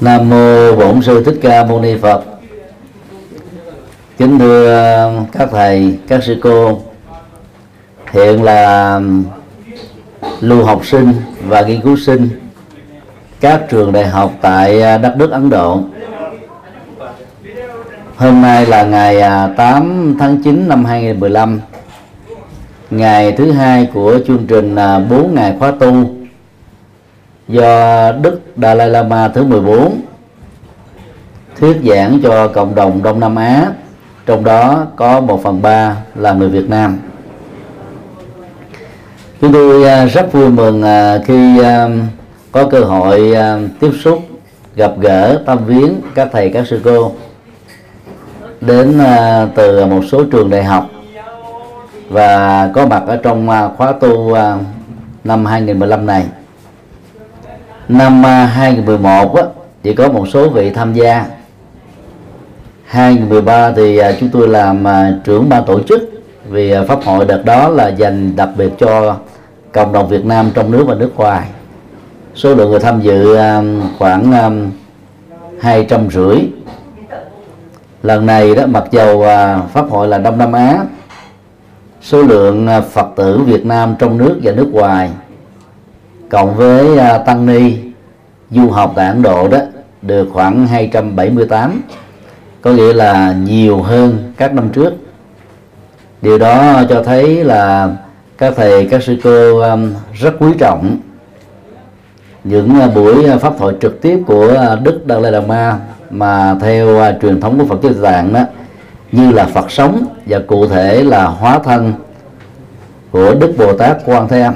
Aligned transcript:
Nam 0.00 0.30
mô 0.30 0.76
Bổn 0.76 1.02
sư 1.02 1.24
Thích 1.24 1.38
Ca 1.42 1.64
Mâu 1.64 1.80
Ni 1.80 1.96
Phật. 1.96 2.24
Kính 4.18 4.38
thưa 4.38 4.84
um, 5.04 5.26
các 5.32 5.48
thầy, 5.52 5.98
các 6.08 6.24
sư 6.24 6.36
cô. 6.42 6.80
Hiện 8.12 8.42
là 8.42 8.94
um, 8.94 9.24
lưu 10.40 10.64
học 10.64 10.86
sinh 10.86 11.12
và 11.46 11.62
nghiên 11.62 11.80
cứu 11.80 11.96
sinh 11.96 12.28
các 13.40 13.62
trường 13.70 13.92
đại 13.92 14.06
học 14.06 14.32
tại 14.40 14.76
uh, 14.76 15.02
đất 15.02 15.14
nước 15.16 15.30
Ấn 15.30 15.50
Độ. 15.50 15.80
Hôm 18.16 18.42
nay 18.42 18.66
là 18.66 18.82
ngày 18.82 19.16
uh, 19.16 19.56
8 19.56 20.16
tháng 20.18 20.42
9 20.42 20.68
năm 20.68 20.84
2015, 20.84 21.60
ngày 22.90 23.32
thứ 23.32 23.52
hai 23.52 23.88
của 23.94 24.18
chương 24.26 24.46
trình 24.46 24.74
uh, 24.74 25.10
4 25.10 25.34
ngày 25.34 25.56
khóa 25.58 25.70
tu 25.70 26.17
do 27.48 28.12
Đức 28.12 28.40
Dalai 28.56 28.88
Lama 28.88 29.28
thứ 29.28 29.44
14 29.44 30.00
thuyết 31.60 31.76
giảng 31.84 32.20
cho 32.22 32.48
cộng 32.48 32.74
đồng 32.74 33.02
Đông 33.02 33.20
Nam 33.20 33.36
Á, 33.36 33.66
trong 34.26 34.44
đó 34.44 34.86
có 34.96 35.20
một 35.20 35.42
phần 35.42 35.62
ba 35.62 35.96
là 36.14 36.32
người 36.32 36.48
Việt 36.48 36.68
Nam. 36.68 36.98
Chúng 39.40 39.52
tôi 39.52 39.84
à, 39.84 40.04
rất 40.04 40.32
vui 40.32 40.50
mừng 40.50 40.82
à, 40.82 41.18
khi 41.26 41.62
à, 41.62 41.88
có 42.52 42.68
cơ 42.70 42.80
hội 42.80 43.34
tiếp 43.80 43.90
xúc, 44.04 44.18
gặp 44.76 44.92
gỡ 45.00 45.42
tâm 45.46 45.58
viếng 45.66 45.94
các 46.14 46.28
thầy, 46.32 46.50
các 46.50 46.66
sư 46.66 46.80
cô 46.84 47.12
đến 48.60 49.00
từ 49.54 49.86
một 49.86 50.02
số 50.10 50.24
trường 50.24 50.50
đại 50.50 50.64
học 50.64 50.86
và 52.08 52.70
có 52.74 52.86
mặt 52.86 53.02
ở 53.06 53.16
trong 53.16 53.48
khóa 53.76 53.92
tu 53.92 54.36
năm 55.24 55.44
2015 55.44 56.06
này 56.06 56.26
năm 57.88 58.22
2011 58.24 59.36
á, 59.36 59.42
chỉ 59.82 59.94
có 59.94 60.08
một 60.08 60.28
số 60.28 60.48
vị 60.48 60.70
tham 60.70 60.94
gia. 60.94 61.26
2013 62.84 63.72
thì 63.72 63.98
à, 63.98 64.12
chúng 64.20 64.28
tôi 64.28 64.48
làm 64.48 64.86
à, 64.86 65.12
trưởng 65.24 65.48
ban 65.48 65.64
tổ 65.64 65.80
chức 65.80 66.10
vì 66.48 66.70
à, 66.70 66.82
pháp 66.88 66.98
hội 67.04 67.24
đợt 67.24 67.42
đó 67.44 67.68
là 67.68 67.88
dành 67.88 68.36
đặc 68.36 68.48
biệt 68.56 68.70
cho 68.78 69.16
cộng 69.72 69.92
đồng 69.92 70.08
Việt 70.08 70.24
Nam 70.24 70.50
trong 70.54 70.70
nước 70.70 70.84
và 70.88 70.94
nước 70.94 71.16
ngoài. 71.16 71.48
Số 72.34 72.54
lượng 72.54 72.70
người 72.70 72.80
tham 72.80 73.00
dự 73.00 73.36
khoảng 73.98 74.32
hai 75.60 75.84
trăm 75.84 76.10
rưỡi. 76.10 76.36
Lần 78.02 78.26
này 78.26 78.54
đó 78.54 78.66
mặc 78.66 78.84
dầu 78.90 79.24
pháp 79.72 79.90
hội 79.90 80.08
là 80.08 80.18
Đông 80.18 80.38
Nam 80.38 80.52
Á 80.52 80.78
số 82.02 82.22
lượng 82.22 82.68
Phật 82.92 83.06
tử 83.16 83.38
Việt 83.38 83.66
Nam 83.66 83.94
trong 83.98 84.18
nước 84.18 84.40
và 84.42 84.52
nước 84.52 84.68
ngoài 84.72 85.10
cộng 86.30 86.56
với 86.56 86.98
à, 86.98 87.18
tăng 87.18 87.46
ni, 87.46 87.76
du 88.50 88.70
học 88.70 88.92
tại 88.96 89.08
Ấn 89.08 89.22
Độ 89.22 89.48
đó, 89.48 89.58
được 90.02 90.28
khoảng 90.32 90.66
278 90.66 91.82
có 92.62 92.70
nghĩa 92.70 92.92
là 92.92 93.32
nhiều 93.32 93.82
hơn 93.82 94.32
các 94.36 94.54
năm 94.54 94.68
trước. 94.68 94.92
Điều 96.22 96.38
đó 96.38 96.82
cho 96.88 97.02
thấy 97.02 97.44
là 97.44 97.90
các 98.38 98.54
thầy, 98.56 98.88
các 98.90 99.02
sư 99.02 99.16
cô 99.24 99.60
um, 99.60 99.92
rất 100.14 100.34
quý 100.38 100.48
trọng 100.58 100.96
những 102.44 102.80
à, 102.80 102.86
buổi 102.86 103.24
à, 103.24 103.36
pháp 103.36 103.52
thoại 103.58 103.74
trực 103.80 104.02
tiếp 104.02 104.18
của 104.26 104.76
Đức 104.82 105.00
Dalai 105.08 105.32
Lama 105.32 105.78
mà 106.10 106.56
theo 106.60 106.98
truyền 107.22 107.40
thống 107.40 107.58
của 107.58 107.64
Phật 107.64 107.82
giáo 107.82 107.92
Tạng 108.02 108.32
đó, 108.32 108.40
như 109.12 109.32
là 109.32 109.44
Phật 109.46 109.70
sống 109.70 110.04
và 110.26 110.38
cụ 110.46 110.66
thể 110.66 111.02
là 111.04 111.24
hóa 111.24 111.58
thân 111.64 111.92
của 113.10 113.34
Đức 113.34 113.54
Bồ 113.58 113.72
Tát 113.72 113.96
Quan 114.04 114.28
Thế 114.28 114.40
Âm 114.40 114.54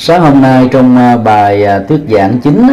sáng 0.00 0.22
hôm 0.22 0.40
nay 0.40 0.68
trong 0.72 0.96
à, 0.96 1.16
bài 1.16 1.64
à, 1.64 1.80
thuyết 1.88 2.00
giảng 2.08 2.40
chính 2.40 2.68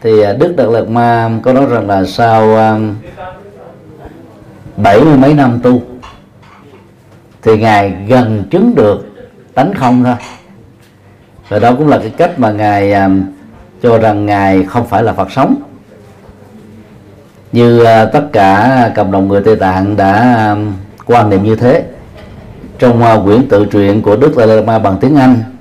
thì 0.00 0.20
à, 0.20 0.32
Đức 0.32 0.54
Đạt 0.56 0.66
lạt 0.68 0.88
Ma 0.88 1.30
có 1.42 1.52
nói 1.52 1.66
rằng 1.66 1.88
là 1.88 2.04
sau 2.04 2.56
bảy 4.76 5.00
mươi 5.00 5.16
mấy 5.16 5.34
năm 5.34 5.60
tu, 5.62 5.82
thì 7.42 7.58
ngài 7.58 7.94
gần 8.08 8.44
chứng 8.50 8.74
được 8.74 9.06
tánh 9.54 9.74
không 9.74 10.04
thôi. 10.04 10.14
Và 11.48 11.58
đó 11.58 11.74
cũng 11.78 11.88
là 11.88 11.98
cái 11.98 12.10
cách 12.10 12.38
mà 12.38 12.52
ngài 12.52 12.94
cho 13.82 13.98
rằng 13.98 14.26
ngài 14.26 14.64
không 14.64 14.86
phải 14.86 15.02
là 15.02 15.12
Phật 15.12 15.32
sống. 15.32 15.54
Như 17.52 17.84
tất 18.12 18.22
cả 18.32 18.92
cộng 18.96 19.12
đồng 19.12 19.28
người 19.28 19.42
Tây 19.44 19.56
Tạng 19.56 19.96
đã 19.96 20.56
quan 21.06 21.30
niệm 21.30 21.44
như 21.44 21.56
thế, 21.56 21.84
trong 22.78 23.24
quyển 23.24 23.48
tự 23.48 23.64
truyện 23.64 24.02
của 24.02 24.16
Đức 24.16 24.32
Dalai 24.36 24.56
Lama 24.56 24.78
bằng 24.78 24.98
tiếng 25.00 25.16
Anh 25.16 25.53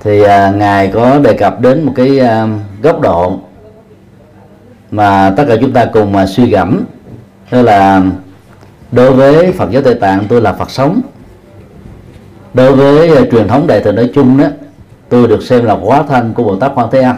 thì 0.00 0.22
à, 0.22 0.50
ngài 0.50 0.88
có 0.88 1.18
đề 1.18 1.32
cập 1.34 1.60
đến 1.60 1.82
một 1.82 1.92
cái 1.96 2.18
à, 2.18 2.48
góc 2.82 3.00
độ 3.00 3.40
mà 4.90 5.32
tất 5.36 5.44
cả 5.48 5.56
chúng 5.60 5.72
ta 5.72 5.84
cùng 5.84 6.12
mà 6.12 6.26
suy 6.26 6.50
gẫm. 6.50 6.84
Đó 7.50 7.62
là 7.62 8.02
đối 8.92 9.12
với 9.12 9.52
Phật 9.52 9.70
giáo 9.70 9.82
Tây 9.82 9.94
Tạng 9.94 10.24
tôi 10.28 10.40
là 10.40 10.52
Phật 10.52 10.70
sống. 10.70 11.00
Đối 12.54 12.72
với 12.72 13.16
à, 13.16 13.22
truyền 13.30 13.48
thống 13.48 13.66
đại 13.66 13.80
thừa 13.80 13.92
nói 13.92 14.10
chung 14.14 14.38
đó 14.38 14.46
tôi 15.08 15.28
được 15.28 15.42
xem 15.42 15.64
là 15.64 15.74
hóa 15.74 16.02
thân 16.08 16.32
của 16.34 16.42
Bồ 16.42 16.56
Tát 16.56 16.72
Quan 16.74 16.88
Thế 16.92 17.02
Âm. 17.02 17.16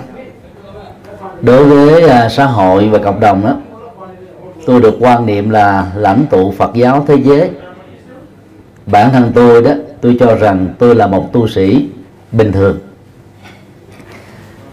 Đối 1.41 1.64
với 1.64 2.09
à, 2.09 2.28
xã 2.28 2.44
hội 2.44 2.88
và 2.88 2.99
cộng 2.99 3.20
đồng 3.20 3.44
đó 3.44 3.56
tôi 4.66 4.81
được 4.81 4.94
quan 5.00 5.26
niệm 5.26 5.50
là 5.50 5.87
lãnh 5.97 6.25
tụ 6.31 6.53
Phật 6.59 6.75
giáo 6.75 7.04
thế 7.09 7.16
giới. 7.25 7.50
Bản 8.87 9.10
thân 9.12 9.32
tôi 9.34 9.62
đó 9.62 9.70
tôi 10.00 10.16
cho 10.20 10.34
rằng 10.34 10.69
tôi 10.78 10.94
là 10.94 11.06
một 11.06 11.32
tu 11.32 11.49
sĩ 11.49 11.88
bình 12.32 12.53
thường. 12.53 12.78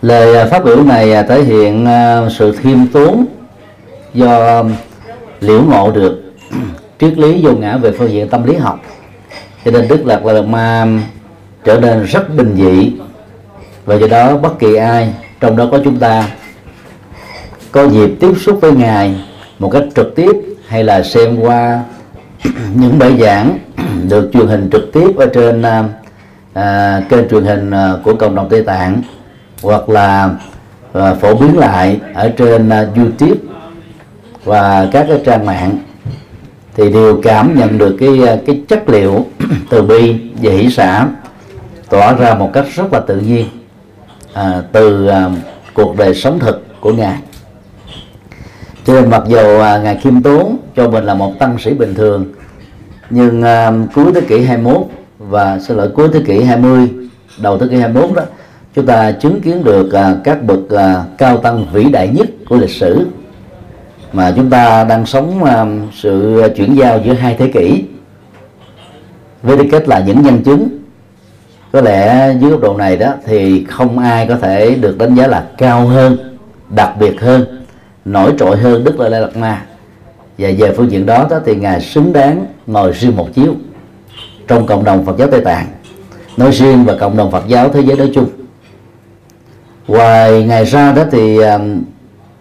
Lời 0.01 0.37
à, 0.37 0.45
phát 0.45 0.63
biểu 0.63 0.83
này 0.83 1.13
à, 1.13 1.23
thể 1.23 1.43
hiện 1.43 1.85
à, 1.85 2.29
sự 2.37 2.51
khiêm 2.51 2.87
tốn 2.87 3.25
do 4.13 4.59
um, 4.59 4.73
liễu 5.39 5.61
ngộ 5.63 5.91
được 5.91 6.33
triết 6.99 7.17
lý 7.17 7.39
vô 7.45 7.51
ngã 7.51 7.77
về 7.77 7.91
phương 7.91 8.11
diện 8.11 8.29
tâm 8.29 8.43
lý 8.43 8.55
học. 8.55 8.79
Cho 9.65 9.71
nên 9.71 9.87
đức 9.87 10.05
lạc 10.05 10.25
là 10.25 10.41
ma 10.41 10.81
um, 10.81 11.01
trở 11.63 11.79
nên 11.79 12.03
rất 12.03 12.35
bình 12.35 12.55
dị 12.57 12.91
và 13.85 13.95
do 13.95 14.07
đó 14.07 14.37
bất 14.37 14.59
kỳ 14.59 14.75
ai, 14.75 15.13
trong 15.39 15.57
đó 15.57 15.67
có 15.71 15.79
chúng 15.83 15.99
ta, 15.99 16.27
có 17.71 17.87
dịp 17.87 18.09
tiếp 18.19 18.33
xúc 18.45 18.57
với 18.61 18.71
ngài 18.71 19.15
một 19.59 19.69
cách 19.69 19.83
trực 19.95 20.15
tiếp 20.15 20.31
hay 20.67 20.83
là 20.83 21.03
xem 21.03 21.39
qua 21.39 21.83
những 22.75 22.99
bài 22.99 23.17
giảng 23.19 23.59
được 24.09 24.29
truyền 24.33 24.47
hình 24.47 24.69
trực 24.71 24.93
tiếp 24.93 25.17
ở 25.17 25.25
trên 25.33 25.61
um, 25.61 25.85
à, 26.59 27.01
kênh 27.09 27.29
truyền 27.29 27.43
hình 27.43 27.71
à, 27.71 27.93
của 28.03 28.15
cộng 28.15 28.35
đồng 28.35 28.49
Tây 28.49 28.63
Tạng 28.63 29.01
hoặc 29.61 29.89
là 29.89 30.29
à, 30.93 31.13
phổ 31.13 31.35
biến 31.35 31.57
lại 31.57 31.99
ở 32.13 32.29
trên 32.37 32.69
à, 32.69 32.87
YouTube 32.95 33.39
và 34.43 34.87
các 34.91 35.05
cái 35.09 35.21
trang 35.25 35.45
mạng 35.45 35.77
thì 36.75 36.91
đều 36.91 37.21
cảm 37.23 37.59
nhận 37.59 37.77
được 37.77 37.95
cái 37.99 38.27
à, 38.27 38.37
cái 38.45 38.61
chất 38.67 38.89
liệu 38.89 39.25
từ 39.69 39.81
bi 39.81 40.15
và 40.41 40.51
hỷ 40.51 40.69
xã 40.71 41.07
tỏa 41.89 42.13
ra 42.13 42.33
một 42.33 42.49
cách 42.53 42.65
rất 42.75 42.93
là 42.93 42.99
tự 42.99 43.17
nhiên 43.17 43.45
à, 44.33 44.61
từ 44.71 45.07
à, 45.07 45.29
cuộc 45.73 45.97
đời 45.97 46.15
sống 46.15 46.39
thực 46.39 46.81
của 46.81 46.93
ngài. 46.93 47.19
Cho 48.85 48.93
nên 48.93 49.09
mặc 49.09 49.23
dù 49.27 49.59
à, 49.59 49.77
ngài 49.77 49.97
khiêm 49.97 50.21
tốn 50.21 50.57
cho 50.75 50.89
mình 50.89 51.03
là 51.03 51.13
một 51.13 51.39
tăng 51.39 51.59
sĩ 51.59 51.73
bình 51.73 51.95
thường 51.95 52.25
nhưng 53.09 53.43
à, 53.43 53.71
cuối 53.95 54.05
thế 54.15 54.21
kỷ 54.21 54.41
21 54.41 54.87
và 55.29 55.59
xin 55.59 55.77
lỗi 55.77 55.89
cuối 55.95 56.07
thế 56.13 56.19
kỷ 56.25 56.43
20 56.43 56.89
đầu 57.41 57.57
thế 57.57 57.67
kỷ 57.69 57.77
21 57.77 58.15
đó 58.15 58.23
chúng 58.75 58.85
ta 58.85 59.11
chứng 59.11 59.41
kiến 59.41 59.63
được 59.63 59.93
à, 59.93 60.15
các 60.23 60.43
bậc 60.43 60.69
à, 60.69 61.03
cao 61.17 61.37
tăng 61.37 61.65
vĩ 61.73 61.83
đại 61.83 62.07
nhất 62.07 62.27
của 62.49 62.57
lịch 62.57 62.69
sử. 62.69 63.07
Mà 64.13 64.33
chúng 64.35 64.49
ta 64.49 64.83
đang 64.83 65.05
sống 65.05 65.43
à, 65.43 65.65
sự 65.93 66.43
chuyển 66.55 66.75
giao 66.75 66.99
giữa 67.05 67.13
hai 67.13 67.35
thế 67.39 67.51
kỷ. 67.53 67.83
Với 69.43 69.57
tư 69.57 69.63
cách 69.71 69.87
là 69.87 69.99
những 69.99 70.21
nhân 70.21 70.43
chứng 70.43 70.67
có 71.71 71.81
lẽ 71.81 72.33
dưới 72.39 72.51
góc 72.51 72.61
độ 72.61 72.77
này 72.77 72.97
đó 72.97 73.13
thì 73.25 73.65
không 73.65 73.99
ai 73.99 74.27
có 74.27 74.35
thể 74.35 74.75
được 74.75 74.97
đánh 74.97 75.15
giá 75.15 75.27
là 75.27 75.45
cao 75.57 75.87
hơn 75.87 76.17
đặc 76.69 76.93
biệt 76.99 77.21
hơn 77.21 77.45
nổi 78.05 78.33
trội 78.39 78.57
hơn 78.57 78.83
đức 78.83 78.99
là 78.99 79.09
lê 79.09 79.19
lạt 79.19 79.37
ma. 79.37 79.65
Và 80.37 80.49
về 80.57 80.73
phương 80.77 80.91
diện 80.91 81.05
đó, 81.05 81.27
đó 81.29 81.39
thì 81.45 81.55
ngài 81.55 81.81
xứng 81.81 82.13
đáng 82.13 82.45
ngồi 82.67 82.91
riêng 82.91 83.15
một 83.15 83.27
chiếu 83.33 83.55
trong 84.49 84.65
cộng 84.65 84.83
đồng 84.83 85.05
Phật 85.05 85.17
giáo 85.17 85.27
Tây 85.31 85.41
Tạng 85.41 85.67
nói 86.37 86.51
riêng 86.51 86.85
và 86.85 86.95
cộng 86.99 87.17
đồng 87.17 87.31
Phật 87.31 87.43
giáo 87.47 87.69
thế 87.69 87.81
giới 87.81 87.97
nói 87.97 88.11
chung. 88.13 88.29
Ngoài 89.87 90.43
ngày 90.43 90.65
ra 90.65 90.91
đó 90.91 91.03
thì 91.11 91.37
um, 91.37 91.81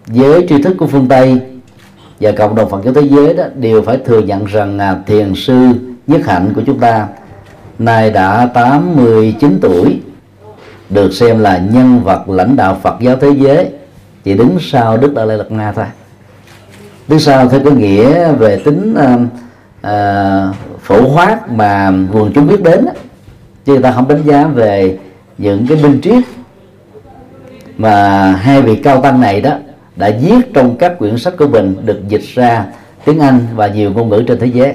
giới 0.07 0.45
tri 0.49 0.61
thức 0.63 0.75
của 0.79 0.87
phương 0.87 1.07
Tây 1.07 1.39
và 2.19 2.31
cộng 2.31 2.55
đồng 2.55 2.69
Phật 2.69 2.81
giáo 2.83 2.93
thế 2.93 3.01
giới 3.01 3.33
đó 3.33 3.43
đều 3.55 3.81
phải 3.81 3.97
thừa 4.05 4.19
nhận 4.19 4.45
rằng 4.45 4.79
à, 4.79 4.97
thiền 5.05 5.33
sư 5.35 5.67
nhất 6.07 6.21
hạnh 6.25 6.53
của 6.55 6.61
chúng 6.65 6.79
ta 6.79 7.07
nay 7.79 8.11
đã 8.11 8.45
89 8.53 9.59
tuổi 9.61 10.01
được 10.89 11.13
xem 11.13 11.39
là 11.39 11.57
nhân 11.57 12.01
vật 12.03 12.29
lãnh 12.29 12.55
đạo 12.55 12.77
Phật 12.83 12.95
giáo 12.99 13.15
thế 13.15 13.29
giới. 13.29 13.71
Chỉ 14.23 14.33
đứng 14.33 14.57
sau 14.61 14.97
Đức 14.97 15.13
Đại 15.13 15.27
Lai 15.27 15.37
Lạt 15.37 15.51
Ma 15.51 15.71
thôi. 15.71 15.85
Đứng 17.07 17.19
sau 17.19 17.49
theo 17.49 17.59
cái 17.65 17.73
nghĩa 17.73 18.31
về 18.31 18.61
tính 18.65 18.95
uh, 18.97 19.21
uh, 19.87 20.55
phổ 20.89 21.15
quát 21.15 21.51
mà 21.51 21.91
quần 22.11 22.31
chúng 22.35 22.47
biết 22.47 22.63
đến 22.63 22.85
đó. 22.85 22.91
chứ 23.65 23.73
người 23.73 23.81
ta 23.81 23.91
không 23.91 24.07
đánh 24.07 24.23
giá 24.25 24.47
về 24.47 24.97
những 25.37 25.67
cái 25.67 25.77
minh 25.83 25.99
triết 26.03 26.23
mà 27.77 28.21
hai 28.31 28.61
vị 28.61 28.75
cao 28.75 29.01
tăng 29.01 29.21
này 29.21 29.41
đó 29.41 29.51
đã 29.95 30.11
viết 30.21 30.53
trong 30.53 30.77
các 30.77 30.99
quyển 30.99 31.17
sách 31.17 31.33
của 31.37 31.47
mình, 31.47 31.75
được 31.85 32.07
dịch 32.07 32.21
ra 32.33 32.65
tiếng 33.05 33.19
Anh 33.19 33.39
và 33.55 33.67
nhiều 33.67 33.91
ngôn 33.91 34.09
ngữ 34.09 34.23
trên 34.27 34.39
thế 34.39 34.47
giới 34.47 34.73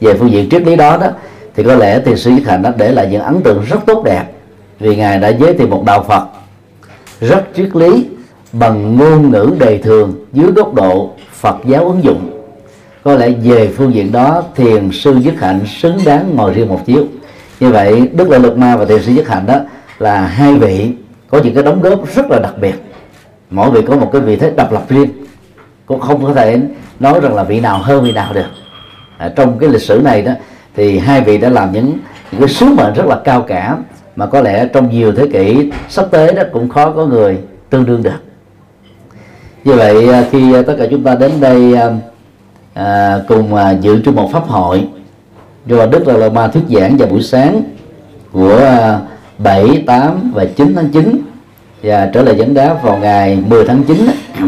về 0.00 0.14
phương 0.14 0.30
diện 0.30 0.48
triết 0.50 0.62
lý 0.62 0.76
đó 0.76 0.96
đó, 0.96 1.08
thì 1.56 1.62
có 1.62 1.74
lẽ 1.74 2.00
thì 2.04 2.16
sư 2.16 2.30
Nhất 2.30 2.42
Hạnh 2.46 2.62
đã 2.62 2.72
để 2.76 2.92
lại 2.92 3.08
những 3.10 3.22
ấn 3.22 3.40
tượng 3.40 3.64
rất 3.68 3.78
tốt 3.86 4.02
đẹp 4.04 4.24
vì 4.80 4.96
ngài 4.96 5.18
đã 5.18 5.28
giới 5.28 5.54
thiệu 5.54 5.66
một 5.66 5.84
đạo 5.86 6.04
Phật 6.08 6.26
rất 7.20 7.44
triết 7.56 7.76
lý 7.76 8.06
bằng 8.52 8.96
ngôn 8.96 9.30
ngữ 9.30 9.50
đời 9.58 9.78
thường 9.78 10.26
dưới 10.32 10.52
góc 10.52 10.74
độ 10.74 11.10
Phật 11.32 11.56
giáo 11.64 11.84
ứng 11.84 12.04
dụng 12.04 12.31
có 13.04 13.14
lẽ 13.14 13.30
về 13.30 13.68
phương 13.76 13.94
diện 13.94 14.12
đó 14.12 14.42
thiền 14.56 14.90
sư 14.92 15.14
Nhất 15.14 15.34
Hạnh 15.38 15.60
xứng 15.66 15.98
đáng 16.04 16.36
ngồi 16.36 16.54
riêng 16.54 16.68
một 16.68 16.80
chiếu. 16.86 17.04
Như 17.60 17.70
vậy 17.70 18.08
Đức 18.12 18.28
Lợi 18.30 18.40
lục 18.40 18.56
Ma 18.56 18.76
và 18.76 18.84
thiền 18.84 19.02
sư 19.02 19.12
Nhất 19.12 19.28
Hạnh 19.28 19.46
đó 19.46 19.60
là 19.98 20.26
hai 20.26 20.54
vị 20.54 20.90
có 21.28 21.40
những 21.44 21.54
cái 21.54 21.62
đóng 21.62 21.82
góp 21.82 22.14
rất 22.14 22.30
là 22.30 22.38
đặc 22.38 22.54
biệt. 22.60 22.74
Mỗi 23.50 23.70
vị 23.70 23.80
có 23.86 23.96
một 23.96 24.10
cái 24.12 24.20
vị 24.20 24.36
thế 24.36 24.52
độc 24.56 24.72
lập 24.72 24.84
riêng. 24.88 25.10
Cũng 25.86 26.00
không 26.00 26.24
có 26.24 26.34
thể 26.34 26.60
nói 27.00 27.20
rằng 27.20 27.34
là 27.34 27.44
vị 27.44 27.60
nào 27.60 27.78
hơn 27.78 28.04
vị 28.04 28.12
nào 28.12 28.32
được. 28.32 28.48
À, 29.18 29.28
trong 29.36 29.58
cái 29.58 29.68
lịch 29.68 29.82
sử 29.82 30.00
này 30.04 30.22
đó 30.22 30.32
thì 30.76 30.98
hai 30.98 31.20
vị 31.20 31.38
đã 31.38 31.48
làm 31.48 31.72
những, 31.72 31.98
những 32.32 32.40
cái 32.40 32.48
sứ 32.48 32.66
mệnh 32.66 32.94
rất 32.94 33.06
là 33.06 33.20
cao 33.24 33.42
cả 33.42 33.76
mà 34.16 34.26
có 34.26 34.40
lẽ 34.40 34.66
trong 34.72 34.90
nhiều 34.90 35.12
thế 35.12 35.26
kỷ 35.32 35.70
sắp 35.88 36.06
tới 36.10 36.34
đó 36.34 36.42
cũng 36.52 36.68
khó 36.68 36.90
có 36.90 37.06
người 37.06 37.38
tương 37.70 37.86
đương 37.86 38.02
được. 38.02 38.22
Như 39.64 39.72
vậy 39.72 40.08
à, 40.08 40.24
khi 40.30 40.54
à, 40.54 40.62
tất 40.66 40.74
cả 40.78 40.86
chúng 40.90 41.02
ta 41.02 41.14
đến 41.14 41.30
đây 41.40 41.74
à, 41.74 41.90
à, 42.74 43.20
cùng 43.28 43.54
à, 43.54 43.70
dự 43.70 44.00
chung 44.04 44.16
một 44.16 44.30
pháp 44.32 44.48
hội. 44.48 44.88
Do 45.66 45.86
Đức 45.86 46.06
Lạt 46.06 46.16
Lama 46.16 46.48
thuyết 46.48 46.62
giảng 46.68 46.96
vào 46.96 47.08
buổi 47.08 47.22
sáng 47.22 47.62
của 48.32 48.56
à, 48.56 49.00
7, 49.38 49.84
8 49.86 50.32
và 50.34 50.44
9 50.44 50.72
tháng 50.76 50.88
9 50.88 51.22
và 51.82 52.10
trở 52.14 52.22
lại 52.22 52.36
dẫn 52.38 52.54
đá 52.54 52.74
vào 52.74 52.98
ngày 52.98 53.38
10 53.46 53.64
tháng 53.64 53.82
9 53.84 54.06
đó, 54.06 54.12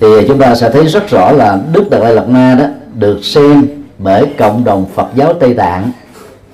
thì 0.00 0.06
chúng 0.28 0.38
ta 0.38 0.54
sẽ 0.54 0.70
thấy 0.70 0.86
rất 0.86 1.10
rõ 1.10 1.32
là 1.32 1.58
Đức 1.72 1.90
Đạt 1.90 2.02
Lai 2.02 2.14
Lạt 2.14 2.28
Ma 2.28 2.54
đó 2.54 2.66
được 2.94 3.24
xem 3.24 3.66
bởi 3.98 4.26
cộng 4.38 4.64
đồng 4.64 4.86
Phật 4.94 5.08
giáo 5.14 5.32
Tây 5.32 5.54
Tạng 5.54 5.90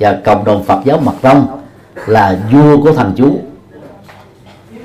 và 0.00 0.19
cộng 0.25 0.44
đồng 0.44 0.65
Phật 0.65 0.81
giáo 0.85 0.99
Mật 0.99 1.15
Tông 1.23 1.47
là 2.06 2.38
vua 2.53 2.82
của 2.82 2.93
thần 2.93 3.12
chú. 3.17 3.38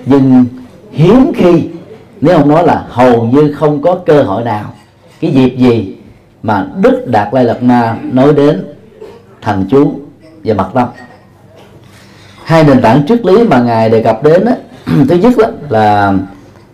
Nhưng 0.05 0.45
hiếm 0.91 1.31
khi 1.35 1.69
nếu 2.21 2.37
ông 2.37 2.49
nói 2.49 2.63
là 2.65 2.85
hầu 2.89 3.23
như 3.23 3.53
không 3.53 3.81
có 3.81 3.99
cơ 4.05 4.23
hội 4.23 4.43
nào 4.43 4.73
cái 5.21 5.31
dịp 5.31 5.55
gì 5.57 5.97
mà 6.43 6.67
Đức 6.81 7.05
Đạt 7.07 7.33
Lai 7.33 7.43
Lạt 7.43 7.63
Ma 7.63 7.97
nói 8.03 8.33
đến 8.33 8.65
thần 9.41 9.65
chú 9.69 9.99
và 10.43 10.53
Mật 10.53 10.69
Tông 10.73 10.89
hai 12.45 12.63
nền 12.63 12.81
tảng 12.81 13.03
triết 13.07 13.25
lý 13.25 13.43
mà 13.43 13.59
ngài 13.59 13.89
đề 13.89 14.03
cập 14.03 14.23
đến 14.23 14.45
đó, 14.45 14.51
thứ 15.09 15.15
nhất 15.15 15.33
đó 15.37 15.47
là 15.69 16.13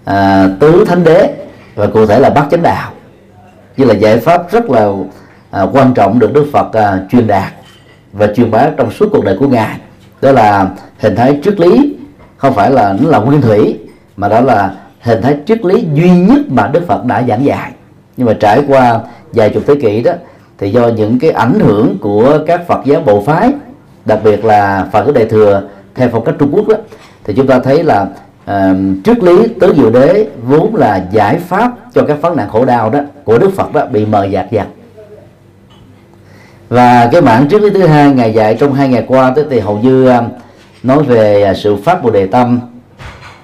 à, 0.06 0.48
tứ 0.60 0.86
thánh 0.88 1.04
đế 1.04 1.34
và 1.76 1.88
cụ 1.88 2.06
thể 2.06 2.20
là 2.20 2.30
bát 2.30 2.48
chánh 2.52 2.64
đạo. 2.64 2.92
Như 3.78 3.86
là 3.86 3.94
giải 3.94 4.18
pháp 4.18 4.52
rất 4.52 4.70
là 4.70 4.92
à, 5.52 5.62
quan 5.74 5.94
trọng 5.94 6.20
được 6.20 6.34
Đức 6.34 6.46
Phật 6.54 6.74
à, 6.74 7.00
truyền 7.12 7.28
đạt 7.28 7.54
và 8.14 8.28
truyền 8.36 8.52
bá 8.52 8.70
trong 8.78 8.92
suốt 8.92 9.10
cuộc 9.12 9.26
đời 9.26 9.38
của 9.40 9.48
ngài. 9.48 9.78
Đó 10.22 10.32
là 10.32 10.70
hình 11.00 11.16
thái 11.16 11.40
triết 11.44 11.60
lý 11.60 11.96
không 12.38 12.54
phải 12.54 12.72
là 12.72 12.96
nó 13.02 13.10
là 13.10 13.20
nguyên 13.20 13.42
thủy 13.42 13.80
mà 14.18 14.28
đó 14.28 14.42
là 14.42 14.74
hình 15.02 15.22
thái 15.22 15.38
triết 15.46 15.66
lý 15.66 15.86
duy 15.94 16.10
nhất 16.10 16.40
mà 16.48 16.68
Đức 16.68 16.88
Phật 16.88 17.06
đã 17.06 17.24
giảng 17.28 17.46
dạy 17.46 17.72
nhưng 18.18 18.28
mà 18.28 18.34
trải 18.34 18.64
qua 18.68 19.00
vài 19.34 19.50
chục 19.50 19.64
thế 19.68 19.76
kỷ 19.82 20.04
đó 20.04 20.12
thì 20.58 20.72
do 20.72 20.88
những 20.88 21.20
cái 21.20 21.32
ảnh 21.32 21.60
hưởng 21.60 21.98
của 22.02 22.40
các 22.48 22.68
Phật 22.68 22.80
giáo 22.86 23.02
bộ 23.02 23.22
phái 23.22 23.52
đặc 24.06 24.20
biệt 24.24 24.46
là 24.46 24.88
Phật 24.92 25.04
giáo 25.04 25.14
đại 25.14 25.26
thừa 25.26 25.62
theo 25.96 26.10
phong 26.12 26.26
cách 26.26 26.36
Trung 26.40 26.50
Quốc 26.54 26.68
đó 26.68 26.76
thì 27.24 27.34
chúng 27.34 27.48
ta 27.48 27.60
thấy 27.60 27.84
là 27.84 28.08
uh, 28.52 28.78
triết 29.04 29.24
lý 29.24 29.48
tứ 29.60 29.74
diệu 29.78 29.90
đế 29.90 30.28
vốn 30.44 30.76
là 30.76 31.06
giải 31.12 31.38
pháp 31.38 31.72
cho 31.94 32.04
các 32.08 32.22
vấn 32.22 32.36
nạn 32.36 32.50
khổ 32.50 32.66
đau 32.66 32.90
đó 32.90 33.00
của 33.24 33.38
Đức 33.38 33.50
Phật 33.56 33.74
đó 33.74 33.86
bị 33.86 34.06
mờ 34.06 34.26
dạt 34.26 34.52
dạt. 34.52 34.68
Và 36.70 37.10
cái 37.12 37.22
mảng 37.22 37.50
triết 37.50 37.62
lý 37.62 37.70
thứ 37.70 37.88
hai 37.88 38.14
ngày 38.14 38.34
dạy 38.34 38.58
trong 38.60 38.74
hai 38.74 38.88
ngày 38.88 39.06
qua 39.08 39.32
tới 39.36 39.46
thì 39.50 39.60
hầu 39.60 39.78
như 39.78 40.06
ờ, 40.06 40.24
nói 40.84 41.04
về 41.04 41.42
ờ, 41.42 41.54
sự 41.54 41.76
phát 41.76 42.04
bồ 42.04 42.10
đề 42.10 42.28
tâm. 42.28 42.60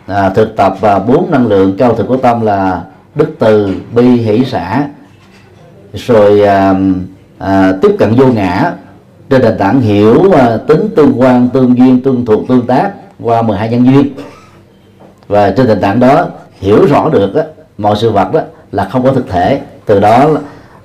À, 0.07 0.29
thực 0.29 0.55
tập 0.55 0.75
và 0.79 0.99
bốn 0.99 1.31
năng 1.31 1.47
lượng 1.47 1.75
cao 1.77 1.95
thực 1.95 2.07
của 2.07 2.17
tâm 2.17 2.41
là 2.41 2.81
đức 3.17 3.35
từ 3.39 3.75
bi 3.95 4.03
hỷ 4.03 4.45
xã 4.45 4.87
rồi 5.93 6.41
à, 6.41 6.75
à, 7.37 7.73
tiếp 7.81 7.91
cận 7.99 8.15
vô 8.15 8.27
ngã 8.27 8.71
trên 9.29 9.41
nền 9.41 9.57
tảng 9.57 9.81
hiểu 9.81 10.31
à, 10.31 10.57
tính 10.67 10.89
tương 10.95 11.21
quan 11.21 11.49
tương 11.49 11.77
duyên 11.77 12.03
tương 12.03 12.25
thuộc 12.25 12.47
tương 12.47 12.67
tác 12.67 12.91
qua 13.19 13.41
12 13.41 13.69
nhân 13.69 13.85
duyên. 13.85 14.13
Và 15.27 15.49
trên 15.51 15.67
nền 15.67 15.81
tảng 15.81 15.99
đó 15.99 16.27
hiểu 16.59 16.85
rõ 16.85 17.09
được 17.09 17.35
á, 17.35 17.43
mọi 17.77 17.95
sự 17.95 18.11
vật 18.11 18.33
đó 18.33 18.39
là 18.71 18.85
không 18.91 19.03
có 19.03 19.13
thực 19.13 19.29
thể. 19.29 19.61
Từ 19.85 19.99
đó 19.99 20.27
là 20.27 20.39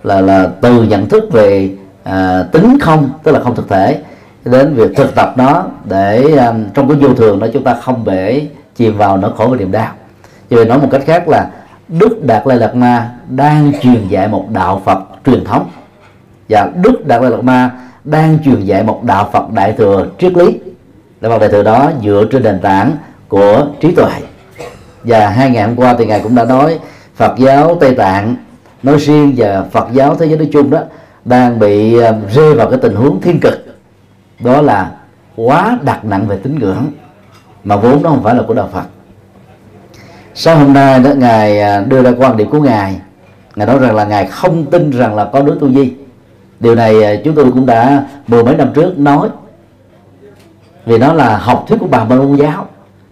là, 0.05 0.20
là 0.20 0.49
từ 0.61 0.82
nhận 0.82 1.08
thức 1.08 1.32
về 1.32 1.70
à, 2.05 2.43
tính 2.52 2.79
không 2.81 3.11
tức 3.23 3.32
là 3.32 3.40
không 3.40 3.55
thực 3.55 3.69
thể 3.69 3.99
đến 4.44 4.75
việc 4.75 4.90
thực 4.96 5.14
tập 5.14 5.34
nó 5.37 5.64
để 5.84 6.37
à, 6.37 6.55
trong 6.75 6.88
cái 6.88 6.96
vô 6.96 7.14
thường 7.14 7.38
đó 7.38 7.46
chúng 7.52 7.64
ta 7.64 7.75
không 7.75 8.05
bể 8.05 8.43
chìm 8.76 8.96
vào 8.96 9.17
nỗi 9.17 9.31
khổ 9.37 9.46
và 9.49 9.56
niềm 9.56 9.73
đau. 9.73 9.93
Vì 10.49 10.64
nói 10.64 10.79
một 10.79 10.88
cách 10.90 11.02
khác 11.06 11.29
là 11.29 11.50
Đức 11.99 12.25
Đạt 12.25 12.47
Lai 12.47 12.59
Lạt 12.59 12.75
Ma 12.75 13.11
đang 13.29 13.73
truyền 13.81 14.09
dạy 14.09 14.29
một 14.29 14.47
đạo 14.50 14.83
Phật 14.85 14.99
truyền 15.27 15.44
thống. 15.44 15.71
Và 16.49 16.71
Đức 16.83 17.06
Đạt 17.06 17.23
Lai 17.23 17.31
Lạt 17.31 17.43
Ma 17.43 17.71
đang 18.05 18.39
truyền 18.44 18.61
dạy 18.61 18.83
một 18.83 19.05
đạo 19.05 19.31
Phật 19.33 19.53
đại 19.53 19.73
thừa 19.73 20.06
triết 20.19 20.37
lý. 20.37 20.58
Đạo 21.20 21.32
Phật 21.32 21.39
đại 21.39 21.49
thừa 21.49 21.63
đó 21.63 21.91
dựa 22.03 22.25
trên 22.32 22.43
nền 22.43 22.61
tảng 22.61 22.93
của 23.29 23.67
trí 23.81 23.94
tuệ. 23.94 24.11
Và 25.05 25.29
hai 25.29 25.51
ngày 25.51 25.69
hôm 25.69 25.77
qua 25.77 25.94
thì 25.99 26.06
ngài 26.06 26.20
cũng 26.20 26.34
đã 26.34 26.44
nói 26.44 26.79
Phật 27.17 27.39
giáo 27.39 27.77
Tây 27.81 27.94
Tạng, 27.94 28.37
nói 28.82 28.96
riêng 28.99 29.34
và 29.37 29.65
Phật 29.72 29.89
giáo 29.93 30.17
thế 30.17 30.27
giới 30.27 30.39
nói 30.39 30.49
chung 30.53 30.70
đó, 30.70 30.79
đang 31.25 31.58
bị 31.58 31.99
ờ, 31.99 32.17
rơi 32.32 32.55
vào 32.55 32.70
cái 32.70 32.79
tình 32.82 32.94
huống 32.94 33.20
thiên 33.20 33.41
cực. 33.41 33.77
Đó 34.41 34.61
là 34.63 34.91
quá 35.37 35.79
đặt 35.82 36.05
nặng 36.05 36.27
về 36.29 36.39
tín 36.43 36.58
ngưỡng, 36.58 36.93
mà 37.65 37.77
vốn 37.77 38.03
nó 38.03 38.11
không 38.11 38.22
phải 38.22 38.34
là 38.34 38.43
của 38.49 38.55
đạo 38.55 38.69
Phật 38.72 38.84
sau 40.34 40.56
hôm 40.56 40.72
nay 40.72 41.01
đó, 41.01 41.10
ngài 41.17 41.60
à, 41.60 41.81
đưa 41.81 42.03
ra 42.03 42.12
quan 42.19 42.36
điểm 42.36 42.51
của 42.51 42.60
ngài. 42.60 43.01
Ngài 43.56 43.67
nói 43.67 43.79
rằng 43.79 43.94
là 43.94 44.05
ngài 44.05 44.27
không 44.27 44.65
tin 44.70 44.91
rằng 44.91 45.15
là 45.15 45.24
có 45.24 45.43
đứa 45.43 45.55
tu 45.60 45.72
di. 45.72 45.93
Điều 46.60 46.74
này 46.74 47.03
à, 47.03 47.15
chúng 47.24 47.34
tôi 47.34 47.44
cũng 47.44 47.67
đã 47.67 48.06
mười 48.27 48.44
mấy 48.44 48.56
năm 48.56 48.70
trước 48.74 48.98
nói. 48.98 49.29
Vì 50.86 50.98
nó 50.98 51.12
là 51.12 51.36
học 51.36 51.65
thuyết 51.69 51.77
của 51.81 51.86
bà 51.86 52.05
môn 52.05 52.36
giáo. 52.36 52.67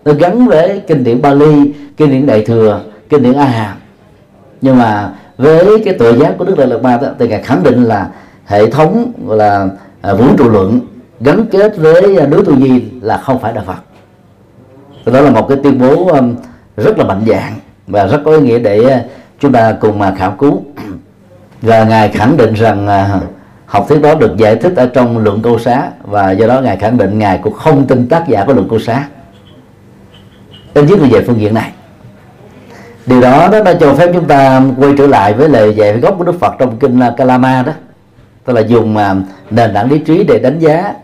Nó 0.04 0.12
gắn 0.12 0.46
với 0.46 0.82
kinh 0.86 1.04
điển 1.04 1.22
Bali, 1.22 1.72
kinh 1.96 2.10
điển 2.10 2.26
Đại 2.26 2.44
thừa, 2.44 2.80
kinh 3.08 3.22
điển 3.22 3.32
A 3.32 3.44
Hàm 3.44 3.76
nhưng 4.60 4.78
mà 4.78 5.12
với 5.38 5.82
cái 5.84 5.94
tự 5.94 6.18
giác 6.18 6.34
của 6.38 6.44
Đức 6.44 6.58
Đại 6.58 6.66
Lạt 6.66 6.82
Ma 6.82 7.00
thì 7.18 7.28
ngài 7.28 7.42
khẳng 7.42 7.62
định 7.62 7.84
là 7.84 8.08
hệ 8.46 8.70
thống, 8.70 9.12
gọi 9.26 9.36
là 9.36 9.68
à, 10.00 10.14
vũ 10.14 10.24
trụ 10.38 10.50
luận 10.50 10.80
gắn 11.20 11.46
kết 11.50 11.76
với 11.76 12.26
đối 12.26 12.44
tu 12.44 12.56
di 12.56 12.84
là 13.00 13.16
không 13.16 13.38
phải 13.38 13.52
đạo 13.52 13.64
Phật. 13.66 13.80
Đó 15.12 15.20
là 15.20 15.30
một 15.30 15.48
cái 15.48 15.58
tuyên 15.62 15.78
bố 15.78 16.06
um, 16.06 16.34
rất 16.76 16.98
là 16.98 17.04
mạnh 17.04 17.22
dạng 17.26 17.58
và 17.86 18.06
rất 18.06 18.20
có 18.24 18.32
ý 18.32 18.40
nghĩa 18.40 18.58
để 18.58 18.82
ờ, 18.82 19.00
chúng 19.40 19.52
ta 19.52 19.72
cùng 19.80 19.98
mà 19.98 20.14
khảo 20.18 20.30
cứu. 20.30 20.62
Và 21.62 21.84
ngài 21.84 22.08
khẳng 22.08 22.36
định 22.36 22.54
rằng 22.54 22.86
ờ, 22.86 23.20
học 23.66 23.86
thuyết 23.88 24.02
đó 24.02 24.14
được 24.14 24.36
giải 24.36 24.56
thích 24.56 24.72
ở 24.76 24.86
trong 24.86 25.18
luận 25.18 25.42
câu 25.42 25.58
xá 25.58 25.90
và 26.02 26.30
do 26.30 26.46
đó 26.46 26.60
ngài 26.60 26.76
khẳng 26.76 26.98
định 26.98 27.18
ngài 27.18 27.38
cũng 27.38 27.52
không 27.52 27.86
tin 27.86 28.08
tác 28.08 28.28
giả 28.28 28.44
của 28.44 28.52
luận 28.52 28.68
câu 28.68 28.78
xá. 28.78 29.08
Ít 30.74 30.82
nhất 30.82 30.98
là 31.00 31.08
về 31.10 31.24
phương 31.26 31.40
diện 31.40 31.54
này. 31.54 31.72
Điều 33.06 33.20
đó 33.20 33.48
đó 33.52 33.62
đã 33.62 33.74
cho 33.80 33.94
phép 33.94 34.10
chúng 34.14 34.24
ta 34.24 34.62
quay 34.78 34.92
trở 34.98 35.06
lại 35.06 35.34
với 35.34 35.48
lời 35.48 35.74
dạy 35.74 35.92
gốc 35.92 36.14
của 36.18 36.24
đức 36.24 36.40
phật 36.40 36.54
trong 36.58 36.76
kinh 36.76 37.00
kalama 37.16 37.62
đó. 37.62 37.72
Tức 38.44 38.52
là 38.52 38.60
dùng 38.60 38.96
nền 39.50 39.74
tảng 39.74 39.90
lý 39.90 39.98
trí 39.98 40.24
để 40.24 40.38
đánh 40.38 40.58
giá 40.58 40.94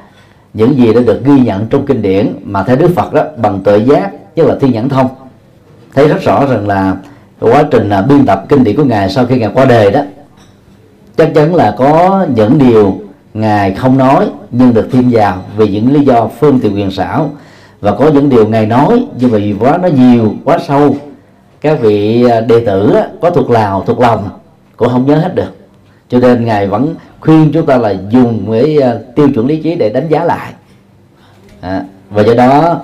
những 0.56 0.76
gì 0.76 0.92
đã 0.92 1.00
được 1.00 1.24
ghi 1.24 1.40
nhận 1.40 1.66
trong 1.66 1.86
kinh 1.86 2.02
điển 2.02 2.32
mà 2.44 2.62
theo 2.62 2.76
Đức 2.76 2.90
Phật 2.96 3.12
đó 3.12 3.24
bằng 3.36 3.60
tự 3.64 3.76
giác 3.76 4.10
tức 4.34 4.46
là 4.46 4.56
thiên 4.60 4.72
nhãn 4.72 4.88
thông 4.88 5.08
thấy 5.96 6.08
rất 6.08 6.22
rõ 6.22 6.46
rằng 6.46 6.68
là 6.68 6.96
quá 7.40 7.64
trình 7.70 7.88
là 7.88 8.02
biên 8.02 8.26
tập 8.26 8.44
kinh 8.48 8.64
điển 8.64 8.76
của 8.76 8.84
ngài 8.84 9.10
sau 9.10 9.26
khi 9.26 9.38
ngài 9.38 9.50
qua 9.54 9.64
đời 9.64 9.90
đó 9.90 10.00
chắc 11.16 11.34
chắn 11.34 11.54
là 11.54 11.74
có 11.78 12.26
những 12.34 12.58
điều 12.58 12.98
ngài 13.34 13.74
không 13.74 13.98
nói 13.98 14.26
nhưng 14.50 14.74
được 14.74 14.88
thêm 14.92 15.08
vào 15.10 15.42
vì 15.56 15.68
những 15.68 15.92
lý 15.92 16.04
do 16.04 16.28
phương 16.40 16.60
tiện 16.60 16.74
quyền 16.74 16.90
xảo. 16.90 17.30
Và 17.80 17.92
có 17.92 18.10
những 18.14 18.28
điều 18.28 18.48
ngài 18.48 18.66
nói 18.66 19.06
nhưng 19.20 19.32
mà 19.32 19.38
vì 19.38 19.54
quá 19.60 19.78
nó 19.82 19.88
nhiều 19.88 20.34
quá 20.44 20.58
sâu 20.68 20.96
các 21.60 21.80
vị 21.80 22.24
à, 22.30 22.40
đệ 22.40 22.64
tử 22.66 22.96
có 23.20 23.30
thuộc 23.30 23.50
lào 23.50 23.82
thuộc 23.86 24.00
lòng 24.00 24.28
cũng 24.76 24.88
không 24.88 25.06
nhớ 25.06 25.16
hết 25.16 25.34
được. 25.34 25.56
Cho 26.08 26.18
nên 26.18 26.44
ngài 26.44 26.66
vẫn 26.66 26.94
khuyên 27.20 27.50
chúng 27.52 27.66
ta 27.66 27.76
là 27.76 27.94
dùng 28.10 28.52
cái 28.52 28.78
à, 28.82 28.94
tiêu 29.14 29.28
chuẩn 29.34 29.46
lý 29.46 29.62
trí 29.62 29.74
để 29.74 29.88
đánh 29.88 30.08
giá 30.08 30.24
lại. 30.24 30.52
À, 31.60 31.84
và 32.10 32.22
do 32.22 32.34
đó 32.34 32.80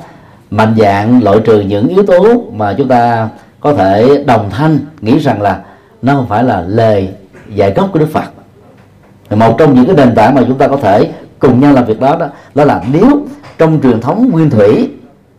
mạnh 0.53 0.75
dạng 0.79 1.25
loại 1.25 1.39
trừ 1.45 1.61
những 1.61 1.89
yếu 1.89 2.07
tố 2.07 2.43
mà 2.53 2.75
chúng 2.79 2.89
ta 2.89 3.29
có 3.61 3.75
thể 3.75 4.25
đồng 4.27 4.51
thanh 4.51 4.79
nghĩ 5.01 5.19
rằng 5.19 5.43
là 5.43 5.61
nó 6.03 6.15
không 6.15 6.27
phải 6.29 6.45
là 6.45 6.65
lời 6.67 7.09
dạy 7.55 7.73
gốc 7.77 7.89
của 7.93 7.99
Đức 7.99 8.09
Phật. 8.13 8.25
Một 9.31 9.55
trong 9.59 9.75
những 9.75 9.87
cái 9.87 9.97
nền 9.97 10.15
tảng 10.15 10.35
mà 10.35 10.43
chúng 10.49 10.59
ta 10.59 10.69
có 10.69 10.77
thể 10.77 11.11
cùng 11.39 11.61
nhau 11.61 11.73
làm 11.73 11.85
việc 11.85 12.01
đó 12.01 12.17
đó, 12.17 12.27
đó 12.55 12.65
là 12.65 12.83
nếu 12.93 13.27
trong 13.59 13.81
truyền 13.83 14.01
thống 14.01 14.31
nguyên 14.33 14.51
thủy 14.51 14.91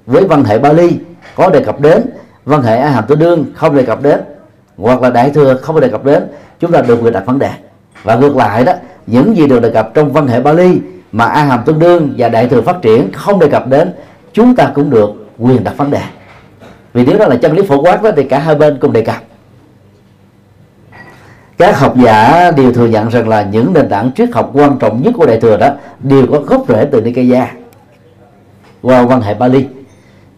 với 0.06 0.24
văn 0.24 0.44
hệ 0.44 0.60
Bali 0.60 0.98
có 1.36 1.50
đề 1.50 1.64
cập 1.64 1.82
đến 1.82 2.02
văn 2.46 2.62
hệ 2.62 2.78
A 2.78 2.90
Hàm 2.90 3.04
Tứ 3.08 3.16
Đương 3.16 3.46
không 3.56 3.76
đề 3.76 3.84
cập 3.86 4.02
đến 4.02 4.20
hoặc 4.78 5.02
là 5.02 5.10
Đại 5.10 5.30
thừa 5.30 5.56
không 5.56 5.80
đề 5.80 5.88
cập 5.88 6.06
đến 6.06 6.24
chúng 6.60 6.72
ta 6.72 6.82
được 6.82 7.02
người 7.02 7.12
đặt 7.12 7.26
vấn 7.26 7.40
đề. 7.40 7.50
Và 8.04 8.16
ngược 8.16 8.36
lại 8.36 8.64
đó 8.64 8.74
những 9.08 9.38
gì 9.38 9.48
được 9.48 9.62
đề 9.62 9.70
cập 9.70 9.94
trong 9.94 10.12
văn 10.12 10.28
hệ 10.28 10.40
Bali 10.40 10.80
mà 11.12 11.26
A 11.26 11.44
Hàm 11.44 11.64
Tương 11.66 11.80
Đương 11.80 12.14
và 12.18 12.30
Đại 12.30 12.48
thừa 12.48 12.62
phát 12.62 12.82
triển 12.82 13.12
không 13.12 13.40
đề 13.40 13.48
cập 13.50 13.68
đến 13.68 13.94
chúng 14.34 14.56
ta 14.56 14.72
cũng 14.76 14.90
được 14.90 15.10
quyền 15.40 15.64
đặt 15.64 15.78
vấn 15.78 15.92
đề. 15.92 16.02
Vì 16.94 17.06
nếu 17.06 17.18
đó 17.18 17.28
là 17.28 17.36
chân 17.36 17.56
lý 17.56 17.64
phổ 17.64 17.82
quát 17.82 18.04
đó, 18.04 18.12
thì 18.16 18.24
cả 18.24 18.40
hai 18.40 18.56
bên 18.56 18.78
cùng 18.82 18.94
đề 18.94 19.02
cập. 19.02 19.24
Các 21.58 21.80
học 21.80 21.96
giả 22.04 22.52
đều 22.52 22.74
thừa 22.74 22.88
nhận 22.88 23.10
rằng 23.10 23.28
là 23.28 23.44
những 23.44 23.74
nền 23.74 23.90
tảng 23.90 24.12
triết 24.16 24.30
học 24.32 24.52
quan 24.54 24.78
trọng 24.80 25.02
nhất 25.04 25.14
của 25.18 25.26
đại 25.26 25.40
thừa 25.40 25.58
đó 25.58 25.70
đều 26.00 26.28
có 26.32 26.40
gốc 26.40 26.66
rễ 26.68 26.86
từ 26.92 27.02
Nikaya 27.02 27.48
qua 28.82 29.06
quan 29.06 29.22
hệ 29.22 29.34
Bali. 29.34 29.66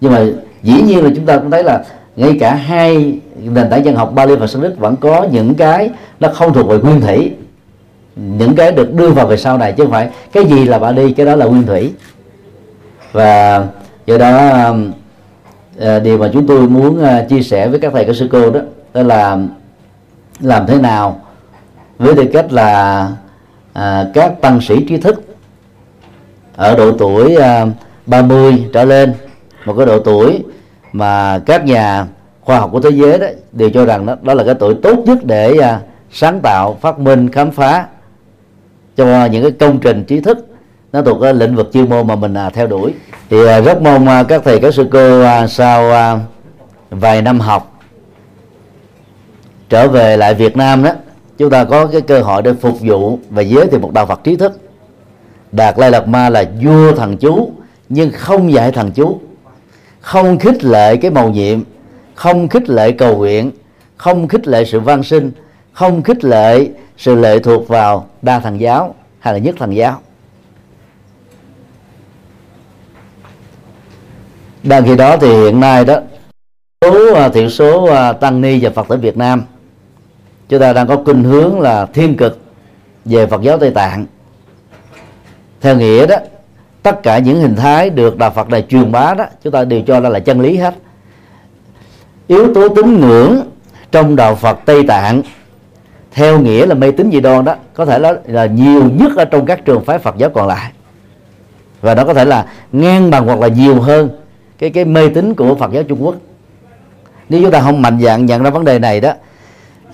Nhưng 0.01 0.11
mà 0.11 0.25
dĩ 0.63 0.81
nhiên 0.81 1.03
là 1.03 1.09
chúng 1.15 1.25
ta 1.25 1.37
cũng 1.37 1.51
thấy 1.51 1.63
là 1.63 1.83
ngay 2.15 2.37
cả 2.39 2.53
hai 2.53 3.19
nền 3.43 3.69
tảng 3.69 3.85
dân 3.85 3.95
học 3.95 4.11
Bali 4.15 4.35
và 4.35 4.47
Sanskrit 4.47 4.77
vẫn 4.77 4.95
có 4.95 5.27
những 5.31 5.55
cái 5.55 5.89
nó 6.19 6.29
không 6.29 6.53
thuộc 6.53 6.67
về 6.67 6.77
nguyên 6.77 7.01
thủy. 7.01 7.31
Những 8.15 8.55
cái 8.55 8.71
được 8.71 8.93
đưa 8.93 9.09
vào 9.09 9.27
về 9.27 9.37
sau 9.37 9.57
này, 9.57 9.73
chứ 9.73 9.83
không 9.83 9.91
phải 9.91 10.09
cái 10.31 10.45
gì 10.45 10.65
là 10.65 10.79
Bali, 10.79 11.13
cái 11.13 11.25
đó 11.25 11.35
là 11.35 11.45
nguyên 11.45 11.65
thủy. 11.65 11.93
Và 13.11 13.63
do 14.05 14.17
đó 14.17 14.49
um, 14.67 14.91
à, 15.79 15.99
điều 15.99 16.17
mà 16.17 16.29
chúng 16.33 16.47
tôi 16.47 16.67
muốn 16.67 17.03
à, 17.03 17.25
chia 17.29 17.41
sẻ 17.41 17.67
với 17.67 17.79
các 17.79 17.93
thầy 17.93 18.05
các 18.05 18.15
sư 18.15 18.27
cô 18.31 18.51
đó 18.51 18.59
đó 18.93 19.03
là 19.03 19.37
làm 20.39 20.67
thế 20.67 20.77
nào 20.77 21.21
với 21.97 22.15
tư 22.15 22.25
cách 22.33 22.51
là 22.51 23.07
à, 23.73 24.05
các 24.13 24.41
tăng 24.41 24.61
sĩ 24.61 24.85
trí 24.85 24.97
thức 24.97 25.23
ở 26.55 26.75
độ 26.75 26.91
tuổi 26.91 27.35
à, 27.35 27.65
30 28.05 28.65
trở 28.73 28.85
lên 28.85 29.13
một 29.65 29.73
cái 29.77 29.85
độ 29.85 29.99
tuổi 29.99 30.43
mà 30.93 31.39
các 31.45 31.65
nhà 31.65 32.07
khoa 32.41 32.59
học 32.59 32.69
của 32.71 32.81
thế 32.81 32.89
giới 32.89 33.19
đó 33.19 33.27
đều 33.51 33.69
cho 33.69 33.85
rằng 33.85 34.05
đó, 34.05 34.15
đó 34.21 34.33
là 34.33 34.43
cái 34.43 34.55
tuổi 34.59 34.75
tốt 34.83 34.99
nhất 35.05 35.17
để 35.23 35.57
à, 35.57 35.79
sáng 36.11 36.39
tạo 36.39 36.77
phát 36.81 36.99
minh 36.99 37.29
khám 37.29 37.51
phá 37.51 37.85
cho 38.95 39.25
những 39.25 39.43
cái 39.43 39.51
công 39.51 39.79
trình 39.79 40.03
trí 40.03 40.19
thức 40.19 40.47
nó 40.91 41.01
thuộc 41.01 41.17
cái 41.21 41.33
lĩnh 41.33 41.55
vực 41.55 41.69
chuyên 41.73 41.89
môn 41.89 42.07
mà 42.07 42.15
mình 42.15 42.33
à, 42.33 42.49
theo 42.49 42.67
đuổi. 42.67 42.93
Thì 43.29 43.45
à, 43.47 43.59
rất 43.59 43.81
mong 43.81 44.07
à, 44.07 44.23
các 44.23 44.41
thầy, 44.45 44.59
các 44.59 44.73
sư 44.73 44.87
cô 44.91 45.23
sau 45.47 45.91
vài 46.89 47.21
năm 47.21 47.39
học 47.39 47.81
trở 49.69 49.87
về 49.87 50.17
lại 50.17 50.33
Việt 50.33 50.57
Nam 50.57 50.83
đó, 50.83 50.91
chúng 51.37 51.49
ta 51.49 51.63
có 51.63 51.85
cái 51.87 52.01
cơ 52.01 52.21
hội 52.21 52.41
để 52.41 52.53
phục 52.53 52.77
vụ 52.81 53.19
và 53.29 53.41
giới 53.41 53.67
thiệu 53.67 53.79
một 53.79 53.91
đạo 53.93 54.05
Phật 54.05 54.23
trí 54.23 54.35
thức. 54.35 54.59
Đạt 55.51 55.79
Lai 55.79 55.91
Lạt 55.91 56.07
Ma 56.07 56.29
là 56.29 56.43
vua 56.63 56.91
thần 56.91 57.17
chú, 57.17 57.51
nhưng 57.89 58.11
không 58.11 58.53
dạy 58.53 58.71
thần 58.71 58.91
chú. 58.91 59.19
Không 60.01 60.39
khích 60.39 60.63
lệ 60.63 60.95
cái 60.95 61.11
màu 61.11 61.29
nhiệm, 61.29 61.59
không 62.15 62.47
khích 62.47 62.69
lệ 62.69 62.91
cầu 62.91 63.17
nguyện, 63.17 63.51
không 63.97 64.27
khích 64.27 64.47
lệ 64.47 64.65
sự 64.65 64.79
văn 64.79 65.03
sinh 65.03 65.31
không 65.75 66.03
khích 66.03 66.23
lệ 66.23 66.67
sự 66.97 67.15
lệ 67.15 67.39
thuộc 67.39 67.67
vào 67.67 68.07
đa 68.21 68.39
thần 68.39 68.59
giáo 68.59 68.95
hay 69.19 69.33
là 69.33 69.39
nhất 69.39 69.55
thần 69.59 69.75
giáo. 69.75 70.01
Đang 74.65 74.85
khi 74.85 74.95
đó 74.95 75.17
thì 75.17 75.27
hiện 75.27 75.59
nay 75.59 75.85
đó 75.85 75.99
số 76.81 77.13
à, 77.13 77.29
thiểu 77.29 77.49
số 77.49 77.85
à, 77.85 78.13
tăng 78.13 78.41
ni 78.41 78.59
và 78.61 78.69
phật 78.69 78.87
tử 78.87 78.97
Việt 78.97 79.17
Nam 79.17 79.43
chúng 80.49 80.59
ta 80.59 80.73
đang 80.73 80.87
có 80.87 81.01
khuynh 81.05 81.23
hướng 81.23 81.59
là 81.59 81.85
thiên 81.85 82.17
cực 82.17 82.39
về 83.05 83.27
Phật 83.27 83.41
giáo 83.41 83.57
Tây 83.57 83.71
Tạng. 83.71 84.05
Theo 85.61 85.77
nghĩa 85.77 86.07
đó 86.07 86.15
tất 86.83 87.03
cả 87.03 87.19
những 87.19 87.41
hình 87.41 87.55
thái 87.55 87.89
được 87.89 88.17
đạo 88.17 88.31
Phật 88.31 88.49
này 88.49 88.65
truyền 88.69 88.91
bá 88.91 89.13
đó 89.13 89.25
chúng 89.43 89.53
ta 89.53 89.63
đều 89.63 89.81
cho 89.87 89.99
ra 89.99 90.09
là 90.09 90.19
chân 90.19 90.41
lý 90.41 90.57
hết. 90.57 90.75
Yếu 92.27 92.53
tố 92.53 92.69
tín 92.69 92.99
ngưỡng 92.99 93.41
trong 93.91 94.15
đạo 94.15 94.35
Phật 94.35 94.59
Tây 94.65 94.83
Tạng 94.87 95.21
theo 96.11 96.39
nghĩa 96.39 96.65
là 96.65 96.75
mê 96.75 96.91
tín 96.91 97.09
dị 97.11 97.19
đoan 97.19 97.45
đó 97.45 97.55
có 97.73 97.85
thể 97.85 97.99
là, 97.99 98.13
là 98.25 98.45
nhiều 98.45 98.89
nhất 98.99 99.11
ở 99.17 99.25
trong 99.25 99.45
các 99.45 99.65
trường 99.65 99.85
phái 99.85 99.99
Phật 99.99 100.17
giáo 100.17 100.29
còn 100.29 100.47
lại. 100.47 100.71
Và 101.81 101.95
nó 101.95 102.05
có 102.05 102.13
thể 102.13 102.25
là 102.25 102.45
ngang 102.71 103.11
bằng 103.11 103.25
hoặc 103.25 103.39
là 103.39 103.47
nhiều 103.47 103.81
hơn 103.81 104.09
cái 104.57 104.69
cái 104.69 104.85
mê 104.85 105.09
tín 105.09 105.35
của 105.35 105.55
Phật 105.55 105.71
giáo 105.71 105.83
Trung 105.83 106.05
Quốc. 106.05 106.15
Nếu 107.29 107.41
chúng 107.41 107.51
ta 107.51 107.61
không 107.61 107.81
mạnh 107.81 107.99
dạng 108.01 108.25
nhận 108.25 108.43
ra 108.43 108.49
vấn 108.49 108.65
đề 108.65 108.79
này 108.79 109.01
đó 109.01 109.13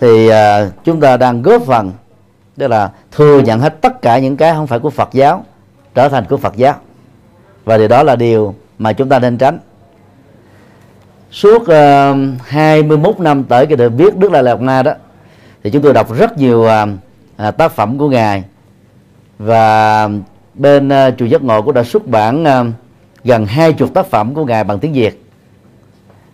thì 0.01 0.30
uh, 0.30 0.34
chúng 0.84 1.00
ta 1.00 1.18
đang 1.18 1.41
góp 1.41 1.62
phần 1.63 1.91
tức 2.58 2.68
là 2.68 2.91
thừa 3.12 3.39
nhận 3.39 3.60
hết 3.60 3.82
tất 3.82 4.01
cả 4.01 4.20
những 4.20 4.38
cái 4.38 4.53
không 4.53 4.68
phải 4.68 4.80
của 4.80 4.89
Phật 4.89 5.10
giáo 5.12 5.46
trở 5.96 6.10
thành 6.10 6.25
của 6.30 6.38
Phật 6.38 6.56
giáo. 6.56 6.75
Và 7.65 7.77
điều 7.77 7.88
đó 7.88 8.03
là 8.03 8.15
điều 8.15 8.56
mà 8.80 8.94
chúng 8.94 9.10
ta 9.10 9.20
nên 9.20 9.38
tránh. 9.38 9.60
Suốt 11.32 11.68
à, 11.68 12.10
uh, 12.10 12.18
21 12.48 13.20
năm 13.20 13.44
tới 13.44 13.65
cái 13.65 13.75
được 13.77 13.94
viết 13.98 14.18
Đức 14.18 14.32
Lai 14.32 14.44
Lạt 14.44 14.62
Na 14.62 14.84
đó 14.84 14.94
thì 15.63 15.72
chúng 15.72 15.82
tôi 15.82 15.94
đọc 15.94 16.13
rất 16.18 16.38
nhiều 16.38 16.60
uh, 16.60 17.58
tác 17.58 17.72
phẩm 17.72 17.98
của 17.98 18.10
ngài. 18.10 18.44
Và 19.39 20.10
bên 20.53 20.88
uh, 20.88 21.13
chùa 21.18 21.25
giác 21.25 21.41
ngộ 21.44 21.62
cũng 21.62 21.74
đã 21.74 21.84
xuất 21.84 22.08
bản 22.08 22.44
uh, 22.44 22.68
gần 23.24 23.46
hai 23.46 23.74
chục 23.74 23.94
tác 23.94 24.06
phẩm 24.06 24.34
của 24.34 24.46
ngài 24.46 24.63
bằng 24.63 24.80
tiếng 24.80 24.94
Việt. 24.94 25.24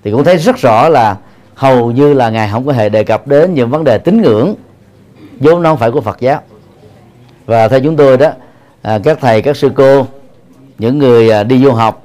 Thì 0.03 0.11
cũng 0.11 0.23
thấy 0.23 0.37
rất 0.37 0.57
rõ 0.57 0.89
là 0.89 1.17
hầu 1.55 1.91
như 1.91 2.13
là 2.13 2.29
ngài 2.29 2.49
không 2.51 2.65
có 2.65 2.73
hề 2.73 2.89
đề 2.89 3.03
cập 3.03 3.27
đến 3.27 3.53
những 3.53 3.69
vấn 3.69 3.83
đề 3.83 3.97
tín 3.97 4.21
ngưỡng 4.21 4.55
vốn 5.39 5.63
nó 5.63 5.69
không 5.69 5.79
phải 5.79 5.91
của 5.91 6.01
Phật 6.01 6.19
giáo. 6.19 6.41
Và 7.45 7.67
theo 7.67 7.79
chúng 7.79 7.97
tôi 7.97 8.17
đó 8.17 8.31
à, 8.81 8.99
các 9.03 9.17
thầy 9.21 9.41
các 9.41 9.57
sư 9.57 9.71
cô 9.75 10.07
những 10.77 10.97
người 10.97 11.29
à, 11.29 11.43
đi 11.43 11.63
du 11.63 11.71
học 11.71 12.03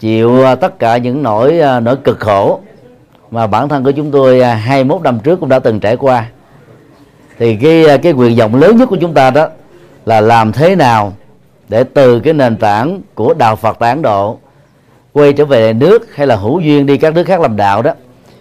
chịu 0.00 0.44
à, 0.44 0.54
tất 0.54 0.78
cả 0.78 0.96
những 0.96 1.22
nỗi 1.22 1.60
à, 1.60 1.80
nỗi 1.80 1.96
cực 1.96 2.20
khổ 2.20 2.60
mà 3.30 3.46
bản 3.46 3.68
thân 3.68 3.84
của 3.84 3.90
chúng 3.90 4.10
tôi 4.10 4.40
à, 4.40 4.54
21 4.54 5.02
năm 5.02 5.20
trước 5.20 5.40
cũng 5.40 5.48
đã 5.48 5.58
từng 5.58 5.80
trải 5.80 5.96
qua 5.96 6.28
thì 7.38 7.56
cái 7.56 7.84
à, 7.84 7.96
cái 7.96 8.12
quyền 8.12 8.36
vọng 8.36 8.54
lớn 8.54 8.76
nhất 8.76 8.88
của 8.88 8.96
chúng 9.00 9.14
ta 9.14 9.30
đó 9.30 9.48
là 10.06 10.20
làm 10.20 10.52
thế 10.52 10.76
nào 10.76 11.12
để 11.68 11.84
từ 11.84 12.20
cái 12.20 12.32
nền 12.32 12.56
tảng 12.56 13.00
của 13.14 13.34
đạo 13.34 13.56
Phật 13.56 13.76
tại 13.78 13.90
Ấn 13.90 14.02
Độ 14.02 14.38
quay 15.12 15.32
trở 15.32 15.44
về 15.44 15.72
nước 15.72 16.16
hay 16.16 16.26
là 16.26 16.36
hữu 16.36 16.60
duyên 16.60 16.86
đi 16.86 16.98
các 16.98 17.14
nước 17.14 17.24
khác 17.24 17.40
làm 17.40 17.56
đạo 17.56 17.82
đó, 17.82 17.92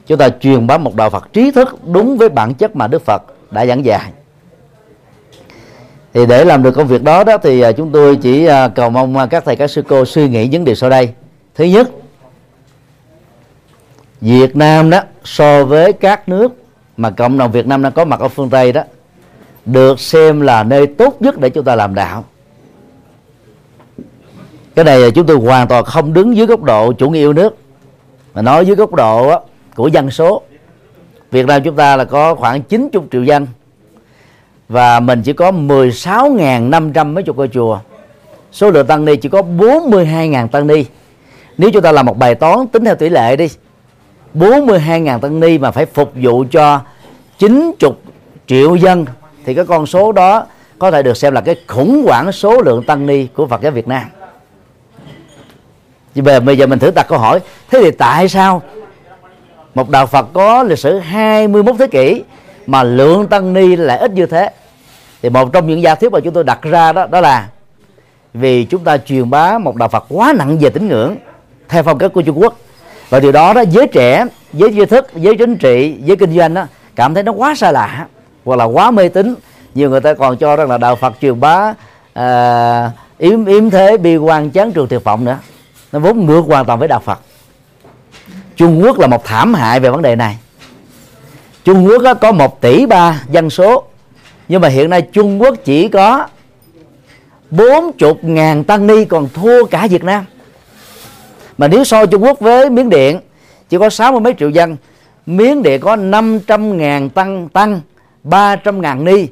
chúng 0.08 0.18
ta 0.18 0.30
truyền 0.30 0.68
bá 0.68 0.78
một 0.78 0.96
đạo 0.96 1.10
Phật 1.10 1.34
trí 1.34 1.52
thức 1.52 1.78
đúng 1.86 2.18
với 2.18 2.30
bản 2.30 2.54
chất 2.54 2.76
mà 2.76 2.88
Đức 2.88 3.06
Phật 3.06 3.24
đã 3.52 3.66
giảng 3.66 3.86
dạy. 3.86 4.12
Thì 6.14 6.26
để 6.26 6.46
làm 6.46 6.64
được 6.64 6.72
công 6.72 6.88
việc 6.88 7.04
đó 7.04 7.24
đó 7.24 7.38
thì 7.38 7.62
à, 7.62 7.72
chúng 7.72 7.92
tôi 7.92 8.16
chỉ 8.16 8.46
à, 8.46 8.68
cầu 8.68 8.90
mong 8.90 9.18
à, 9.18 9.26
các 9.26 9.46
thầy, 9.46 9.56
các 9.56 9.68
sư 9.68 9.84
cô 9.88 10.06
suy 10.06 10.30
nghĩ 10.30 10.48
những 10.48 10.66
điều 10.66 10.76
sau 10.76 10.90
đây. 10.90 11.10
Thứ 11.56 11.64
nhất, 11.64 11.90
Việt 14.22 14.56
Nam 14.56 14.90
đó, 14.90 15.02
so 15.24 15.66
với 15.66 15.94
các 15.94 16.30
nước 16.30 16.52
mà 16.98 17.10
cộng 17.10 17.38
đồng 17.38 17.52
Việt 17.52 17.68
Nam 17.68 17.82
đang 17.82 17.92
có 17.92 18.06
mặt 18.06 18.20
ở 18.20 18.28
phương 18.28 18.50
Tây 18.50 18.72
đó, 18.72 18.84
được 19.66 20.00
xem 20.00 20.42
là 20.42 20.64
nơi 20.64 20.88
tốt 20.88 21.18
nhất 21.20 21.40
để 21.40 21.50
chúng 21.50 21.66
ta 21.66 21.76
làm 21.76 21.96
đạo 21.96 22.24
cái 24.78 24.86
này 24.86 25.00
là 25.00 25.10
chúng 25.10 25.26
tôi 25.26 25.38
hoàn 25.38 25.68
toàn 25.68 25.86
không 25.86 26.14
đứng 26.14 26.38
dưới 26.38 26.48
góc 26.48 26.64
độ 26.64 26.94
chủ 26.94 27.10
nghĩa 27.10 27.20
yêu 27.20 27.34
nước. 27.34 27.58
Mà 28.34 28.42
nói 28.42 28.66
dưới 28.66 28.76
góc 28.76 28.94
độ 28.94 29.42
của 29.76 29.88
dân 29.88 30.12
số. 30.12 30.42
Việt 31.32 31.46
Nam 31.46 31.62
chúng 31.64 31.76
ta 31.76 31.96
là 31.96 32.06
có 32.06 32.36
khoảng 32.36 32.62
90 32.62 33.02
triệu 33.12 33.24
dân. 33.24 33.48
Và 34.70 35.00
mình 35.00 35.22
chỉ 35.22 35.34
có 35.34 35.52
16.500 35.52 37.14
mấy 37.14 37.24
chục 37.24 37.38
ngôi 37.38 37.48
chùa. 37.48 37.80
Số 38.52 38.72
lượng 38.72 38.88
tăng 38.88 39.06
ni 39.06 39.16
chỉ 39.16 39.30
có 39.30 39.42
42.000 39.42 40.48
tăng 40.48 40.68
ni. 40.68 40.86
Nếu 41.58 41.72
chúng 41.72 41.82
ta 41.82 41.92
làm 41.92 42.06
một 42.06 42.18
bài 42.18 42.36
toán 42.36 42.68
tính 42.68 42.86
theo 42.86 42.96
tỷ 42.96 43.10
lệ 43.10 43.36
đi 43.36 43.48
42.000 44.34 45.20
tăng 45.20 45.40
ni 45.40 45.58
mà 45.58 45.72
phải 45.72 45.86
phục 45.86 46.12
vụ 46.16 46.46
cho 46.52 46.82
90 47.40 47.92
triệu 48.48 48.76
dân, 48.76 49.06
thì 49.46 49.54
cái 49.54 49.66
con 49.66 49.86
số 49.86 50.12
đó 50.12 50.46
có 50.80 50.92
thể 50.92 51.04
được 51.04 51.18
xem 51.18 51.34
là 51.34 51.42
cái 51.42 51.56
khủng 51.68 52.04
hoảng 52.08 52.32
số 52.32 52.62
lượng 52.62 52.84
tăng 52.84 53.06
ni 53.06 53.28
của 53.28 53.48
Phật 53.48 53.62
giáo 53.62 53.72
Việt 53.72 53.88
Nam. 53.88 54.04
Vì 56.22 56.40
bây 56.40 56.58
giờ 56.58 56.68
mình 56.68 56.80
thử 56.80 56.92
đặt 56.92 57.08
câu 57.08 57.20
hỏi. 57.20 57.40
Thế 57.72 57.80
thì 57.82 57.92
tại 57.92 58.30
sao 58.30 58.62
một 59.76 59.90
đạo 59.90 60.06
Phật 60.06 60.28
có 60.34 60.64
lịch 60.64 60.80
sử 60.80 61.00
21 61.00 61.76
thế 61.80 61.88
kỷ 61.88 62.24
mà 62.68 62.84
lượng 62.84 63.28
tăng 63.28 63.54
ni 63.54 63.76
lại 63.76 63.98
ít 63.98 64.12
như 64.12 64.26
thế? 64.26 64.50
Thì 65.22 65.30
một 65.30 65.54
trong 65.54 65.68
những 65.68 65.82
giả 65.82 65.96
thuyết 65.96 66.12
mà 66.12 66.20
chúng 66.20 66.34
tôi 66.34 66.44
đặt 66.44 66.62
ra 66.62 66.94
đó 66.94 67.08
đó 67.12 67.22
là 67.22 67.48
vì 68.34 68.64
chúng 68.64 68.84
ta 68.84 68.98
truyền 68.98 69.30
bá 69.30 69.58
một 69.58 69.76
đạo 69.76 69.90
Phật 69.90 70.06
quá 70.10 70.34
nặng 70.38 70.58
về 70.58 70.70
tín 70.70 70.88
ngưỡng 70.88 71.16
theo 71.70 71.84
phong 71.84 71.98
cách 71.98 72.12
của 72.14 72.22
Trung 72.22 72.42
Quốc. 72.42 72.56
Và 73.10 73.20
điều 73.20 73.32
đó 73.32 73.54
đó 73.54 73.62
giới 73.70 73.88
trẻ 73.88 74.26
giới 74.54 74.72
trí 74.74 74.86
thức 74.86 75.08
giới 75.16 75.36
chính 75.36 75.58
trị 75.58 75.96
giới 76.04 76.18
kinh 76.18 76.38
doanh 76.38 76.54
đó 76.54 76.66
cảm 76.96 77.14
thấy 77.14 77.24
nó 77.24 77.32
quá 77.32 77.56
xa 77.56 77.72
lạ 77.72 78.08
hoặc 78.46 78.56
là 78.56 78.66
quá 78.66 78.92
mê 78.92 79.10
tín. 79.10 79.36
Nhiều 79.76 79.90
người 79.90 80.02
ta 80.02 80.14
còn 80.14 80.38
cho 80.38 80.56
rằng 80.56 80.70
là 80.70 80.78
đạo 80.78 80.96
Phật 80.96 81.14
truyền 81.22 81.40
bá 81.40 81.74
à, 82.14 82.92
yếm 83.18 83.46
yếm 83.46 83.70
thế 83.70 83.98
bi 83.98 84.18
quan 84.18 84.50
chán 84.50 84.72
trường 84.72 84.88
tuyệt 84.88 85.04
vọng 85.04 85.26
nữa 85.26 85.38
nó 85.92 86.00
vốn 86.00 86.26
ngược 86.26 86.42
hoàn 86.42 86.66
toàn 86.66 86.80
với 86.80 86.88
đạo 86.88 87.00
Phật. 87.00 87.20
Trung 88.56 88.82
Quốc 88.84 89.00
là 89.00 89.08
một 89.08 89.26
thảm 89.26 89.54
hại 89.54 89.80
về 89.80 89.90
vấn 89.90 90.02
đề 90.02 90.16
này. 90.16 90.38
Trung 91.64 91.88
Quốc 91.88 92.18
có 92.22 92.32
một 92.32 92.62
tỷ 92.62 92.86
ba 92.86 93.24
dân 93.30 93.50
số, 93.50 93.84
nhưng 94.48 94.62
mà 94.62 94.68
hiện 94.68 94.90
nay 94.90 95.02
Trung 95.02 95.42
Quốc 95.42 95.56
chỉ 95.64 95.88
có 95.88 96.28
bốn 97.50 97.92
chục 97.98 98.24
ngàn 98.24 98.64
tăng 98.64 98.88
ni 98.88 99.06
còn 99.06 99.30
thua 99.34 99.66
cả 99.66 99.88
Việt 99.88 100.04
Nam. 100.04 100.26
Mà 101.58 101.68
nếu 101.68 101.84
so 101.84 102.06
Trung 102.06 102.24
Quốc 102.24 102.40
với 102.40 102.70
Miến 102.70 102.90
Điện, 102.90 103.20
chỉ 103.70 103.78
có 103.78 103.90
sáu 103.90 104.12
mươi 104.12 104.22
mấy 104.22 104.34
triệu 104.40 104.50
dân, 104.50 104.78
Miến 105.26 105.64
Điện 105.64 105.82
có 105.82 105.96
500 105.96 106.78
ngàn 106.78 107.10
tăng 107.10 107.50
tăng 107.50 107.82
300 108.24 108.82
ngàn 108.82 109.06
ni 109.06 109.28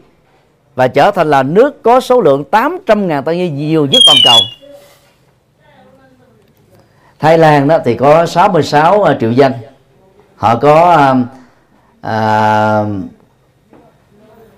và 0.76 0.88
trở 0.88 1.12
thành 1.12 1.30
là 1.30 1.44
nước 1.44 1.84
có 1.84 2.00
số 2.00 2.22
lượng 2.22 2.44
800 2.44 3.08
ngàn 3.08 3.24
tăng 3.24 3.38
ni 3.38 3.50
nhiều 3.50 3.86
nhất 3.86 4.04
toàn 4.06 4.18
cầu. 4.26 4.40
Thái 7.26 7.38
Lan 7.38 7.68
đó 7.68 7.80
thì 7.86 7.96
có 7.96 8.26
66 8.26 9.04
à, 9.04 9.18
triệu 9.20 9.32
dân. 9.32 9.52
Họ 10.36 10.56
có 10.56 10.92
à, 10.92 11.16
à 12.02 12.84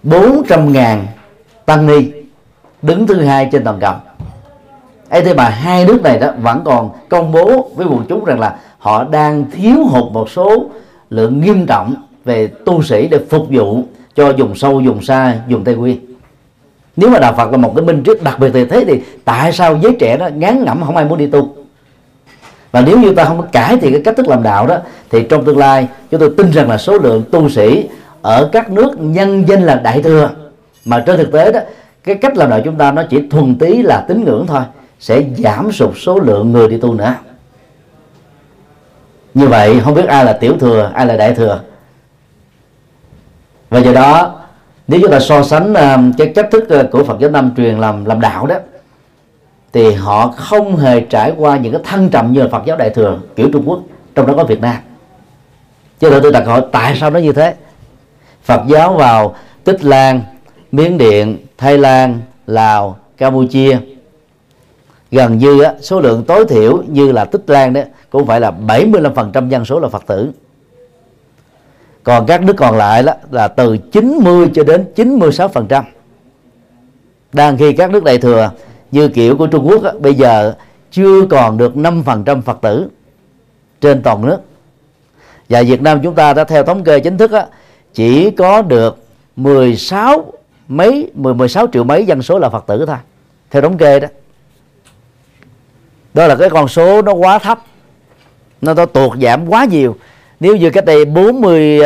400 0.03 0.73
ngàn 0.73 1.07
tăng 1.65 1.87
ni 1.87 2.11
đứng 2.81 3.07
thứ 3.07 3.21
hai 3.21 3.49
trên 3.51 3.63
toàn 3.63 3.79
cầu. 3.79 3.93
Ấy 5.09 5.21
thế 5.21 5.33
mà 5.33 5.49
hai 5.49 5.85
nước 5.85 6.01
này 6.03 6.19
đó 6.19 6.31
vẫn 6.41 6.61
còn 6.65 6.89
công 7.09 7.31
bố 7.31 7.69
với 7.75 7.87
quần 7.87 8.05
chúng 8.09 8.25
rằng 8.25 8.39
là 8.39 8.55
họ 8.77 9.03
đang 9.03 9.45
thiếu 9.51 9.85
hụt 9.85 10.13
một 10.13 10.29
số 10.29 10.65
lượng 11.09 11.41
nghiêm 11.41 11.65
trọng 11.65 11.95
về 12.25 12.47
tu 12.47 12.83
sĩ 12.83 13.07
để 13.07 13.19
phục 13.29 13.47
vụ 13.49 13.83
cho 14.15 14.29
dùng 14.29 14.55
sâu 14.55 14.81
dùng 14.81 15.01
xa 15.01 15.35
dùng 15.47 15.63
tây 15.63 15.75
nguyên. 15.75 16.15
Nếu 16.95 17.09
mà 17.09 17.19
đạo 17.19 17.33
phật 17.37 17.51
là 17.51 17.57
một 17.57 17.73
cái 17.75 17.85
minh 17.85 18.03
triết 18.05 18.23
đặc 18.23 18.39
biệt 18.39 18.49
thì 18.53 18.65
thế 18.65 18.83
thì 18.87 19.01
tại 19.25 19.53
sao 19.53 19.79
giới 19.81 19.95
trẻ 19.99 20.17
đó 20.17 20.29
ngán 20.35 20.65
ngẩm 20.65 20.83
không 20.85 20.95
ai 20.95 21.05
muốn 21.05 21.17
đi 21.17 21.27
tu? 21.27 21.56
Và 22.71 22.81
nếu 22.81 22.99
như 22.99 23.13
ta 23.13 23.25
không 23.25 23.47
cải 23.51 23.77
thiện 23.77 23.93
cái 23.93 24.01
cách 24.05 24.17
thức 24.17 24.27
làm 24.27 24.43
đạo 24.43 24.67
đó, 24.67 24.77
thì 25.09 25.23
trong 25.29 25.45
tương 25.45 25.57
lai, 25.57 25.87
chúng 26.11 26.19
tôi 26.19 26.33
tin 26.37 26.51
rằng 26.51 26.69
là 26.69 26.77
số 26.77 26.97
lượng 26.97 27.23
tu 27.31 27.49
sĩ 27.49 27.87
ở 28.21 28.49
các 28.51 28.71
nước 28.71 28.99
nhân 28.99 29.47
danh 29.47 29.63
là 29.63 29.75
đại 29.75 30.01
thừa, 30.01 30.29
mà 30.85 31.03
trên 31.05 31.17
thực 31.17 31.31
tế 31.31 31.51
đó, 31.51 31.59
cái 32.03 32.15
cách 32.15 32.37
làm 32.37 32.49
đạo 32.49 32.61
chúng 32.65 32.77
ta 32.77 32.91
nó 32.91 33.03
chỉ 33.09 33.23
thuần 33.29 33.55
tí 33.55 33.81
là 33.81 34.05
tín 34.07 34.25
ngưỡng 34.25 34.47
thôi, 34.47 34.61
sẽ 34.99 35.23
giảm 35.37 35.71
sụt 35.71 35.97
số 35.97 36.19
lượng 36.19 36.51
người 36.51 36.67
đi 36.67 36.77
tu 36.77 36.93
nữa. 36.93 37.13
Như 39.33 39.47
vậy, 39.47 39.81
không 39.83 39.93
biết 39.93 40.05
ai 40.07 40.25
là 40.25 40.33
tiểu 40.33 40.57
thừa, 40.59 40.91
ai 40.93 41.05
là 41.05 41.17
đại 41.17 41.33
thừa. 41.33 41.59
Và 43.69 43.79
do 43.79 43.93
đó, 43.93 44.39
nếu 44.87 44.99
chúng 45.01 45.11
ta 45.11 45.19
so 45.19 45.43
sánh 45.43 45.73
à, 45.73 45.97
cái 46.17 46.31
cách 46.35 46.47
thức 46.51 46.69
à, 46.69 46.83
của 46.91 47.03
Phật 47.03 47.19
giáo 47.19 47.31
Nam 47.31 47.51
truyền 47.57 47.77
làm 47.79 48.05
làm 48.05 48.21
đạo 48.21 48.47
đó 48.47 48.55
thì 49.73 49.93
họ 49.93 50.33
không 50.37 50.75
hề 50.75 51.01
trải 51.01 51.33
qua 51.37 51.57
những 51.57 51.73
cái 51.73 51.81
thăng 51.83 52.09
trầm 52.09 52.33
như 52.33 52.41
là 52.41 52.47
Phật 52.51 52.63
giáo 52.65 52.77
Đại 52.77 52.89
thừa 52.89 53.19
kiểu 53.35 53.49
Trung 53.53 53.63
Quốc 53.65 53.79
trong 54.15 54.27
đó 54.27 54.33
có 54.37 54.43
Việt 54.43 54.61
Nam. 54.61 54.75
Cho 55.99 56.09
nên 56.09 56.23
tôi 56.23 56.31
đặt 56.31 56.45
hỏi 56.45 56.61
tại 56.71 56.97
sao 56.99 57.09
nó 57.09 57.19
như 57.19 57.33
thế? 57.33 57.55
Phật 58.43 58.61
giáo 58.67 58.93
vào 58.93 59.35
Tích 59.63 59.83
Lan 59.83 60.21
Miến 60.71 60.97
Điện 60.97 61.37
Thái 61.57 61.77
Lan 61.77 62.19
Lào 62.47 62.97
Campuchia. 63.17 63.77
Gần 65.11 65.37
như 65.37 65.61
á, 65.61 65.73
số 65.81 65.99
lượng 65.99 66.23
tối 66.23 66.45
thiểu 66.45 66.83
như 66.87 67.11
là 67.11 67.25
Tích 67.25 67.43
Lan 67.47 67.73
đó 67.73 67.81
cũng 68.09 68.27
phải 68.27 68.39
là 68.39 68.51
75% 68.67 69.49
dân 69.49 69.65
số 69.65 69.79
là 69.79 69.87
Phật 69.87 70.03
tử. 70.07 70.31
Còn 72.03 72.25
các 72.25 72.41
nước 72.41 72.55
còn 72.57 72.77
lại 72.77 73.03
đó 73.03 73.13
là 73.31 73.47
từ 73.47 73.77
90 73.77 74.49
cho 74.53 74.63
đến 74.63 74.85
96% 74.95 75.83
đang 77.33 77.57
khi 77.57 77.73
các 77.73 77.91
nước 77.91 78.03
đại 78.03 78.17
thừa 78.17 78.51
như 78.91 79.07
kiểu 79.07 79.37
của 79.37 79.47
Trung 79.47 79.67
Quốc 79.67 79.83
á, 79.83 79.91
bây 79.99 80.13
giờ 80.15 80.53
chưa 80.91 81.25
còn 81.29 81.57
được 81.57 81.75
5% 81.75 82.41
Phật 82.41 82.57
tử 82.61 82.89
trên 83.81 84.03
toàn 84.03 84.25
nước. 84.25 84.37
Và 85.49 85.63
Việt 85.63 85.81
Nam 85.81 85.99
chúng 86.03 86.15
ta 86.15 86.33
đã 86.33 86.43
theo 86.43 86.63
thống 86.63 86.83
kê 86.83 86.99
chính 86.99 87.17
thức 87.17 87.31
á, 87.31 87.45
chỉ 87.93 88.31
có 88.31 88.61
được 88.61 88.97
16 89.35 90.33
mấy 90.67 91.11
10 91.13 91.33
16 91.33 91.67
triệu 91.73 91.83
mấy 91.83 92.05
dân 92.05 92.21
số 92.21 92.39
là 92.39 92.49
Phật 92.49 92.63
tử 92.67 92.85
thôi 92.85 92.97
theo 93.51 93.61
thống 93.61 93.77
kê 93.77 93.99
đó. 93.99 94.07
Đó 96.13 96.27
là 96.27 96.35
cái 96.35 96.49
con 96.49 96.67
số 96.67 97.01
nó 97.01 97.13
quá 97.13 97.39
thấp 97.39 97.59
nó 98.61 98.73
nó 98.73 98.85
tuột 98.85 99.17
giảm 99.21 99.49
quá 99.49 99.65
nhiều. 99.65 99.95
Nếu 100.39 100.55
như 100.55 100.69
cách 100.69 100.85
đây 100.85 101.05
40 101.05 101.79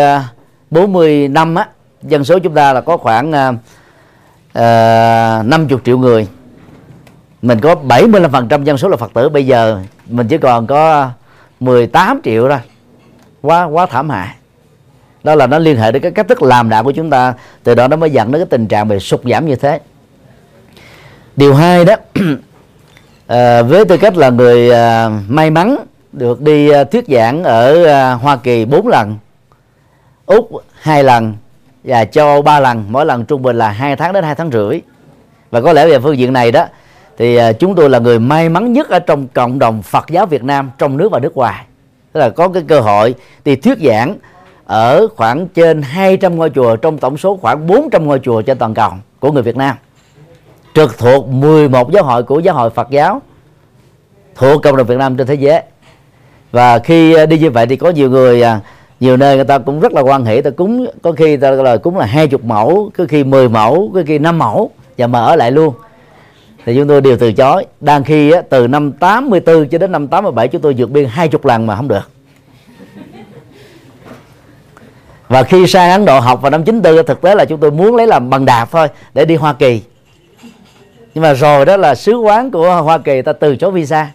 40 0.70 1.26
à, 1.26 1.28
năm 1.28 1.56
á 1.56 1.68
dân 2.02 2.24
số 2.24 2.40
chúng 2.40 2.54
ta 2.54 2.74
là 2.74 2.82
có 2.82 2.98
khoảng 2.98 3.32
à, 3.32 3.54
à, 4.54 5.40
uh, 5.40 5.46
50 5.46 5.80
triệu 5.86 5.98
người 5.98 6.28
mình 7.42 7.60
có 7.60 7.76
75% 7.88 8.64
dân 8.64 8.78
số 8.78 8.90
là 8.90 8.98
Phật 8.98 9.14
tử. 9.14 9.30
Bây 9.30 9.46
giờ 9.46 9.80
mình 10.08 10.28
chỉ 10.28 10.38
còn 10.38 10.68
có 10.68 11.10
18 11.60 12.22
triệu 12.24 12.50
thôi. 12.50 12.60
Quá 13.42 13.64
quá 13.64 13.86
thảm 13.86 14.10
hại. 14.10 14.36
Đó 15.24 15.36
là 15.36 15.48
nó 15.48 15.60
liên 15.60 15.78
hệ 15.78 15.92
đến 15.92 16.02
cái 16.02 16.12
cách 16.12 16.28
thức 16.28 16.42
làm 16.42 16.70
đạo 16.70 16.84
của 16.84 16.92
chúng 16.92 17.10
ta. 17.10 17.34
Từ 17.64 17.76
đó 17.76 17.88
nó 17.88 17.96
mới 17.98 18.10
dẫn 18.10 18.32
đến 18.32 18.42
cái 18.42 18.48
tình 18.50 18.68
trạng 18.68 18.88
về 18.88 19.00
sụt 19.00 19.22
giảm 19.24 19.48
như 19.48 19.56
thế. 19.56 19.80
Điều 21.36 21.54
hai 21.54 21.86
đó 21.86 21.96
à, 23.28 23.62
với 23.68 23.86
tư 23.86 23.98
cách 23.98 24.18
là 24.18 24.30
người 24.30 24.72
à, 24.72 25.10
may 25.28 25.50
mắn 25.50 25.78
được 26.12 26.42
đi 26.42 26.70
à, 26.70 26.84
thuyết 26.84 27.06
giảng 27.08 27.44
ở 27.44 27.86
à, 27.86 28.14
Hoa 28.14 28.36
Kỳ 28.36 28.66
4 28.66 28.88
lần 28.88 29.18
Úc 30.26 30.52
hai 30.82 31.04
lần 31.04 31.36
và 31.84 32.06
châu 32.06 32.28
Âu 32.28 32.42
ba 32.42 32.60
lần 32.60 32.86
mỗi 32.90 33.06
lần 33.06 33.26
trung 33.26 33.42
bình 33.42 33.58
là 33.58 33.70
hai 33.70 33.96
tháng 33.96 34.14
đến 34.14 34.24
hai 34.24 34.36
tháng 34.36 34.52
rưỡi. 34.52 34.82
Và 35.52 35.62
có 35.62 35.74
lẽ 35.74 35.88
về 35.88 36.00
phương 36.00 36.18
diện 36.18 36.34
này 36.34 36.52
đó 36.52 36.66
thì 37.22 37.36
à, 37.36 37.54
chúng 37.54 37.76
tôi 37.76 37.90
là 37.90 38.00
người 38.00 38.20
may 38.20 38.50
mắn 38.50 38.74
nhất 38.74 38.90
ở 38.90 39.00
trong 39.00 39.28
cộng 39.28 39.60
đồng 39.60 39.82
Phật 39.82 40.06
giáo 40.10 40.26
Việt 40.26 40.44
Nam 40.44 40.72
trong 40.78 40.98
nước 40.98 41.12
và 41.12 41.20
nước 41.20 41.38
ngoài. 41.38 41.66
Tức 42.12 42.20
là 42.20 42.30
có 42.30 42.48
cái 42.48 42.64
cơ 42.68 42.80
hội 42.80 43.16
thì 43.46 43.56
thuyết 43.56 43.78
giảng 43.80 44.16
ở 44.66 45.08
khoảng 45.16 45.48
trên 45.48 45.82
200 45.82 46.36
ngôi 46.36 46.50
chùa, 46.50 46.76
trong 46.76 46.98
tổng 46.98 47.18
số 47.18 47.38
khoảng 47.38 47.68
400 47.68 48.08
ngôi 48.08 48.20
chùa 48.20 48.42
trên 48.42 48.58
toàn 48.58 48.74
cầu 48.74 48.92
của 49.20 49.32
người 49.32 49.44
Việt 49.44 49.58
Nam. 49.58 49.76
Trực 50.74 50.98
thuộc 50.98 51.28
11 51.28 51.92
giáo 51.92 52.04
hội 52.04 52.24
của 52.24 52.40
giáo 52.40 52.56
hội 52.56 52.70
Phật 52.70 52.90
giáo 52.90 53.22
thuộc 54.36 54.64
cộng 54.64 54.78
đồng 54.78 54.88
Việt 54.88 54.98
Nam 54.98 55.18
trên 55.18 55.28
thế 55.28 55.36
giới. 55.36 55.62
Và 56.52 56.80
khi 56.80 57.14
à, 57.14 57.26
đi 57.26 57.38
như 57.38 57.52
vậy 57.52 57.66
thì 57.66 57.76
có 57.76 57.90
nhiều 57.90 58.10
người 58.10 58.42
à, 58.42 58.60
nhiều 59.00 59.18
nơi 59.18 59.36
người 59.36 59.46
ta 59.46 59.58
cũng 59.58 59.80
rất 59.80 59.94
là 59.94 60.02
quan 60.02 60.26
hệ 60.26 60.42
ta 60.42 60.50
cúng, 60.50 60.88
có 61.02 61.12
khi 61.12 61.38
ta 61.38 61.52
là 61.52 61.78
cúng 61.78 61.98
là 61.98 62.06
hai 62.06 62.28
chục 62.28 62.44
mẫu, 62.44 62.92
có 62.98 63.06
khi 63.10 63.24
10 63.24 63.50
mẫu, 63.50 63.92
có 63.94 64.02
khi 64.08 64.20
năm 64.20 64.38
mẫu. 64.38 64.72
Và 64.98 65.08
mà 65.08 65.20
ở 65.20 65.36
lại 65.36 65.52
luôn 65.52 65.74
thì 66.65 66.76
chúng 66.76 66.88
tôi 66.88 67.02
đều 67.02 67.17
từ 67.17 67.34
chối. 67.34 67.65
Đang 67.80 68.04
khi 68.04 68.32
á, 68.32 68.41
từ 68.50 68.67
năm 68.67 68.91
84 68.91 69.67
cho 69.67 69.78
đến 69.78 69.91
năm 69.91 70.08
87 70.08 70.47
chúng 70.47 70.62
tôi 70.62 70.76
vượt 70.78 70.91
biên 70.91 71.06
hai 71.06 71.28
chục 71.28 71.45
lần 71.45 71.67
mà 71.67 71.76
không 71.76 71.88
được. 71.88 72.10
Và 75.28 75.43
khi 75.43 75.67
sang 75.67 75.91
Ấn 75.91 76.06
Độ 76.06 76.19
học 76.19 76.41
vào 76.41 76.52
năm 76.52 76.63
94 76.63 77.06
thực 77.06 77.21
tế 77.21 77.36
là 77.36 77.45
chúng 77.45 77.60
tôi 77.60 77.71
muốn 77.71 77.95
lấy 77.95 78.08
làm 78.08 78.30
bằng 78.30 78.45
đạp 78.45 78.67
thôi 78.71 78.88
để 79.13 79.26
đi 79.26 79.36
Hoa 79.36 79.54
Kỳ. 79.54 79.82
Nhưng 81.13 81.21
mà 81.21 81.34
rồi 81.34 81.65
đó 81.65 81.78
là 81.78 81.95
sứ 81.95 82.13
quán 82.13 82.52
của 82.52 82.82
Hoa 82.82 82.97
Kỳ 82.97 83.21
ta 83.21 83.34
từ 83.34 83.56
chối 83.56 83.71
visa. 83.71 84.12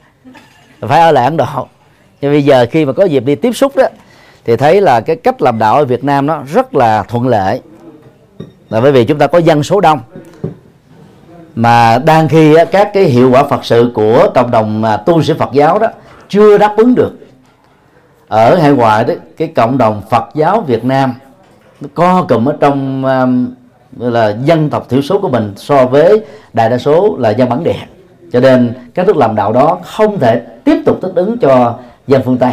Phải 0.80 1.00
ở 1.00 1.12
lại 1.12 1.24
Ấn 1.24 1.36
Độ. 1.36 1.66
Nhưng 2.20 2.32
bây 2.32 2.44
giờ 2.44 2.66
khi 2.70 2.84
mà 2.84 2.92
có 2.92 3.04
dịp 3.04 3.24
đi 3.24 3.34
tiếp 3.34 3.52
xúc 3.52 3.76
đó 3.76 3.86
thì 4.44 4.56
thấy 4.56 4.80
là 4.80 5.00
cái 5.00 5.16
cách 5.16 5.42
làm 5.42 5.58
đạo 5.58 5.74
ở 5.74 5.84
Việt 5.84 6.04
Nam 6.04 6.26
nó 6.26 6.42
rất 6.52 6.74
là 6.74 7.02
thuận 7.02 7.28
lợi. 7.28 7.60
Là 8.70 8.80
bởi 8.80 8.92
vì 8.92 9.04
chúng 9.04 9.18
ta 9.18 9.26
có 9.26 9.38
dân 9.38 9.62
số 9.62 9.80
đông 9.80 10.00
mà 11.56 11.98
đang 11.98 12.28
khi 12.28 12.54
các 12.70 12.90
cái 12.92 13.04
hiệu 13.04 13.30
quả 13.30 13.44
Phật 13.44 13.64
sự 13.64 13.90
của 13.94 14.28
cộng 14.34 14.50
đồng 14.50 14.84
à, 14.84 14.96
tu 14.96 15.22
sĩ 15.22 15.32
Phật 15.38 15.52
giáo 15.52 15.78
đó 15.78 15.86
chưa 16.28 16.58
đáp 16.58 16.74
ứng 16.76 16.94
được. 16.94 17.12
Ở 18.28 18.56
hải 18.56 18.70
ngoại 18.70 19.04
đó 19.04 19.14
cái 19.36 19.48
cộng 19.48 19.78
đồng 19.78 20.02
Phật 20.10 20.24
giáo 20.34 20.60
Việt 20.60 20.84
Nam 20.84 21.14
nó 21.80 21.88
co 21.94 22.22
cụm 22.28 22.48
ở 22.48 22.56
trong 22.60 23.04
um, 23.04 23.54
là 23.98 24.36
dân 24.44 24.70
tộc 24.70 24.88
thiểu 24.88 25.02
số 25.02 25.18
của 25.18 25.28
mình 25.28 25.52
so 25.56 25.86
với 25.86 26.20
đại 26.52 26.70
đa 26.70 26.78
số 26.78 27.16
là 27.18 27.30
dân 27.30 27.48
bản 27.48 27.64
địa. 27.64 27.86
Cho 28.32 28.40
nên 28.40 28.74
các 28.94 29.06
thức 29.06 29.16
làm 29.16 29.36
đạo 29.36 29.52
đó 29.52 29.78
không 29.84 30.18
thể 30.18 30.42
tiếp 30.64 30.82
tục 30.86 30.98
thích 31.02 31.12
ứng 31.14 31.38
cho 31.38 31.74
dân 32.06 32.22
phương 32.24 32.38
Tây. 32.38 32.52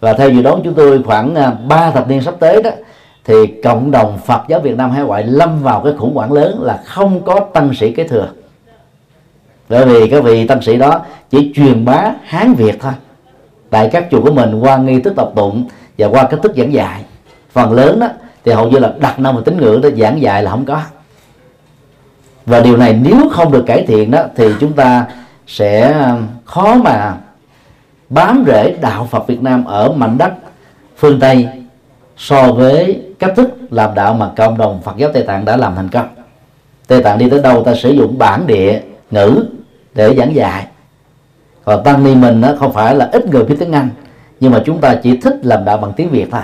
Và 0.00 0.12
theo 0.12 0.30
dự 0.30 0.42
đoán 0.42 0.60
chúng 0.64 0.74
tôi 0.74 1.02
khoảng 1.02 1.34
à, 1.34 1.52
3 1.68 1.90
thập 1.90 2.08
niên 2.08 2.22
sắp 2.22 2.34
tới 2.40 2.62
đó 2.62 2.70
thì 3.24 3.34
cộng 3.64 3.90
đồng 3.90 4.18
Phật 4.18 4.42
giáo 4.48 4.60
Việt 4.60 4.76
Nam 4.76 4.90
hải 4.90 5.04
ngoại 5.04 5.22
lâm 5.22 5.62
vào 5.62 5.80
cái 5.84 5.92
khủng 5.98 6.14
hoảng 6.14 6.32
lớn 6.32 6.62
là 6.62 6.82
không 6.84 7.22
có 7.24 7.40
tăng 7.40 7.74
sĩ 7.74 7.92
kế 7.92 8.08
thừa. 8.08 8.28
Bởi 9.68 9.86
vì 9.86 10.08
các 10.10 10.24
vị 10.24 10.46
tăng 10.46 10.62
sĩ 10.62 10.76
đó 10.76 11.00
chỉ 11.30 11.52
truyền 11.54 11.84
bá 11.84 12.12
hán 12.24 12.54
việt 12.54 12.76
thôi. 12.80 12.92
Tại 13.70 13.88
các 13.92 14.06
chùa 14.10 14.22
của 14.22 14.32
mình, 14.32 14.60
qua 14.60 14.76
nghi 14.76 15.00
thức 15.00 15.12
tập 15.16 15.30
tụng 15.34 15.68
và 15.98 16.06
qua 16.06 16.26
cách 16.30 16.40
thức 16.42 16.52
giảng 16.56 16.72
dạy. 16.72 17.04
Phần 17.52 17.72
lớn 17.72 18.00
đó, 18.00 18.08
thì 18.44 18.52
hầu 18.52 18.68
như 18.68 18.78
là 18.78 18.92
đặt 18.98 19.18
năm 19.18 19.36
và 19.36 19.42
tín 19.44 19.56
ngưỡng 19.56 19.80
để 19.80 19.90
giảng 19.90 20.22
dạy 20.22 20.42
là 20.42 20.50
không 20.50 20.64
có. 20.64 20.80
Và 22.46 22.60
điều 22.60 22.76
này 22.76 22.98
nếu 23.02 23.28
không 23.32 23.52
được 23.52 23.64
cải 23.66 23.84
thiện 23.86 24.10
đó, 24.10 24.24
thì 24.36 24.48
chúng 24.60 24.72
ta 24.72 25.06
sẽ 25.46 25.92
um, 25.92 26.26
khó 26.44 26.74
mà 26.74 27.14
bám 28.08 28.44
rễ 28.46 28.76
đạo 28.80 29.08
Phật 29.10 29.26
Việt 29.26 29.42
Nam 29.42 29.64
ở 29.64 29.92
mảnh 29.92 30.18
đất 30.18 30.32
phương 30.96 31.20
Tây 31.20 31.48
so 32.16 32.52
với 32.52 33.02
cách 33.24 33.36
thức 33.36 33.50
làm 33.70 33.94
đạo 33.94 34.14
mà 34.14 34.30
cộng 34.36 34.58
đồng 34.58 34.80
Phật 34.82 34.96
giáo 34.96 35.10
Tây 35.12 35.22
Tạng 35.22 35.44
đã 35.44 35.56
làm 35.56 35.74
thành 35.74 35.88
công. 35.88 36.08
Tây 36.86 37.02
Tạng 37.02 37.18
đi 37.18 37.30
tới 37.30 37.42
đâu 37.42 37.64
ta 37.64 37.74
sử 37.74 37.90
dụng 37.90 38.18
bản 38.18 38.46
địa, 38.46 38.80
ngữ 39.10 39.44
để 39.94 40.14
giảng 40.14 40.34
dạy. 40.34 40.66
Còn 41.64 41.84
tăng 41.84 42.04
ni 42.04 42.14
mình 42.14 42.40
đó 42.40 42.54
không 42.58 42.72
phải 42.72 42.94
là 42.94 43.08
ít 43.12 43.26
người 43.26 43.44
biết 43.44 43.56
tiếng 43.58 43.72
anh, 43.72 43.88
nhưng 44.40 44.52
mà 44.52 44.62
chúng 44.66 44.80
ta 44.80 44.94
chỉ 45.02 45.16
thích 45.16 45.36
làm 45.42 45.64
đạo 45.64 45.76
bằng 45.76 45.92
tiếng 45.92 46.10
việt 46.10 46.28
thôi. 46.30 46.40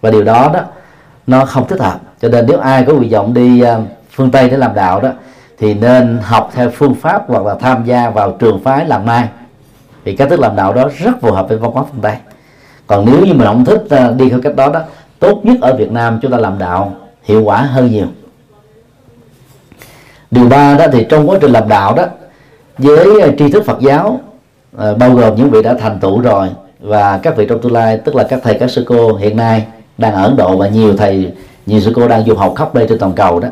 Và 0.00 0.10
điều 0.10 0.24
đó 0.24 0.50
đó, 0.54 0.60
nó 1.26 1.44
không 1.44 1.68
thích 1.68 1.80
hợp. 1.80 2.00
Cho 2.20 2.28
nên 2.28 2.46
nếu 2.48 2.58
ai 2.58 2.84
có 2.84 2.92
nguyện 2.94 3.10
vọng 3.10 3.34
đi 3.34 3.60
à, 3.60 3.78
phương 4.10 4.30
tây 4.30 4.50
để 4.50 4.56
làm 4.56 4.74
đạo 4.74 5.00
đó, 5.00 5.10
thì 5.58 5.74
nên 5.74 6.18
học 6.22 6.50
theo 6.54 6.70
phương 6.70 6.94
pháp 6.94 7.22
hoặc 7.28 7.46
là 7.46 7.54
tham 7.60 7.84
gia 7.84 8.10
vào 8.10 8.36
trường 8.38 8.60
phái 8.64 8.84
làm 8.86 9.06
mai. 9.06 9.28
Thì 10.04 10.16
cách 10.16 10.28
thức 10.30 10.40
làm 10.40 10.56
đạo 10.56 10.72
đó 10.72 10.88
rất 10.98 11.12
phù 11.20 11.32
hợp 11.32 11.48
với 11.48 11.58
văn 11.58 11.70
hóa 11.70 11.84
phương 11.92 12.00
tây. 12.00 12.16
Còn 12.86 13.06
nếu 13.06 13.20
như 13.26 13.34
mình 13.34 13.46
không 13.46 13.64
thích 13.64 13.82
à, 13.90 14.10
đi 14.10 14.28
theo 14.28 14.40
cách 14.42 14.56
đó 14.56 14.68
đó 14.68 14.80
tốt 15.18 15.40
nhất 15.44 15.56
ở 15.60 15.76
việt 15.76 15.92
nam 15.92 16.18
chúng 16.22 16.32
ta 16.32 16.38
làm 16.38 16.58
đạo 16.58 16.94
hiệu 17.22 17.42
quả 17.42 17.62
hơn 17.62 17.90
nhiều. 17.90 18.06
Điều 20.30 20.48
ba 20.48 20.74
đó 20.74 20.86
thì 20.92 21.06
trong 21.08 21.30
quá 21.30 21.38
trình 21.40 21.50
làm 21.50 21.68
đạo 21.68 21.94
đó, 21.94 22.04
với 22.78 23.34
tri 23.38 23.50
thức 23.50 23.64
phật 23.66 23.80
giáo 23.80 24.20
ờ, 24.76 24.94
bao 24.94 25.10
gồm 25.10 25.36
những 25.36 25.50
vị 25.50 25.62
đã 25.62 25.74
thành 25.80 25.98
tựu 26.00 26.20
rồi 26.20 26.48
và 26.80 27.18
các 27.18 27.36
vị 27.36 27.46
trong 27.48 27.60
tương 27.62 27.72
lai, 27.72 27.98
tức 28.04 28.14
là 28.14 28.24
các 28.24 28.40
thầy, 28.42 28.54
các 28.54 28.70
sư 28.70 28.84
cô 28.88 29.16
hiện 29.16 29.36
nay 29.36 29.66
đang 29.98 30.14
ở 30.14 30.22
Ấn 30.22 30.36
Độ 30.36 30.56
và 30.56 30.68
nhiều 30.68 30.96
thầy, 30.96 31.32
nhiều 31.66 31.80
sư 31.80 31.92
cô 31.94 32.08
đang 32.08 32.24
du 32.24 32.34
học 32.34 32.52
khắp 32.56 32.74
nơi 32.74 32.86
trên 32.88 32.98
toàn 32.98 33.12
cầu 33.12 33.40
đó, 33.40 33.48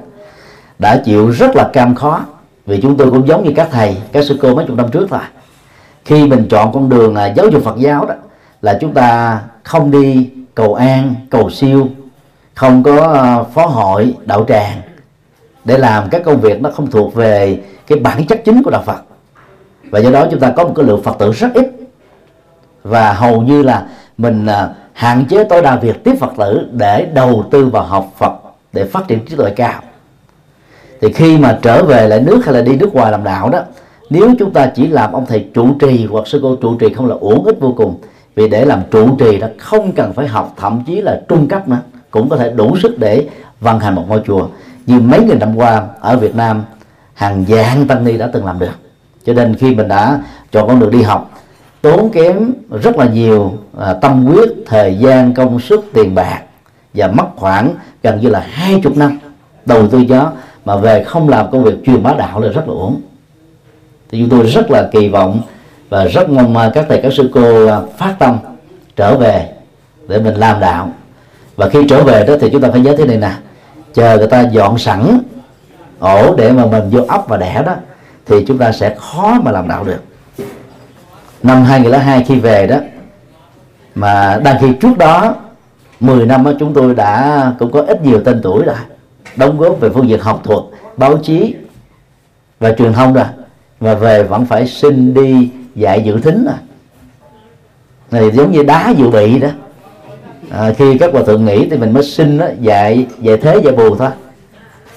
đã 0.78 1.02
chịu 1.04 1.30
rất 1.30 1.56
là 1.56 1.70
cam 1.72 1.94
khó 1.94 2.20
vì 2.66 2.80
chúng 2.80 2.96
tôi 2.96 3.10
cũng 3.10 3.28
giống 3.28 3.44
như 3.44 3.52
các 3.56 3.68
thầy, 3.72 3.96
các 4.12 4.24
sư 4.24 4.38
cô 4.42 4.54
mấy 4.54 4.66
chục 4.66 4.76
năm 4.76 4.90
trước 4.90 5.06
thôi. 5.10 5.20
Khi 6.04 6.26
mình 6.26 6.46
chọn 6.50 6.72
con 6.72 6.88
đường 6.88 7.14
là 7.14 7.26
giáo 7.26 7.48
dục 7.48 7.64
Phật 7.64 7.76
giáo 7.78 8.06
đó 8.06 8.14
là 8.62 8.78
chúng 8.80 8.94
ta 8.94 9.40
không 9.62 9.90
đi 9.90 10.30
cầu 10.54 10.74
an, 10.74 11.14
cầu 11.30 11.50
siêu, 11.50 11.88
không 12.54 12.82
có 12.82 13.00
ờ, 13.00 13.44
phó 13.44 13.66
hội, 13.66 14.14
đạo 14.24 14.44
tràng. 14.48 14.80
Để 15.64 15.78
làm 15.78 16.08
các 16.10 16.22
công 16.24 16.40
việc 16.40 16.60
nó 16.60 16.70
không 16.70 16.90
thuộc 16.90 17.14
về 17.14 17.60
cái 17.86 17.98
bản 17.98 18.26
chất 18.26 18.42
chính 18.44 18.62
của 18.62 18.70
đạo 18.70 18.82
Phật. 18.86 19.02
Và 19.90 19.98
do 19.98 20.10
đó 20.10 20.26
chúng 20.30 20.40
ta 20.40 20.52
có 20.56 20.64
một 20.64 20.72
cái 20.76 20.86
lượng 20.86 21.02
Phật 21.02 21.18
tử 21.18 21.32
rất 21.32 21.54
ít. 21.54 21.66
Và 22.82 23.12
hầu 23.12 23.42
như 23.42 23.62
là 23.62 23.86
mình 24.18 24.46
ờ, 24.46 24.74
hạn 24.92 25.24
chế 25.28 25.44
tối 25.44 25.62
đa 25.62 25.76
việc 25.76 26.04
tiếp 26.04 26.14
Phật 26.20 26.32
tử 26.38 26.68
để 26.72 27.06
đầu 27.14 27.44
tư 27.50 27.66
vào 27.66 27.84
học 27.84 28.12
Phật 28.18 28.32
để 28.72 28.84
phát 28.84 29.08
triển 29.08 29.24
trí 29.26 29.36
tuệ 29.36 29.50
cao. 29.50 29.82
Thì 31.00 31.12
khi 31.12 31.38
mà 31.38 31.58
trở 31.62 31.84
về 31.84 32.08
lại 32.08 32.20
nước 32.20 32.40
hay 32.44 32.54
là 32.54 32.60
đi 32.60 32.76
nước 32.76 32.94
ngoài 32.94 33.12
làm 33.12 33.24
đạo 33.24 33.50
đó, 33.50 33.60
nếu 34.10 34.30
chúng 34.38 34.52
ta 34.52 34.66
chỉ 34.74 34.86
làm 34.86 35.12
ông 35.12 35.26
thầy 35.26 35.46
trụ 35.54 35.68
trì 35.80 36.06
hoặc 36.06 36.26
sư 36.26 36.40
cô 36.42 36.56
trụ 36.56 36.76
trì 36.76 36.94
không 36.94 37.06
là 37.06 37.16
uổng 37.20 37.44
ích 37.44 37.60
vô 37.60 37.74
cùng 37.76 38.00
vì 38.34 38.48
để 38.48 38.64
làm 38.64 38.82
trụ 38.90 39.16
trì 39.18 39.38
đó 39.38 39.46
không 39.58 39.92
cần 39.92 40.12
phải 40.12 40.26
học 40.26 40.54
thậm 40.56 40.82
chí 40.86 41.00
là 41.00 41.20
trung 41.28 41.48
cấp 41.48 41.68
nữa 41.68 41.78
cũng 42.10 42.28
có 42.28 42.36
thể 42.36 42.50
đủ 42.50 42.76
sức 42.82 42.98
để 42.98 43.28
vận 43.60 43.80
hành 43.80 43.94
một 43.94 44.04
ngôi 44.08 44.22
chùa. 44.26 44.48
Như 44.86 45.00
mấy 45.00 45.24
nghìn 45.24 45.38
năm 45.38 45.56
qua 45.56 45.86
ở 46.00 46.16
Việt 46.16 46.34
Nam 46.34 46.62
hàng 47.14 47.44
vạn 47.48 47.86
tăng 47.86 48.04
ni 48.04 48.16
đã 48.16 48.30
từng 48.32 48.46
làm 48.46 48.58
được. 48.58 48.74
Cho 49.26 49.32
nên 49.32 49.54
khi 49.54 49.74
mình 49.74 49.88
đã 49.88 50.22
chọn 50.52 50.68
con 50.68 50.80
đường 50.80 50.90
đi 50.90 51.02
học 51.02 51.30
tốn 51.82 52.10
kém 52.10 52.52
rất 52.82 52.96
là 52.96 53.06
nhiều 53.08 53.52
à, 53.78 53.92
tâm 53.92 54.24
huyết 54.24 54.48
thời 54.66 54.98
gian 54.98 55.34
công 55.34 55.60
sức 55.60 55.84
tiền 55.92 56.14
bạc 56.14 56.40
và 56.94 57.08
mất 57.08 57.26
khoảng 57.36 57.74
gần 58.02 58.20
như 58.20 58.28
là 58.28 58.46
hai 58.50 58.80
chục 58.82 58.96
năm 58.96 59.18
đầu 59.66 59.88
tư 59.88 60.04
cho 60.08 60.32
mà 60.64 60.76
về 60.76 61.04
không 61.04 61.28
làm 61.28 61.50
công 61.50 61.64
việc 61.64 61.74
truyền 61.86 62.02
bá 62.02 62.14
đạo 62.18 62.40
là 62.40 62.48
rất 62.48 62.68
là 62.68 62.74
uổng. 62.74 63.00
Thì 64.10 64.20
chúng 64.20 64.28
tôi 64.28 64.46
rất 64.46 64.70
là 64.70 64.88
kỳ 64.92 65.08
vọng 65.08 65.40
và 65.88 66.04
rất 66.04 66.28
mong 66.28 66.70
các 66.74 66.86
thầy 66.88 67.00
các 67.02 67.12
sư 67.12 67.30
cô 67.34 67.66
à, 67.66 67.80
phát 67.98 68.14
tâm 68.18 68.38
trở 68.96 69.16
về 69.16 69.48
để 70.08 70.18
mình 70.18 70.34
làm 70.34 70.60
đạo. 70.60 70.90
Và 71.56 71.68
khi 71.68 71.86
trở 71.88 72.04
về 72.04 72.24
đó 72.26 72.34
thì 72.40 72.50
chúng 72.52 72.60
ta 72.60 72.70
phải 72.70 72.80
nhớ 72.80 72.94
thế 72.98 73.06
này 73.06 73.16
nè. 73.16 73.32
Chờ 73.94 74.18
người 74.18 74.26
ta 74.26 74.40
dọn 74.40 74.78
sẵn 74.78 75.18
ổ 75.98 76.34
để 76.36 76.52
mà 76.52 76.66
mình 76.66 76.90
vô 76.90 77.04
ấp 77.08 77.28
và 77.28 77.36
đẻ 77.36 77.62
đó 77.66 77.74
thì 78.26 78.44
chúng 78.46 78.58
ta 78.58 78.72
sẽ 78.72 78.94
khó 78.98 79.40
mà 79.42 79.50
làm 79.50 79.68
đạo 79.68 79.84
được. 79.84 80.02
Năm 81.42 81.64
2002 81.64 82.24
khi 82.28 82.40
về 82.40 82.66
đó 82.66 82.76
mà 83.94 84.40
đang 84.44 84.56
khi 84.60 84.68
trước 84.80 84.98
đó 84.98 85.34
10 86.00 86.26
năm 86.26 86.44
đó, 86.44 86.52
chúng 86.58 86.74
tôi 86.74 86.94
đã 86.94 87.52
cũng 87.58 87.72
có 87.72 87.80
ít 87.80 88.02
nhiều 88.02 88.20
tên 88.24 88.40
tuổi 88.42 88.64
rồi. 88.64 88.76
Đóng 89.36 89.58
góp 89.58 89.80
về 89.80 89.88
phương 89.88 90.08
diện 90.08 90.20
học 90.20 90.40
thuật 90.44 90.60
báo 90.96 91.18
chí 91.18 91.54
và 92.60 92.72
truyền 92.72 92.92
thông 92.92 93.14
rồi. 93.14 93.24
Và 93.80 93.94
về 93.94 94.22
vẫn 94.22 94.46
phải 94.46 94.66
xin 94.66 95.14
đi 95.14 95.50
dạy 95.74 96.02
dự 96.02 96.18
thính 96.20 96.46
à. 96.48 96.58
này 98.10 98.30
giống 98.30 98.52
như 98.52 98.62
đá 98.62 98.94
dự 98.98 99.10
bị 99.10 99.38
đó. 99.38 99.48
À, 100.50 100.72
khi 100.78 100.98
các 100.98 101.12
hòa 101.12 101.22
thượng 101.22 101.44
nghỉ 101.44 101.68
thì 101.70 101.76
mình 101.76 101.92
mới 101.92 102.02
xin 102.02 102.38
đó, 102.38 102.46
dạy 102.60 103.06
dạy 103.20 103.36
thế 103.36 103.60
dạy 103.64 103.74
bù 103.74 103.96
thôi. 103.96 104.10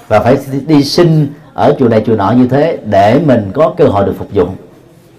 Và 0.08 0.20
phải 0.20 0.38
đi 0.68 0.84
xin 0.84 1.28
ở 1.54 1.76
chùa 1.80 1.88
này 1.88 2.04
chùa 2.06 2.16
nọ 2.16 2.32
như 2.32 2.48
thế 2.48 2.78
để 2.86 3.20
mình 3.26 3.52
có 3.54 3.74
cơ 3.78 3.86
hội 3.86 4.06
được 4.06 4.14
phục 4.18 4.28
vụ 4.34 4.46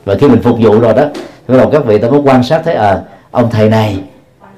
và 0.05 0.15
khi 0.15 0.29
mình 0.29 0.43
phục 0.43 0.59
vụ 0.61 0.81
rồi 0.81 0.95
đó 0.95 1.05
bắt 1.49 1.57
đầu 1.57 1.71
các 1.71 1.85
vị 1.85 1.99
ta 1.99 2.09
mới 2.09 2.21
quan 2.21 2.43
sát 2.43 2.63
thấy 2.65 2.75
à 2.75 3.01
ông 3.31 3.51
thầy 3.51 3.69
này 3.69 4.01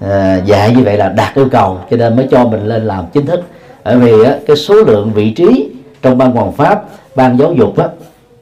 à, 0.01 0.41
dạy 0.45 0.75
như 0.77 0.83
vậy 0.83 0.97
là 0.97 1.09
đạt 1.09 1.35
yêu 1.35 1.49
cầu 1.51 1.79
cho 1.91 1.97
nên 1.97 2.17
mới 2.17 2.29
cho 2.31 2.45
mình 2.45 2.67
lên 2.67 2.85
làm 2.85 3.05
chính 3.13 3.27
thức. 3.27 3.41
Bởi 3.85 3.97
vì 3.97 4.25
á, 4.25 4.37
cái 4.47 4.57
số 4.57 4.75
lượng 4.75 5.13
vị 5.15 5.31
trí 5.31 5.69
trong 6.03 6.19
ban 6.19 6.31
hoàng 6.31 6.53
pháp 6.53 6.85
ban 7.15 7.39
giáo 7.39 7.53
dục 7.53 7.79
á, 7.79 7.89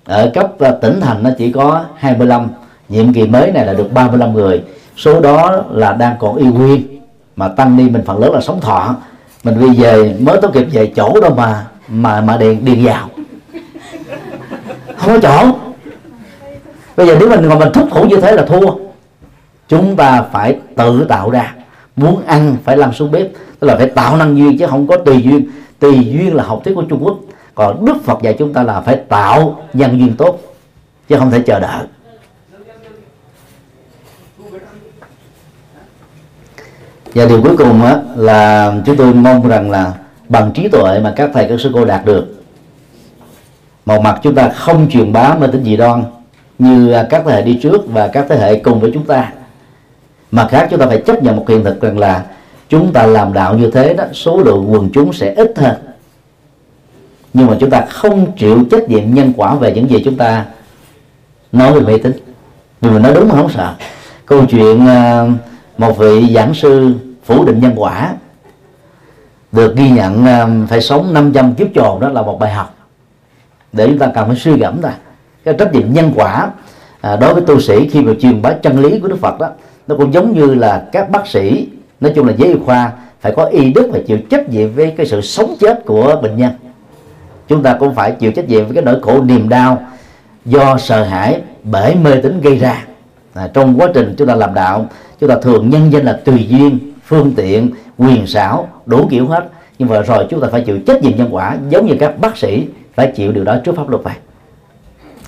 ở 0.09 0.31
cấp 0.35 0.51
ờ, 0.59 0.71
tỉnh 0.71 1.01
thành 1.01 1.23
nó 1.23 1.31
chỉ 1.39 1.53
có 1.53 1.85
25 1.97 2.49
nhiệm 2.89 3.13
kỳ 3.13 3.27
mới 3.27 3.53
này 3.53 3.67
là 3.67 3.73
được 3.73 3.93
35 3.93 4.35
người. 4.35 4.63
Số 4.97 5.21
đó 5.21 5.65
là 5.71 5.93
đang 5.93 6.17
còn 6.19 6.37
y 6.37 6.47
nguyên, 6.47 6.83
mà 7.37 7.49
tăng 7.49 7.77
ni 7.77 7.89
mình 7.89 8.03
phần 8.07 8.19
lớn 8.19 8.33
là 8.33 8.41
sống 8.41 8.61
thọ. 8.61 8.97
Mình 9.45 9.61
đi 9.61 9.83
về, 9.83 10.17
mới 10.21 10.39
tốt 10.43 10.51
kịp 10.55 10.67
về 10.73 10.93
chỗ 10.97 11.21
đâu 11.21 11.35
mà 11.35 11.67
mà 11.89 12.21
mà 12.21 12.37
điền 12.37 12.65
điền 12.65 12.85
vào. 12.85 13.09
Không 14.97 15.13
có 15.13 15.19
chỗ. 15.23 15.59
Bây 16.97 17.07
giờ 17.07 17.17
nếu 17.21 17.29
mình 17.29 17.49
còn 17.49 17.59
mình 17.59 17.73
thúc 17.75 17.89
thủ 17.91 18.05
như 18.05 18.17
thế 18.17 18.33
là 18.33 18.45
thua. 18.45 18.71
Chúng 19.69 19.97
ta 19.97 20.25
phải 20.33 20.57
tự 20.77 21.05
tạo 21.09 21.31
ra. 21.31 21.55
Muốn 21.97 22.23
ăn 22.27 22.57
phải 22.65 22.77
làm 22.77 22.93
xuống 22.93 23.11
bếp, 23.11 23.27
tức 23.61 23.69
là 23.69 23.77
phải 23.77 23.87
tạo 23.87 24.17
năng 24.17 24.39
duyên 24.39 24.59
chứ 24.59 24.67
không 24.67 24.87
có 24.87 24.97
tùy 24.97 25.23
duyên. 25.23 25.51
Tùy 25.79 26.09
duyên 26.13 26.35
là 26.35 26.45
học 26.45 26.61
thuyết 26.65 26.75
của 26.75 26.83
trung 26.83 27.05
quốc 27.05 27.19
còn 27.59 27.85
đức 27.85 27.97
phật 28.05 28.23
dạy 28.23 28.37
chúng 28.39 28.53
ta 28.53 28.63
là 28.63 28.81
phải 28.81 28.97
tạo 29.09 29.63
nhân 29.73 29.99
duyên 29.99 30.17
tốt 30.17 30.39
chứ 31.09 31.19
không 31.19 31.31
thể 31.31 31.43
chờ 31.47 31.61
đợi. 31.61 31.87
Và 37.15 37.27
điều 37.27 37.43
cuối 37.43 37.57
cùng 37.57 37.85
á, 37.85 37.97
là 38.17 38.73
chúng 38.87 38.97
tôi 38.97 39.15
mong 39.15 39.49
rằng 39.49 39.71
là 39.71 39.93
bằng 40.29 40.53
trí 40.55 40.69
tuệ 40.69 41.01
mà 41.01 41.13
các 41.17 41.31
thầy 41.35 41.49
các 41.49 41.61
sư 41.61 41.71
cô 41.75 41.85
đạt 41.85 42.05
được 42.05 42.43
một 43.87 44.01
mặt 44.01 44.21
chúng 44.23 44.35
ta 44.35 44.49
không 44.49 44.91
truyền 44.91 45.13
bá 45.13 45.35
mê 45.35 45.47
tín 45.53 45.65
dị 45.65 45.77
đoan 45.77 46.05
như 46.59 46.95
các 47.11 47.23
thế 47.27 47.33
hệ 47.33 47.43
đi 47.43 47.59
trước 47.63 47.81
và 47.87 48.09
các 48.09 48.27
thế 48.29 48.37
hệ 48.37 48.59
cùng 48.59 48.81
với 48.81 48.91
chúng 48.95 49.05
ta 49.05 49.33
mà 50.31 50.49
khác 50.49 50.69
chúng 50.71 50.81
ta 50.81 50.87
phải 50.87 51.03
chấp 51.07 51.23
nhận 51.23 51.37
một 51.37 51.45
hiện 51.49 51.65
thực 51.65 51.81
rằng 51.81 51.99
là 51.99 52.25
chúng 52.69 52.93
ta 52.93 53.07
làm 53.07 53.33
đạo 53.33 53.59
như 53.59 53.71
thế 53.71 53.95
đó 53.95 54.05
số 54.13 54.39
lượng 54.39 54.73
quần 54.73 54.91
chúng 54.93 55.13
sẽ 55.13 55.35
ít 55.35 55.53
hơn 55.57 55.75
nhưng 57.33 57.47
mà 57.47 57.57
chúng 57.61 57.71
ta 57.71 57.85
không 57.89 58.33
chịu 58.37 58.65
trách 58.71 58.89
nhiệm 58.89 59.15
nhân 59.15 59.33
quả 59.37 59.55
về 59.55 59.73
những 59.73 59.91
gì 59.91 60.03
chúng 60.05 60.17
ta 60.17 60.45
nói 61.53 61.73
về 61.73 61.81
mê 61.81 61.99
tín 61.99 62.13
nhưng 62.81 62.95
mà 62.95 62.99
nói 62.99 63.15
đúng 63.15 63.29
mà 63.29 63.35
không 63.35 63.51
sợ. 63.51 63.75
Câu 64.27 64.47
chuyện 64.47 64.87
à, 64.87 65.27
một 65.79 65.99
vị 65.99 66.35
giảng 66.35 66.55
sư 66.55 66.95
phủ 67.25 67.45
định 67.45 67.61
nhân 67.61 67.73
quả 67.77 68.15
được 69.53 69.77
ghi 69.77 69.91
nhận 69.91 70.27
à, 70.27 70.49
phải 70.69 70.81
sống 70.81 71.15
500 71.15 71.55
kiếp 71.55 71.67
tròn 71.75 72.01
đó 72.01 72.09
là 72.09 72.23
một 72.23 72.39
bài 72.39 72.53
học. 72.53 72.75
Để 73.73 73.87
chúng 73.87 73.99
ta 73.99 74.07
cần 74.15 74.27
phải 74.27 74.37
suy 74.37 74.57
gẫm 74.57 74.81
ra. 74.81 74.93
Cái 75.45 75.55
trách 75.59 75.73
nhiệm 75.73 75.93
nhân 75.93 76.13
quả 76.15 76.51
à, 77.01 77.17
đối 77.17 77.35
với 77.35 77.43
tu 77.47 77.61
sĩ 77.61 77.89
khi 77.89 78.01
mà 78.01 78.13
truyền 78.21 78.43
bá 78.43 78.53
chân 78.53 78.79
lý 78.79 79.01
của 79.01 79.09
Đức 79.09 79.19
Phật 79.21 79.39
đó 79.39 79.49
nó 79.87 79.97
cũng 79.97 80.15
giống 80.15 80.35
như 80.35 80.55
là 80.55 80.85
các 80.93 81.11
bác 81.11 81.27
sĩ 81.27 81.69
nói 82.01 82.13
chung 82.15 82.27
là 82.27 82.35
giới 82.39 82.49
y 82.49 82.59
khoa 82.67 82.93
phải 83.21 83.33
có 83.37 83.45
y 83.45 83.73
đức 83.73 83.89
và 83.93 83.99
chịu 84.07 84.19
trách 84.31 84.49
nhiệm 84.49 84.75
với 84.75 84.95
cái 84.97 85.07
sự 85.07 85.21
sống 85.21 85.55
chết 85.61 85.83
của 85.87 86.21
bệnh 86.23 86.37
nhân 86.37 86.51
chúng 87.49 87.63
ta 87.63 87.77
cũng 87.81 87.95
phải 87.95 88.13
chịu 88.13 88.33
trách 88.33 88.49
nhiệm 88.49 88.65
với 88.65 88.75
cái 88.75 88.85
nỗi 88.85 88.99
khổ 89.03 89.23
niềm 89.23 89.49
đau 89.49 89.83
do 90.45 90.79
sợ 90.79 91.05
hãi 91.05 91.41
bởi 91.63 91.95
mê 91.95 92.21
tín 92.23 92.41
gây 92.41 92.59
ra. 92.59 92.85
À, 93.35 93.49
trong 93.55 93.81
quá 93.81 93.89
trình 93.95 94.15
chúng 94.19 94.29
ta 94.29 94.35
làm 94.35 94.55
đạo 94.55 94.87
chúng 95.21 95.29
ta 95.29 95.37
thường 95.43 95.71
nhân 95.71 95.93
danh 95.93 96.05
là 96.05 96.21
tùy 96.25 96.47
duyên 96.49 96.79
phương 97.05 97.33
tiện 97.37 97.71
quyền 97.99 98.27
xảo 98.27 98.69
đủ 98.87 99.07
kiểu 99.11 99.27
hết. 99.27 99.49
Nhưng 99.79 99.89
mà 99.89 100.03
rồi 100.03 100.27
chúng 100.31 100.41
ta 100.41 100.49
phải 100.53 100.61
chịu 100.61 100.79
trách 100.87 101.03
nhiệm 101.03 101.17
nhân 101.17 101.29
quả 101.31 101.57
giống 101.69 101.87
như 101.87 101.95
các 102.01 102.19
bác 102.19 102.37
sĩ 102.37 102.67
phải 102.95 103.13
chịu 103.17 103.33
điều 103.33 103.45
đó 103.45 103.57
trước 103.65 103.77
pháp 103.77 103.89
luật 103.89 104.03
vậy. 104.03 104.15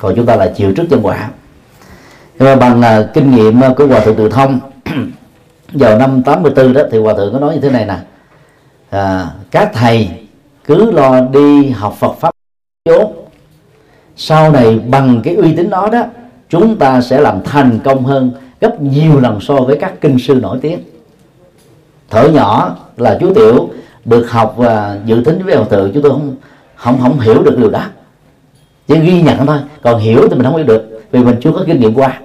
Còn 0.01 0.15
chúng 0.17 0.27
ta 0.27 0.37
là 0.37 0.53
chịu 0.57 0.75
trước 0.75 0.85
nhân 0.91 1.01
quả. 1.03 1.31
Nhưng 2.39 2.49
mà 2.49 2.57
bằng 2.57 2.81
uh, 2.81 3.15
kinh 3.15 3.31
nghiệm 3.31 3.61
uh, 3.71 3.77
của 3.77 3.87
hòa 3.87 4.01
thượng 4.01 4.17
từ 4.17 4.29
thông 4.29 4.61
vào 5.73 5.99
năm 5.99 6.23
84 6.23 6.73
đó 6.73 6.83
thì 6.91 6.99
hòa 6.99 7.15
thượng 7.15 7.33
có 7.33 7.39
nói 7.39 7.55
như 7.55 7.61
thế 7.61 7.71
này 7.71 7.87
nè. 7.87 7.97
À, 8.91 9.27
các 9.51 9.71
thầy 9.75 10.09
cứ 10.71 10.91
lo 10.91 11.21
đi 11.21 11.71
học 11.71 11.97
Phật 11.99 12.13
pháp 12.21 12.31
chốt. 12.85 13.09
Sau 14.17 14.53
này 14.53 14.79
bằng 14.79 15.21
cái 15.25 15.35
uy 15.35 15.57
tín 15.57 15.71
đó 15.71 15.89
đó 15.93 16.05
chúng 16.49 16.77
ta 16.79 17.01
sẽ 17.01 17.21
làm 17.21 17.43
thành 17.45 17.79
công 17.85 18.05
hơn 18.05 18.33
gấp 18.61 18.83
nhiều 18.83 19.21
lần 19.21 19.41
so 19.41 19.55
với 19.55 19.79
các 19.81 19.93
kinh 20.01 20.19
sư 20.19 20.35
nổi 20.35 20.59
tiếng. 20.63 20.79
Thở 22.11 22.29
nhỏ 22.29 22.77
là 22.97 23.19
chú 23.21 23.35
tiểu 23.35 23.71
được 24.05 24.31
học 24.31 24.55
và 24.57 24.99
dự 25.05 25.23
tính 25.25 25.43
với 25.45 25.57
hòa 25.57 25.67
thượng 25.71 25.91
chúng 25.95 26.03
tôi 26.03 26.13
không 26.13 26.37
không 26.75 27.01
không 27.01 27.21
hiểu 27.21 27.43
được 27.43 27.59
điều 27.59 27.71
đó. 27.71 27.83
Chỉ 28.89 28.99
ghi 28.99 29.23
nhận 29.23 29.47
thôi 29.47 29.59
còn 29.83 30.01
hiểu 30.01 30.29
thì 30.29 30.37
mình 30.37 30.45
không 30.45 30.57
hiểu 30.57 30.67
được 30.67 31.03
vì 31.11 31.23
mình 31.23 31.37
chưa 31.41 31.53
có 31.53 31.65
kinh 31.67 31.81
nghiệm 31.81 31.95
qua. 31.95 32.21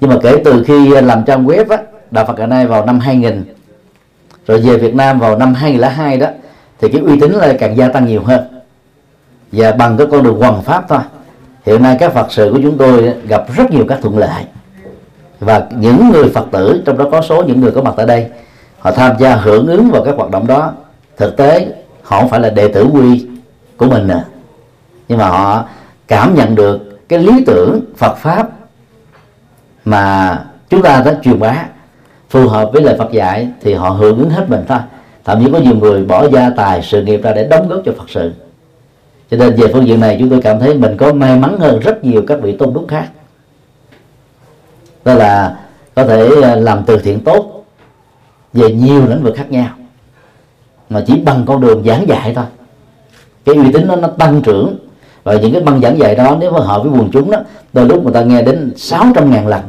Nhưng 0.00 0.10
mà 0.10 0.16
kể 0.22 0.42
từ 0.44 0.64
khi 0.64 0.88
làm 0.88 1.24
trang 1.24 1.46
web 1.46 1.64
á, 1.68 1.78
đạo 2.10 2.24
Phật 2.26 2.38
ngày 2.38 2.46
nay 2.46 2.66
vào 2.66 2.86
năm 2.86 3.00
2000 3.00 3.44
rồi 4.46 4.60
về 4.60 4.76
Việt 4.76 4.94
Nam 4.94 5.18
vào 5.18 5.38
năm 5.38 5.54
2002 5.54 6.16
đó 6.16 6.26
thì 6.80 6.88
cái 6.88 7.00
uy 7.00 7.20
tín 7.20 7.32
là 7.32 7.52
càng 7.60 7.76
gia 7.76 7.88
tăng 7.88 8.06
nhiều 8.06 8.22
hơn. 8.24 8.40
Và 9.52 9.72
bằng 9.72 9.96
cái 9.96 10.06
con 10.10 10.22
đường 10.22 10.38
hoàn 10.38 10.62
pháp 10.62 10.84
thôi. 10.88 11.00
Hiện 11.66 11.82
nay 11.82 11.96
các 12.00 12.12
Phật 12.12 12.32
sự 12.32 12.50
của 12.52 12.58
chúng 12.62 12.78
tôi 12.78 13.14
gặp 13.28 13.44
rất 13.56 13.70
nhiều 13.70 13.84
các 13.88 13.98
thuận 14.02 14.18
lợi. 14.18 14.44
Và 15.40 15.66
những 15.76 16.10
người 16.10 16.28
Phật 16.28 16.46
tử, 16.50 16.82
trong 16.86 16.98
đó 16.98 17.08
có 17.12 17.22
số 17.22 17.42
những 17.42 17.60
người 17.60 17.72
có 17.72 17.82
mặt 17.82 17.94
tại 17.96 18.06
đây, 18.06 18.26
họ 18.78 18.90
tham 18.90 19.16
gia 19.18 19.36
hưởng 19.36 19.66
ứng 19.66 19.90
vào 19.90 20.04
các 20.04 20.14
hoạt 20.16 20.30
động 20.30 20.46
đó. 20.46 20.72
Thực 21.16 21.36
tế, 21.36 21.66
họ 22.02 22.20
không 22.20 22.28
phải 22.28 22.40
là 22.40 22.50
đệ 22.50 22.68
tử 22.68 22.86
quy 22.92 23.26
của 23.76 23.86
mình 23.86 24.08
nè. 24.08 24.24
Nhưng 25.08 25.18
mà 25.18 25.28
họ 25.28 25.64
cảm 26.08 26.34
nhận 26.34 26.54
được 26.54 27.08
cái 27.08 27.18
lý 27.18 27.44
tưởng 27.46 27.80
Phật 27.96 28.16
pháp 28.16 28.48
mà 29.84 30.38
chúng 30.68 30.82
ta 30.82 31.02
đã 31.04 31.14
truyền 31.22 31.40
bá, 31.40 31.64
phù 32.30 32.48
hợp 32.48 32.70
với 32.72 32.82
lời 32.82 32.94
Phật 32.98 33.12
dạy 33.12 33.48
thì 33.60 33.74
họ 33.74 33.88
hưởng 33.88 34.18
ứng 34.18 34.30
hết 34.30 34.44
mình 34.48 34.64
thôi 34.68 34.78
thậm 35.24 35.44
chí 35.44 35.52
có 35.52 35.58
nhiều 35.58 35.74
người 35.76 36.04
bỏ 36.04 36.28
gia 36.28 36.50
tài, 36.50 36.82
sự 36.82 37.02
nghiệp 37.02 37.20
ra 37.22 37.32
để 37.32 37.48
đóng 37.48 37.68
góp 37.68 37.80
cho 37.84 37.92
Phật 37.98 38.10
sự. 38.10 38.32
Cho 39.30 39.36
nên 39.36 39.54
về 39.54 39.66
phương 39.72 39.86
diện 39.86 40.00
này 40.00 40.16
chúng 40.18 40.30
tôi 40.30 40.40
cảm 40.42 40.58
thấy 40.60 40.74
mình 40.74 40.96
có 40.96 41.12
may 41.12 41.36
mắn 41.36 41.58
hơn 41.58 41.80
rất 41.80 42.04
nhiều 42.04 42.22
các 42.26 42.38
vị 42.42 42.56
tôn 42.56 42.74
đức 42.74 42.84
khác. 42.88 43.08
Đó 45.04 45.14
là 45.14 45.58
có 45.94 46.04
thể 46.04 46.28
ờ, 46.42 46.54
làm 46.54 46.82
từ 46.86 46.98
thiện 46.98 47.20
tốt 47.20 47.64
về 48.52 48.72
nhiều 48.72 49.06
lĩnh 49.06 49.22
vực 49.22 49.34
khác 49.36 49.50
nhau, 49.50 49.68
mà 50.90 51.04
chỉ 51.06 51.20
bằng 51.20 51.44
con 51.46 51.60
đường 51.60 51.84
giảng 51.86 52.08
dạy 52.08 52.32
thôi. 52.34 52.44
Cái 53.44 53.54
uy 53.54 53.72
tín 53.72 53.86
nó 53.86 53.96
nó 53.96 54.08
tăng 54.08 54.42
trưởng, 54.42 54.78
và 55.22 55.34
những 55.34 55.52
cái 55.52 55.62
băng 55.62 55.80
giảng 55.80 55.98
dạy 55.98 56.14
đó 56.14 56.36
nếu 56.40 56.52
mà 56.52 56.60
hợp 56.60 56.82
với 56.82 56.92
quần 56.92 57.10
chúng 57.12 57.30
đó, 57.30 57.38
đôi 57.72 57.86
lúc 57.86 58.04
người 58.04 58.12
ta 58.12 58.22
nghe 58.22 58.42
đến 58.42 58.72
600 58.76 59.30
ngàn 59.30 59.46
lần 59.46 59.62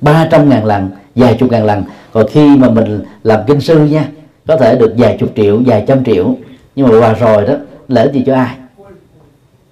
300 0.00 0.48
ngàn 0.48 0.64
lần, 0.64 0.90
vài 1.14 1.36
chục 1.40 1.50
ngàn 1.50 1.64
lần. 1.64 1.84
Còn 2.12 2.26
khi 2.30 2.56
mà 2.56 2.70
mình 2.70 3.02
làm 3.22 3.40
kinh 3.46 3.60
sư 3.60 3.78
nha 3.78 4.08
có 4.46 4.56
thể 4.56 4.76
được 4.76 4.94
vài 4.98 5.16
chục 5.20 5.30
triệu, 5.36 5.60
vài 5.66 5.84
trăm 5.86 6.04
triệu. 6.04 6.34
Nhưng 6.76 6.88
mà 6.88 6.98
qua 6.98 7.12
rồi 7.12 7.46
đó 7.46 7.54
lễ 7.88 8.10
gì 8.12 8.22
cho 8.26 8.34
ai? 8.34 8.56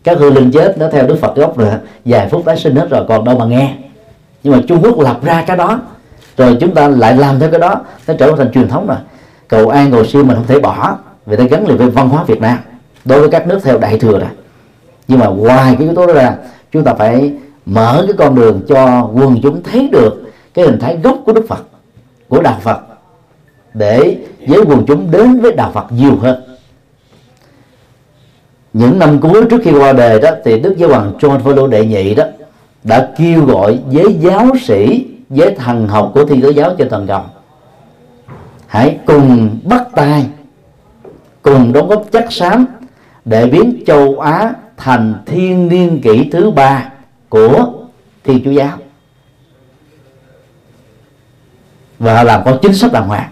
Các 0.05 0.19
hương 0.19 0.35
linh 0.35 0.51
chết, 0.51 0.79
nó 0.79 0.89
theo 0.93 1.07
đức 1.07 1.17
phật 1.21 1.37
gốc 1.37 1.59
rồi. 1.59 1.71
Vài 2.05 2.29
phút 2.29 2.45
tái 2.45 2.57
sinh 2.57 2.77
hết 2.77 2.91
rồi, 2.91 3.05
còn 3.09 3.25
đâu 3.25 3.39
mà 3.39 3.45
nghe. 3.45 3.75
Nhưng 4.43 4.53
mà 4.53 4.63
trung 4.69 4.83
quốc 4.83 5.01
lập 5.01 5.19
ra 5.23 5.45
cái 5.47 5.57
đó. 5.57 5.81
Rồi 6.37 6.57
chúng 6.61 6.75
ta 6.75 6.89
lại 6.89 7.17
làm 7.17 7.41
theo 7.41 7.51
cái 7.51 7.61
đó, 7.61 7.85
nó 8.07 8.15
trở 8.19 8.35
thành 8.39 8.53
truyền 8.53 8.69
thống 8.69 8.87
rồi. 8.87 8.97
Cầu 9.49 9.69
an, 9.69 9.91
cầu 9.91 10.05
siêu 10.05 10.25
mình 10.25 10.37
không 10.37 10.47
thể 10.47 10.61
bỏ. 10.61 10.97
Vì 11.27 11.37
nó 11.37 11.45
gắn 11.51 11.69
liền 11.69 11.77
với 11.77 11.91
văn 11.91 12.09
hóa 12.09 12.25
việt 12.25 12.41
nam. 12.41 12.59
Đối 13.05 13.21
với 13.21 13.31
các 13.31 13.47
nước 13.47 13.59
theo 13.63 13.79
đại 13.79 13.99
thừa 13.99 14.19
rồi. 14.19 14.29
Nhưng 15.09 15.19
mà 15.19 15.27
ngoài 15.27 15.77
cái 15.79 15.87
yếu 15.87 15.95
tố 15.95 16.07
đó 16.07 16.13
ra, 16.13 16.35
chúng 16.73 16.85
ta 16.85 16.95
phải 16.95 17.33
mở 17.67 18.05
cái 18.07 18.17
con 18.19 18.35
đường 18.35 18.61
cho 18.69 19.11
quần 19.15 19.41
chúng 19.43 19.63
thấy 19.63 19.89
được 19.93 20.23
cái 20.55 20.65
hình 20.65 20.79
thái 20.79 20.97
gốc 20.97 21.19
của 21.27 21.33
đức 21.33 21.45
phật, 21.49 21.63
của 22.29 22.43
đạo 22.43 22.59
phật 22.63 22.81
để 23.75 24.17
giới 24.47 24.61
quần 24.67 24.85
chúng 24.87 25.11
đến 25.11 25.41
với 25.41 25.53
đạo 25.53 25.71
phật 25.75 25.93
nhiều 25.93 26.17
hơn. 26.17 26.45
Những 28.73 28.99
năm 28.99 29.21
cuối 29.21 29.45
trước 29.51 29.61
khi 29.65 29.73
qua 29.73 29.93
đời 29.93 30.21
đó, 30.21 30.31
thì 30.45 30.61
đức 30.61 30.75
giáo 30.79 30.89
hoàng 30.89 31.13
John 31.19 31.39
Paul 31.39 31.71
đệ 31.71 31.87
nhị 31.87 32.15
đó 32.15 32.25
đã 32.85 33.09
kêu 33.19 33.45
gọi 33.45 33.79
với 33.87 34.17
giáo 34.21 34.47
sĩ 34.63 35.07
với 35.29 35.55
thần 35.55 35.89
học 35.89 36.11
của 36.15 36.25
thiên 36.25 36.43
chúa 36.43 36.51
giáo 36.51 36.75
trên 36.79 36.89
toàn 36.89 37.07
cầu 37.07 37.23
hãy 38.69 38.99
cùng 39.07 39.61
bắt 39.65 39.83
tay, 39.95 40.27
cùng 41.43 41.73
đóng 41.73 41.89
góp 41.89 42.05
chất 42.13 42.25
xám 42.31 42.67
để 43.25 43.47
biến 43.47 43.83
châu 43.87 44.21
Á 44.21 44.53
thành 44.77 45.15
thiên 45.27 45.69
niên 45.69 46.01
kỷ 46.01 46.31
thứ 46.33 46.51
ba 46.51 46.91
của 47.29 47.73
thiên 48.25 48.45
chúa 48.45 48.51
giáo. 48.51 48.79
Và 51.99 52.23
làm 52.23 52.45
có 52.45 52.59
chính 52.63 52.75
sách 52.75 52.93
đàng 52.93 53.09
hoàng 53.09 53.31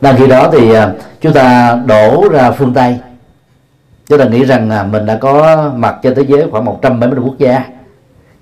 đang 0.00 0.16
khi 0.16 0.26
đó 0.26 0.48
thì 0.52 0.74
à, 0.74 0.92
chúng 1.20 1.32
ta 1.32 1.78
đổ 1.86 2.28
ra 2.28 2.50
phương 2.50 2.74
tây. 2.74 2.98
Chúng 4.06 4.18
ta 4.18 4.24
nghĩ 4.24 4.44
rằng 4.44 4.68
là 4.68 4.84
mình 4.84 5.06
đã 5.06 5.16
có 5.16 5.70
mặt 5.76 5.96
trên 6.02 6.14
thế 6.14 6.22
giới 6.28 6.46
khoảng 6.50 6.64
170 6.64 7.20
quốc 7.24 7.38
gia. 7.38 7.64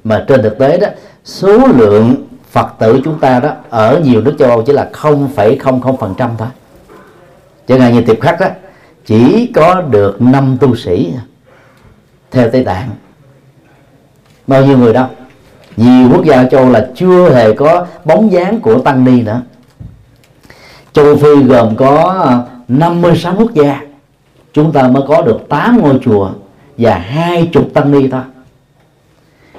Mà 0.04 0.24
trên 0.28 0.42
thực 0.42 0.58
tế 0.58 0.78
đó 0.78 0.88
số 1.24 1.58
lượng 1.66 2.14
Phật 2.50 2.66
tử 2.78 3.00
chúng 3.04 3.20
ta 3.20 3.40
đó 3.40 3.50
ở 3.70 4.00
nhiều 4.04 4.20
nước 4.20 4.36
châu 4.38 4.50
Âu 4.50 4.62
chỉ 4.62 4.72
là 4.72 4.90
0,00% 4.92 6.30
thôi. 6.38 6.48
Chẳng 7.68 7.80
hạn 7.80 7.94
như 7.94 8.00
tiệp 8.00 8.20
khắc 8.20 8.40
đó 8.40 8.46
chỉ 9.06 9.52
có 9.54 9.80
được 9.80 10.22
5 10.22 10.56
tu 10.60 10.76
sĩ 10.76 11.12
theo 12.30 12.50
Tây 12.50 12.64
Tạng. 12.64 12.88
Bao 14.46 14.64
nhiêu 14.64 14.78
người 14.78 14.92
đâu 14.92 15.06
nhiều 15.76 16.08
quốc 16.12 16.24
gia 16.24 16.44
châu 16.44 16.70
là 16.70 16.88
chưa 16.94 17.34
hề 17.34 17.52
có 17.52 17.86
bóng 18.04 18.32
dáng 18.32 18.60
của 18.60 18.78
tăng 18.78 19.04
ni 19.04 19.22
nữa 19.22 19.42
châu 20.96 21.16
Phi 21.16 21.42
gồm 21.42 21.76
có 21.76 22.22
à, 22.26 22.40
56 22.68 23.34
quốc 23.38 23.54
gia. 23.54 23.80
Chúng 24.52 24.72
ta 24.72 24.88
mới 24.88 25.02
có 25.08 25.22
được 25.22 25.38
8 25.48 25.80
ngôi 25.82 25.98
chùa 26.04 26.30
và 26.78 26.94
hai 26.94 27.48
chục 27.52 27.64
tăng 27.74 27.92
ni 27.92 28.08
thôi. 28.08 28.20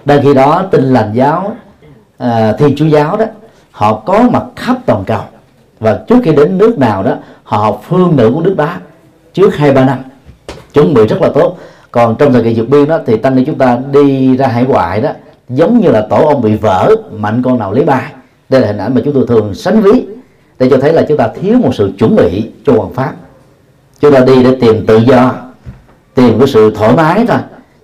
Đang 0.05 0.23
khi 0.23 0.33
đó 0.33 0.63
tin 0.71 0.83
lành 0.83 1.11
giáo 1.13 1.55
à, 2.17 2.53
thiên 2.59 2.75
chúa 2.75 2.85
giáo 2.85 3.17
đó 3.17 3.25
họ 3.71 3.93
có 4.05 4.23
mặt 4.31 4.43
khắp 4.55 4.77
toàn 4.85 5.03
cầu. 5.05 5.21
Và 5.79 5.99
trước 6.07 6.15
khi 6.23 6.31
đến 6.31 6.57
nước 6.57 6.79
nào 6.79 7.03
đó 7.03 7.11
họ 7.43 7.57
học 7.57 7.81
phương 7.87 8.15
nữ 8.15 8.31
của 8.33 8.41
nước 8.41 8.55
đó 8.57 8.69
trước 9.33 9.55
hai 9.55 9.71
ba 9.71 9.85
năm. 9.85 9.97
Chuẩn 10.73 10.93
bị 10.93 11.07
rất 11.07 11.21
là 11.21 11.29
tốt. 11.35 11.57
Còn 11.91 12.15
trong 12.15 12.33
thời 12.33 12.43
kỳ 12.43 12.53
vượt 12.53 12.69
biên 12.69 12.87
đó 12.87 12.99
thì 13.05 13.17
tăng 13.17 13.35
ni 13.35 13.45
chúng 13.45 13.57
ta 13.57 13.77
đi 13.91 14.37
ra 14.37 14.47
hải 14.47 14.63
ngoại 14.63 15.01
đó 15.01 15.09
giống 15.49 15.79
như 15.79 15.91
là 15.91 16.07
tổ 16.09 16.27
ông 16.27 16.41
bị 16.41 16.55
vỡ 16.55 16.95
mạnh 17.11 17.41
con 17.45 17.59
nào 17.59 17.73
lấy 17.73 17.85
bài. 17.85 18.13
Đây 18.49 18.61
là 18.61 18.67
hình 18.67 18.77
ảnh 18.77 18.95
mà 18.95 19.01
chúng 19.05 19.13
tôi 19.13 19.25
thường 19.27 19.53
sánh 19.53 19.81
ví 19.81 20.05
để 20.59 20.69
cho 20.69 20.77
thấy 20.77 20.93
là 20.93 21.05
chúng 21.07 21.17
ta 21.17 21.27
thiếu 21.41 21.57
một 21.59 21.75
sự 21.75 21.91
chuẩn 21.99 22.15
bị 22.15 22.49
cho 22.65 22.73
hoàn 22.73 22.93
pháp. 22.93 23.13
Chúng 23.99 24.13
ta 24.13 24.19
đi 24.19 24.43
để 24.43 24.55
tìm 24.61 24.85
tự 24.85 24.97
do, 24.97 25.33
tìm 26.15 26.39
cái 26.39 26.47
sự 26.47 26.73
thoải 26.75 26.95
mái 26.95 27.25
thôi. 27.27 27.37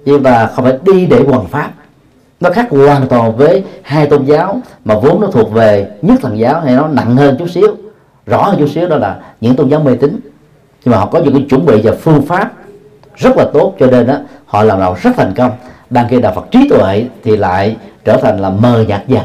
Nhưng 0.06 0.24
mà 0.24 0.48
không 0.56 0.66
phải 0.66 0.78
đi 0.86 1.06
để 1.06 1.24
hoàn 1.28 1.48
pháp. 1.48 1.72
Nó 2.40 2.50
khác 2.50 2.68
hoàn 2.70 3.08
toàn 3.08 3.38
với 3.38 3.64
hai 3.82 4.08
tôn 4.08 4.26
giáo 4.26 4.62
mà 4.86 4.96
vốn 5.00 5.22
nó 5.22 5.28
thuộc 5.28 5.52
về 5.52 5.88
nhất 6.02 6.20
thần 6.22 6.40
giáo 6.40 6.62
hay 6.62 6.76
nó 6.76 6.88
nặng 6.88 7.16
hơn 7.16 7.36
chút 7.40 7.48
xíu, 7.50 7.76
rõ 8.26 8.44
hơn 8.44 8.56
chút 8.60 8.70
xíu 8.70 8.88
đó 8.88 8.98
là 8.98 9.20
những 9.42 9.56
tôn 9.56 9.70
giáo 9.70 9.80
mê 9.80 9.96
tín. 9.96 10.20
Nhưng 10.86 10.92
mà 10.92 10.98
họ 10.98 11.06
có 11.06 11.20
những 11.20 11.34
cái 11.34 11.46
chuẩn 11.50 11.66
bị 11.66 11.82
và 11.84 11.92
phương 12.02 12.22
pháp 12.22 12.52
rất 13.16 13.38
là 13.38 13.46
tốt, 13.54 13.76
cho 13.80 13.88
nên 13.88 14.08
đó 14.08 14.16
họ 14.46 14.64
làm 14.64 14.80
nào 14.80 14.96
rất 15.02 15.12
thành 15.18 15.34
công. 15.36 15.52
Đang 15.90 16.10
khi 16.10 16.22
đạo 16.22 16.34
Phật 16.36 16.46
trí 16.52 16.70
tuệ 16.70 17.06
thì 17.24 17.38
lại 17.38 17.78
trở 18.06 18.18
thành 18.18 18.40
là 18.40 18.50
mờ 18.50 18.84
nhạt 18.88 19.08
dần 19.08 19.24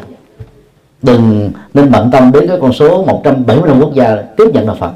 đừng 1.02 1.50
nên 1.74 1.90
bận 1.90 2.10
tâm 2.10 2.32
đến 2.32 2.48
cái 2.48 2.58
con 2.60 2.72
số 2.72 3.04
175 3.04 3.80
quốc 3.80 3.94
gia 3.94 4.16
tiếp 4.36 4.44
nhận 4.52 4.66
đạo 4.66 4.76
Phật. 4.80 4.92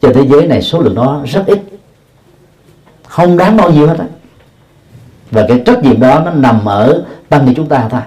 Trên 0.00 0.12
thế 0.14 0.26
giới 0.26 0.46
này 0.46 0.62
số 0.62 0.80
lượng 0.80 0.94
đó 0.94 1.20
rất 1.26 1.46
ít. 1.46 1.58
Không 3.08 3.36
đáng 3.36 3.56
bao 3.56 3.70
nhiêu 3.70 3.86
hết 3.86 3.98
á. 3.98 4.06
Và 5.30 5.44
cái 5.48 5.62
trách 5.66 5.82
nhiệm 5.82 6.00
đó 6.00 6.22
nó 6.24 6.30
nằm 6.30 6.64
ở 6.64 7.04
tăng 7.28 7.46
ni 7.46 7.54
chúng 7.54 7.66
ta 7.66 7.88
thôi. 7.90 8.00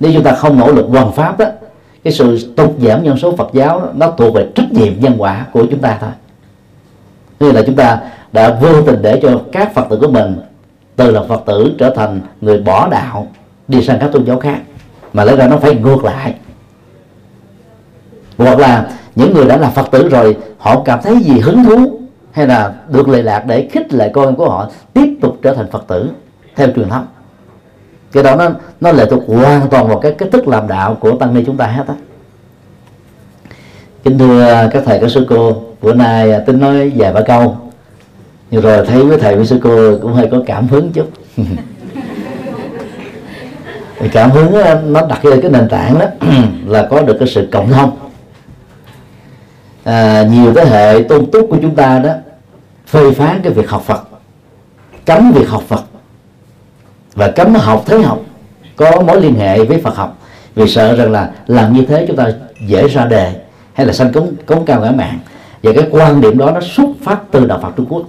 Nếu 0.00 0.12
chúng 0.14 0.22
ta 0.22 0.34
không 0.34 0.58
nỗ 0.58 0.72
lực 0.72 0.86
hoàn 0.88 1.12
pháp 1.12 1.38
đó 1.38 1.46
cái 2.04 2.12
sự 2.12 2.54
tụt 2.56 2.70
giảm 2.78 3.04
dân 3.04 3.16
số 3.16 3.36
Phật 3.36 3.48
giáo 3.52 3.80
đó, 3.80 3.86
nó 3.94 4.10
thuộc 4.10 4.34
về 4.34 4.46
trách 4.54 4.72
nhiệm 4.72 5.00
nhân 5.00 5.14
quả 5.18 5.46
của 5.52 5.66
chúng 5.70 5.80
ta 5.80 5.98
thôi. 6.00 6.10
Như 7.40 7.52
là 7.52 7.62
chúng 7.66 7.76
ta 7.76 8.00
đã 8.32 8.58
vô 8.60 8.82
tình 8.82 9.02
để 9.02 9.20
cho 9.22 9.40
các 9.52 9.74
Phật 9.74 9.86
tử 9.90 9.98
của 10.00 10.08
mình 10.08 10.36
từ 10.96 11.10
là 11.10 11.22
Phật 11.22 11.42
tử 11.46 11.74
trở 11.78 11.90
thành 11.90 12.20
người 12.40 12.60
bỏ 12.60 12.88
đạo 12.88 13.26
đi 13.68 13.82
sang 13.82 13.98
các 14.00 14.12
tôn 14.12 14.24
giáo 14.24 14.38
khác. 14.38 14.58
Mà 15.12 15.24
lẽ 15.24 15.36
ra 15.36 15.48
nó 15.48 15.56
phải 15.56 15.74
ngược 15.74 16.04
lại 16.04 16.34
hoặc 18.38 18.58
là 18.58 18.90
những 19.14 19.34
người 19.34 19.46
đã 19.46 19.56
là 19.56 19.70
phật 19.70 19.90
tử 19.90 20.08
rồi, 20.08 20.36
họ 20.58 20.82
cảm 20.84 20.98
thấy 21.02 21.20
gì 21.20 21.40
hứng 21.40 21.64
thú 21.64 22.00
hay 22.32 22.46
là 22.46 22.72
được 22.88 23.08
lệ 23.08 23.22
lạc 23.22 23.44
để 23.46 23.68
khích 23.72 23.92
lệ 23.92 24.10
con 24.14 24.36
của 24.36 24.50
họ 24.50 24.70
tiếp 24.94 25.14
tục 25.20 25.38
trở 25.42 25.54
thành 25.54 25.70
phật 25.70 25.84
tử 25.88 26.10
theo 26.56 26.68
truyền 26.76 26.88
thống? 26.88 27.06
Cái 28.12 28.22
đó 28.22 28.36
nó 28.36 28.50
nó 28.80 28.92
lệ 28.92 29.06
thuộc 29.10 29.22
hoàn 29.26 29.68
toàn 29.68 29.88
vào 29.88 29.98
cái 29.98 30.12
cách 30.12 30.28
thức 30.32 30.48
làm 30.48 30.68
đạo 30.68 30.94
của 30.94 31.12
tăng 31.12 31.34
ni 31.34 31.42
chúng 31.46 31.56
ta 31.56 31.66
hết 31.66 31.84
á. 31.88 31.94
Kính 34.04 34.18
thưa 34.18 34.68
các 34.72 34.82
thầy, 34.86 34.98
các 34.98 35.10
sư 35.10 35.26
cô, 35.28 35.62
bữa 35.82 35.94
nay 35.94 36.32
tính 36.46 36.60
nói 36.60 36.92
vài 36.96 37.12
ba 37.12 37.20
câu. 37.20 37.56
Nhưng 38.50 38.62
rồi 38.62 38.86
thấy 38.86 39.04
với 39.04 39.18
thầy 39.18 39.36
với 39.36 39.46
sư 39.46 39.60
cô 39.62 39.98
cũng 40.02 40.12
hơi 40.12 40.28
có 40.30 40.42
cảm 40.46 40.68
hứng 40.68 40.92
chút. 40.92 41.08
Cảm 44.12 44.30
hứng 44.30 44.52
ờ, 44.52 44.82
nó 44.86 45.06
đặt 45.06 45.22
ra 45.22 45.36
cái 45.42 45.50
nền 45.50 45.68
tảng 45.68 45.98
đó, 45.98 46.06
là 46.66 46.86
có 46.90 47.02
được 47.02 47.16
cái 47.18 47.28
sự 47.28 47.48
cộng 47.52 47.72
thông 47.72 48.07
à, 49.88 50.22
nhiều 50.22 50.54
thế 50.54 50.64
hệ 50.64 51.02
tôn 51.08 51.30
túc 51.30 51.46
của 51.50 51.56
chúng 51.62 51.74
ta 51.74 51.98
đó 51.98 52.10
phê 52.86 53.12
phán 53.12 53.40
cái 53.42 53.52
việc 53.52 53.70
học 53.70 53.82
Phật 53.86 54.02
cấm 55.06 55.32
việc 55.32 55.48
học 55.48 55.62
Phật 55.68 55.84
và 57.14 57.30
cấm 57.30 57.54
học 57.54 57.82
thế 57.86 57.98
học 58.02 58.20
có 58.76 59.00
mối 59.00 59.20
liên 59.20 59.34
hệ 59.34 59.64
với 59.64 59.80
Phật 59.80 59.96
học. 59.96 60.18
Vì 60.54 60.68
sợ 60.68 60.96
rằng 60.96 61.12
là 61.12 61.30
làm 61.46 61.72
như 61.72 61.84
thế 61.88 62.04
chúng 62.08 62.16
ta 62.16 62.28
dễ 62.66 62.88
ra 62.88 63.04
đề 63.04 63.32
hay 63.72 63.86
là 63.86 63.92
sanh 63.92 64.12
cống 64.12 64.34
cống 64.46 64.64
cao 64.64 64.80
ngã 64.80 64.90
mạng 64.90 65.18
và 65.62 65.72
cái 65.74 65.88
quan 65.90 66.20
điểm 66.20 66.38
đó 66.38 66.50
nó 66.50 66.60
xuất 66.60 66.88
phát 67.02 67.18
từ 67.30 67.46
đạo 67.46 67.58
Phật 67.62 67.70
Trung 67.76 67.86
Quốc 67.88 68.02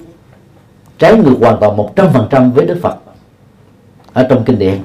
trái 0.99 1.13
ngược 1.13 1.35
hoàn 1.39 1.57
toàn 1.59 1.77
một 1.77 1.95
trăm 1.95 2.07
phần 2.13 2.27
trăm 2.29 2.51
với 2.51 2.65
Đức 2.65 2.77
Phật 2.81 2.95
ở 4.13 4.25
trong 4.29 4.43
kinh 4.43 4.59
điển. 4.59 4.77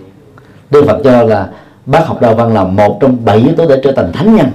Đức 0.70 0.84
Phật 0.86 1.00
cho 1.04 1.22
là 1.22 1.48
bác 1.86 2.06
học 2.06 2.20
đạo 2.20 2.34
văn 2.34 2.54
là 2.54 2.64
một 2.64 2.98
trong 3.00 3.24
bảy 3.24 3.36
yếu 3.36 3.54
tố 3.56 3.68
để 3.68 3.80
trở 3.84 3.92
thành 3.92 4.12
thánh 4.12 4.36
nhân 4.36 4.46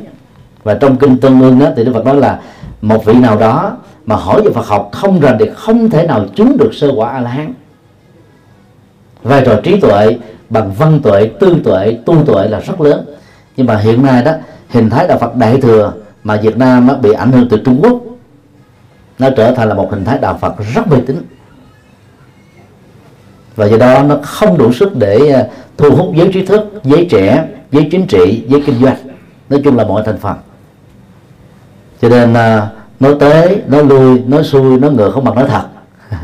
và 0.69 0.75
trong 0.75 0.97
kinh 0.97 1.17
tương 1.17 1.41
ương 1.41 1.59
đó 1.59 1.67
thì 1.75 1.83
đức 1.83 1.91
phật 1.93 2.05
nói 2.05 2.15
là 2.15 2.39
một 2.81 3.05
vị 3.05 3.13
nào 3.13 3.37
đó 3.37 3.77
mà 4.05 4.15
hỏi 4.15 4.41
về 4.41 4.51
phật 4.51 4.67
học 4.67 4.89
không 4.91 5.19
rành 5.19 5.37
thì 5.39 5.45
không 5.55 5.89
thể 5.89 6.07
nào 6.07 6.25
chứng 6.35 6.57
được 6.57 6.69
sơ 6.73 6.91
quả 6.95 7.09
a 7.09 7.19
la 7.21 7.29
hán 7.29 7.53
vai 9.23 9.43
trò 9.45 9.59
trí 9.63 9.79
tuệ 9.79 10.17
bằng 10.49 10.71
văn 10.71 10.99
tuệ, 11.03 11.31
tư 11.39 11.55
tuệ, 11.63 11.97
tu 12.05 12.23
tuệ 12.25 12.47
là 12.47 12.59
rất 12.59 12.81
lớn. 12.81 13.05
Nhưng 13.57 13.67
mà 13.67 13.77
hiện 13.77 14.03
nay 14.03 14.23
đó, 14.23 14.31
hình 14.69 14.89
thái 14.89 15.07
đạo 15.07 15.17
phật 15.17 15.35
đại 15.35 15.61
thừa 15.61 15.93
mà 16.23 16.35
việt 16.35 16.57
nam 16.57 16.87
nó 16.87 16.95
bị 16.95 17.13
ảnh 17.13 17.31
hưởng 17.31 17.47
từ 17.49 17.57
trung 17.65 17.79
quốc, 17.83 18.01
nó 19.19 19.29
trở 19.37 19.51
thành 19.51 19.69
là 19.69 19.73
một 19.73 19.91
hình 19.91 20.05
thái 20.05 20.17
đạo 20.21 20.37
phật 20.41 20.53
rất 20.75 20.87
mê 20.87 20.97
tín. 21.07 21.21
Và 23.55 23.65
do 23.65 23.77
đó 23.77 24.03
nó 24.03 24.17
không 24.23 24.57
đủ 24.57 24.73
sức 24.73 24.97
để 24.97 25.31
à, 25.31 25.45
thu 25.77 25.95
hút 25.95 26.15
giới 26.15 26.29
trí 26.33 26.45
thức, 26.45 26.81
giới 26.83 27.07
trẻ, 27.09 27.45
giới 27.71 27.87
chính 27.91 28.07
trị, 28.07 28.43
giới 28.47 28.63
kinh 28.65 28.81
doanh. 28.81 28.97
Nói 29.49 29.61
chung 29.63 29.77
là 29.77 29.83
mọi 29.83 30.03
thành 30.05 30.17
phần 30.17 30.35
cho 32.01 32.09
nên 32.09 32.33
à, 32.33 32.69
nói 32.99 33.15
tới 33.19 33.61
nói 33.67 33.83
lui 33.83 34.19
nói 34.19 34.43
xuôi 34.43 34.79
nói 34.79 34.91
ngược 34.91 35.11
không 35.11 35.23
bằng 35.23 35.35
nói 35.35 35.45
thật. 35.47 35.63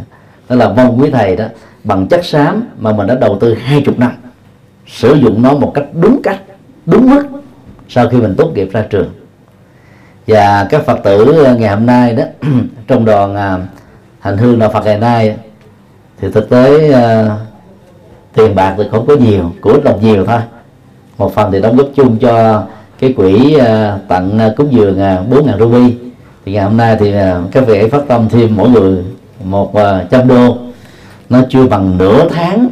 Đó 0.50 0.56
là 0.56 0.70
mong 0.70 1.02
quý 1.02 1.10
thầy 1.12 1.36
đó 1.36 1.46
bằng 1.84 2.08
chất 2.08 2.26
xám 2.26 2.64
mà 2.80 2.92
mình 2.92 3.08
đã 3.08 3.16
đầu 3.16 3.38
tư 3.40 3.54
hai 3.54 3.82
chục 3.86 4.00
năm 4.00 4.12
sử 4.88 5.14
dụng 5.14 5.42
nó 5.42 5.54
một 5.54 5.72
cách 5.76 5.86
đúng 5.94 6.22
cách 6.24 6.42
đúng 6.86 7.10
mức 7.10 7.24
sau 7.90 8.10
khi 8.10 8.18
mình 8.18 8.36
tốt 8.38 8.52
nghiệp 8.56 8.70
ra 8.72 8.86
trường. 8.90 9.10
Và 10.28 10.68
các 10.70 10.86
phật 10.86 11.00
tử 11.04 11.44
à, 11.46 11.54
ngày 11.54 11.76
hôm 11.76 11.86
nay 11.86 12.14
đó 12.16 12.24
trong 12.88 13.06
đoàn 13.06 13.36
à, 13.36 13.58
hành 14.20 14.38
hương 14.38 14.60
đạo 14.60 14.70
phật 14.74 14.86
ngày 14.86 14.98
nay 14.98 15.36
thì 16.18 16.32
thực 16.32 16.50
tế 16.50 16.90
uh, 16.90 17.32
tiền 18.34 18.56
bạc 18.56 18.76
thì 18.78 18.84
không 18.92 19.06
có 19.08 19.16
nhiều 19.16 19.52
của 19.62 19.80
đồng 19.84 20.02
nhiều 20.02 20.26
thôi. 20.26 20.40
Một 21.18 21.36
phần 21.36 21.52
thì 21.52 21.62
đóng 21.62 21.78
góp 21.78 21.88
chung 21.96 22.18
cho 22.18 22.64
cái 23.00 23.14
quỹ 23.14 23.54
ờ, 23.54 24.00
tặng 24.08 24.40
ờ, 24.40 24.54
cúng 24.58 24.68
dường 24.72 25.00
ờ, 25.00 25.24
bốn 25.30 25.46
ngàn 25.46 25.60
ruby 25.60 25.96
thì 26.46 26.54
ngày 26.54 26.64
hôm 26.64 26.78
nay 26.78 26.98
thì 27.00 27.14
các 27.52 27.68
vị 27.68 27.80
ấy 27.80 27.90
phát 27.90 28.02
tâm 28.08 28.30
thêm 28.30 28.56
mỗi 28.56 28.70
người 28.70 29.04
một 29.44 29.74
trăm 30.10 30.28
đô. 30.28 30.58
Nó 31.30 31.40
chưa 31.50 31.68
bằng 31.68 31.98
nửa 31.98 32.30
tháng 32.30 32.68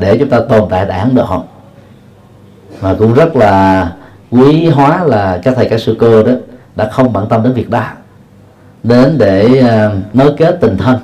để 0.00 0.18
chúng 0.18 0.28
ta 0.28 0.40
tồn 0.48 0.68
tại 0.70 0.84
đảng 0.86 1.00
Ấn 1.00 1.14
Độ 1.14 1.42
mà 2.80 2.94
cũng 2.98 3.14
rất 3.14 3.36
là 3.36 3.92
quý 4.30 4.66
hóa 4.66 5.04
là 5.04 5.40
các 5.42 5.54
thầy 5.56 5.68
các 5.68 5.80
sư 5.80 5.96
cô 6.00 6.22
đó 6.22 6.32
đã 6.76 6.88
không 6.92 7.12
bận 7.12 7.26
tâm 7.28 7.42
đến 7.42 7.52
việc 7.52 7.70
đó. 7.70 7.84
Đến 8.82 9.18
để 9.18 9.64
nối 10.12 10.32
kết 10.36 10.58
tình 10.60 10.76
thân. 10.76 10.96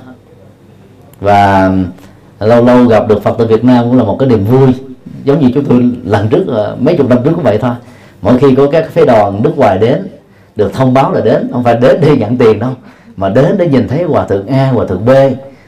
Và 1.19 1.71
lâu 2.39 2.65
lâu 2.65 2.85
gặp 2.85 3.07
được 3.07 3.23
Phật 3.23 3.35
tại 3.37 3.47
Việt 3.47 3.63
Nam 3.63 3.83
cũng 3.83 3.97
là 3.97 4.03
một 4.03 4.17
cái 4.19 4.29
niềm 4.29 4.45
vui. 4.45 4.69
Giống 5.23 5.39
như 5.39 5.51
chúng 5.53 5.65
tôi 5.65 5.91
lần 6.05 6.29
trước 6.29 6.75
mấy 6.79 6.97
chục 6.97 7.09
năm 7.09 7.17
trước 7.23 7.31
cũng 7.35 7.43
vậy 7.43 7.57
thôi 7.57 7.73
mỗi 8.23 8.37
khi 8.37 8.55
có 8.55 8.67
các 8.71 8.89
phái 8.89 9.05
đoàn 9.05 9.43
nước 9.43 9.57
ngoài 9.57 9.77
đến 9.77 10.07
được 10.55 10.73
thông 10.73 10.93
báo 10.93 11.11
là 11.11 11.21
đến 11.21 11.49
không 11.51 11.63
phải 11.63 11.75
đến 11.75 11.97
để 12.01 12.17
nhận 12.17 12.37
tiền 12.37 12.59
đâu 12.59 12.71
mà 13.17 13.29
đến 13.29 13.55
để 13.57 13.67
nhìn 13.67 13.87
thấy 13.87 14.03
hòa 14.03 14.25
thượng 14.25 14.47
A 14.47 14.67
hòa 14.67 14.85
thượng 14.85 15.05
B 15.05 15.09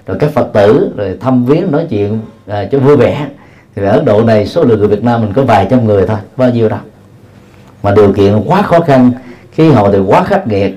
rồi 0.08 0.18
các 0.20 0.32
Phật 0.32 0.54
tử 0.54 0.92
rồi 0.96 1.18
thăm 1.20 1.46
viếng 1.46 1.72
nói 1.72 1.86
chuyện 1.90 2.20
à, 2.48 2.66
cho 2.72 2.80
vui 2.80 2.98
vẻ. 2.98 3.28
Thì 3.76 3.84
ở 3.84 3.92
Ấn 3.92 4.06
Độ 4.06 4.24
này 4.24 4.48
số 4.48 4.64
lượng 4.64 4.80
người 4.80 4.88
Việt 4.88 5.04
Nam 5.04 5.22
mình 5.22 5.34
có 5.34 5.42
vài 5.44 5.68
trăm 5.70 5.86
người 5.86 6.06
thôi 6.08 6.18
bao 6.38 6.50
nhiêu 6.50 6.70
đâu. 6.70 6.80
Mà 7.84 7.92
điều 7.92 8.14
kiện 8.14 8.44
quá 8.46 8.62
khó 8.62 8.80
khăn 8.80 9.12
khí 9.52 9.70
hậu 9.70 9.92
thì 9.92 10.00
quá 10.00 10.24
khắc 10.24 10.48
nghiệt 10.48 10.74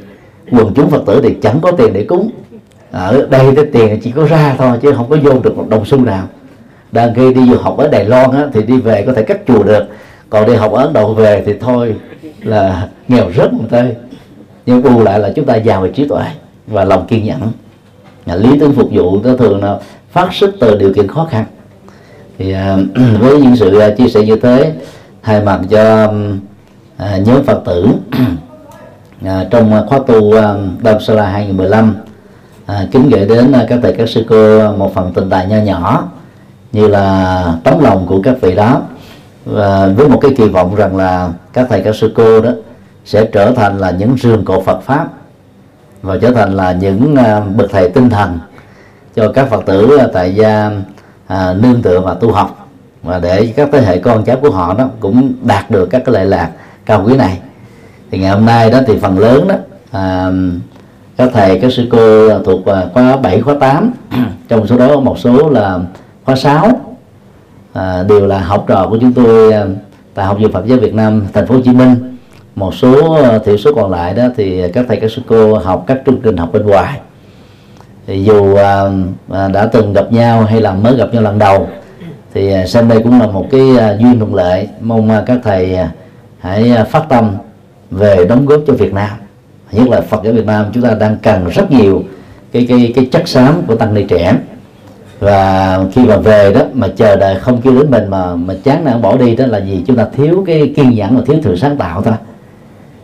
quần 0.51 0.75
chúng 0.75 0.91
Phật 0.91 1.03
tử 1.07 1.21
thì 1.23 1.37
chẳng 1.43 1.61
có 1.61 1.73
tiền 1.73 1.93
để 1.93 2.05
cúng. 2.05 2.31
Ở 2.91 3.27
đây 3.31 3.53
cái 3.57 3.65
tiền 3.73 4.01
chỉ 4.03 4.11
có 4.11 4.25
ra 4.25 4.55
thôi 4.59 4.79
chứ 4.83 4.93
không 4.93 5.11
có 5.11 5.17
vô 5.23 5.33
được 5.43 5.57
một 5.57 5.67
đồng 5.69 5.85
xu 5.85 6.05
nào. 6.05 6.27
Đang 6.93 7.15
khi 7.15 7.35
đi 7.35 7.47
du 7.51 7.57
học 7.59 7.77
ở 7.77 7.89
Đài 7.89 8.05
Loan 8.05 8.31
á, 8.31 8.47
thì 8.53 8.63
đi 8.63 8.81
về 8.81 9.03
có 9.07 9.13
thể 9.13 9.23
cắt 9.23 9.39
chùa 9.47 9.63
được 9.63 9.85
còn 10.31 10.47
đi 10.47 10.55
học 10.55 10.73
ở 10.73 10.83
Ấn 10.83 10.93
Độ 10.93 11.15
về 11.15 11.43
thì 11.47 11.53
thôi 11.61 11.97
là 12.43 12.89
nghèo 13.09 13.29
rất 13.29 13.53
một 13.53 13.65
tơi 13.71 13.95
nhưng 14.67 14.83
bù 14.83 15.03
lại 15.03 15.19
là 15.19 15.33
chúng 15.37 15.45
ta 15.45 15.57
giàu 15.57 15.81
về 15.81 15.91
trí 15.95 16.09
tuệ 16.09 16.25
và 16.67 16.85
lòng 16.85 17.07
kiên 17.07 17.25
nhẫn. 17.25 17.41
Lý 18.27 18.59
tưởng 18.61 18.73
phục 18.73 18.89
vụ 18.93 19.21
nó 19.25 19.37
thường 19.37 19.63
là 19.63 19.79
phát 20.11 20.29
xuất 20.33 20.51
từ 20.61 20.77
điều 20.77 20.93
kiện 20.95 21.09
khó 21.09 21.29
khăn. 21.31 21.45
Thì 22.39 22.53
à, 22.53 22.77
với 23.21 23.41
những 23.41 23.57
sự 23.57 23.79
à, 23.79 23.91
chia 23.91 24.09
sẻ 24.09 24.21
như 24.21 24.37
thế, 24.37 24.73
thay 25.23 25.45
mặt 25.45 25.61
cho 25.71 26.13
à, 26.97 27.19
nhóm 27.25 27.45
phật 27.45 27.63
tử 27.65 27.89
trong 29.51 29.87
khóa 29.89 29.99
tu 30.07 30.35
Đam 30.83 31.01
Sala 31.01 31.25
2015 31.25 31.95
kính 32.93 33.09
gửi 33.11 33.27
đến 33.27 33.53
các 33.69 33.79
thầy, 33.83 33.93
các 33.93 34.09
sư 34.09 34.25
cô 34.29 34.73
một 34.73 34.95
phần 34.95 35.13
tình 35.15 35.31
tài 35.31 35.47
nho 35.47 35.57
nhỏ 35.57 36.09
như 36.73 36.89
là 36.89 37.45
tấm 37.65 37.81
lòng 37.81 38.07
của 38.07 38.23
các 38.23 38.37
vị 38.41 38.55
đó 38.55 38.83
và 39.49 39.89
với 39.97 40.09
một 40.09 40.19
cái 40.21 40.31
kỳ 40.37 40.49
vọng 40.49 40.75
rằng 40.75 40.97
là 40.97 41.33
các 41.53 41.67
thầy 41.71 41.83
các 41.83 41.95
sư 41.95 42.13
cô 42.15 42.41
đó 42.41 42.51
sẽ 43.05 43.25
trở 43.25 43.53
thành 43.53 43.79
là 43.79 43.91
những 43.91 44.17
rương 44.17 44.45
cột 44.45 44.65
Phật 44.65 44.83
pháp 44.83 45.09
và 46.03 46.19
trở 46.23 46.31
thành 46.31 46.57
là 46.57 46.73
những 46.73 47.17
à, 47.17 47.41
bậc 47.41 47.71
thầy 47.71 47.89
tinh 47.89 48.11
thần 48.11 48.39
cho 49.15 49.33
các 49.33 49.49
Phật 49.51 49.67
tử 49.67 49.97
à, 49.97 50.07
tại 50.13 50.35
gia 50.35 50.71
à, 51.27 51.55
nương 51.55 51.83
tựa 51.83 52.01
và 52.01 52.15
tu 52.15 52.33
học. 52.33 52.69
Và 53.03 53.19
để 53.19 53.53
các 53.57 53.69
thế 53.73 53.81
hệ 53.81 53.99
con 53.99 54.25
cháu 54.25 54.37
của 54.43 54.51
họ 54.51 54.75
đó 54.75 54.89
cũng 55.01 55.33
đạt 55.43 55.71
được 55.71 55.87
các 55.87 56.03
cái 56.05 56.15
lệ 56.15 56.25
lạc 56.25 56.51
cao 56.87 57.03
quý 57.07 57.17
này. 57.17 57.39
Thì 58.11 58.19
ngày 58.19 58.31
hôm 58.31 58.47
nay 58.47 58.71
đó 58.71 58.81
thì 58.87 58.99
phần 58.99 59.19
lớn 59.19 59.49
đó 59.49 59.55
à, 59.91 60.31
các 61.17 61.31
thầy 61.33 61.59
các 61.61 61.73
sư 61.73 61.89
cô 61.91 62.39
thuộc 62.39 62.67
à, 62.67 62.87
khóa 62.95 63.17
7 63.17 63.41
khóa 63.41 63.55
8 63.61 63.93
trong 64.49 64.67
số 64.67 64.79
đó 64.79 65.01
một 65.01 65.19
số 65.19 65.51
là 65.51 65.79
khóa 66.25 66.37
6 66.37 66.88
à, 67.73 68.03
đều 68.09 68.27
là 68.27 68.39
học 68.39 68.65
trò 68.69 68.87
của 68.91 68.99
chúng 69.01 69.13
tôi 69.13 69.53
à, 69.53 69.67
tại 70.15 70.27
học 70.27 70.39
viện 70.39 70.53
Phật 70.53 70.67
giáo 70.67 70.79
Việt 70.79 70.95
Nam 70.95 71.27
thành 71.33 71.47
phố 71.47 71.55
Hồ 71.55 71.61
Chí 71.65 71.73
Minh. 71.73 72.17
Một 72.55 72.75
số 72.75 73.15
à, 73.23 73.39
thiểu 73.39 73.57
số 73.57 73.75
còn 73.75 73.91
lại 73.91 74.15
đó 74.15 74.25
thì 74.37 74.63
các 74.73 74.85
thầy 74.89 74.97
các 74.97 75.11
sư 75.11 75.23
cô 75.27 75.59
học 75.59 75.85
các 75.87 75.99
chương 76.07 76.21
trình 76.23 76.37
học 76.37 76.51
bên 76.53 76.67
ngoài. 76.67 77.01
Thì 78.07 78.25
dù 78.25 78.55
à, 78.55 78.83
à 79.31 79.49
đã 79.49 79.67
từng 79.67 79.93
gặp 79.93 80.13
nhau 80.13 80.45
hay 80.45 80.61
là 80.61 80.73
mới 80.73 80.97
gặp 80.97 81.09
nhau 81.13 81.23
lần 81.23 81.39
đầu 81.39 81.69
thì 82.35 82.53
à, 82.53 82.67
xem 82.67 82.89
đây 82.89 83.03
cũng 83.03 83.21
là 83.21 83.27
một 83.27 83.47
cái 83.51 83.61
duyên 83.99 84.19
thuận 84.19 84.35
lợi. 84.35 84.69
mong 84.81 85.11
các 85.27 85.39
thầy 85.45 85.77
hãy 86.39 86.73
phát 86.91 87.05
tâm 87.09 87.37
về 87.91 88.27
đóng 88.29 88.47
góp 88.47 88.61
cho 88.67 88.73
Việt 88.73 88.93
Nam. 88.95 89.11
Nhất 89.73 89.89
là 89.89 90.01
Phật 90.01 90.21
giáo 90.25 90.33
Việt 90.33 90.47
Nam 90.47 90.67
chúng 90.75 90.83
ta 90.83 90.95
đang 90.95 91.17
cần 91.23 91.49
rất 91.49 91.71
nhiều 91.71 92.03
cái 92.53 92.67
cái 92.69 92.93
cái 92.97 93.09
chất 93.13 93.29
xám 93.29 93.63
của 93.67 93.75
tăng 93.75 93.95
ni 93.95 94.05
trẻ 94.09 94.35
và 95.21 95.79
khi 95.93 96.05
mà 96.05 96.17
về 96.17 96.53
đó 96.53 96.61
mà 96.73 96.89
chờ 96.97 97.17
đợi 97.17 97.41
không 97.41 97.61
kêu 97.61 97.75
đến 97.75 97.91
mình 97.91 98.11
mà 98.11 98.35
mà 98.35 98.55
chán 98.65 98.85
nản 98.85 99.03
bỏ 99.03 99.17
đi 99.17 99.37
đó 99.37 99.47
là 99.47 99.59
gì 99.59 99.85
chúng 99.87 99.97
ta 99.97 100.07
thiếu 100.17 100.45
cái 100.47 100.73
kiên 100.77 100.91
nhẫn 100.91 101.17
và 101.17 101.23
thiếu 101.27 101.37
sự 101.45 101.57
sáng 101.57 101.77
tạo 101.77 102.03
thôi. 102.03 102.15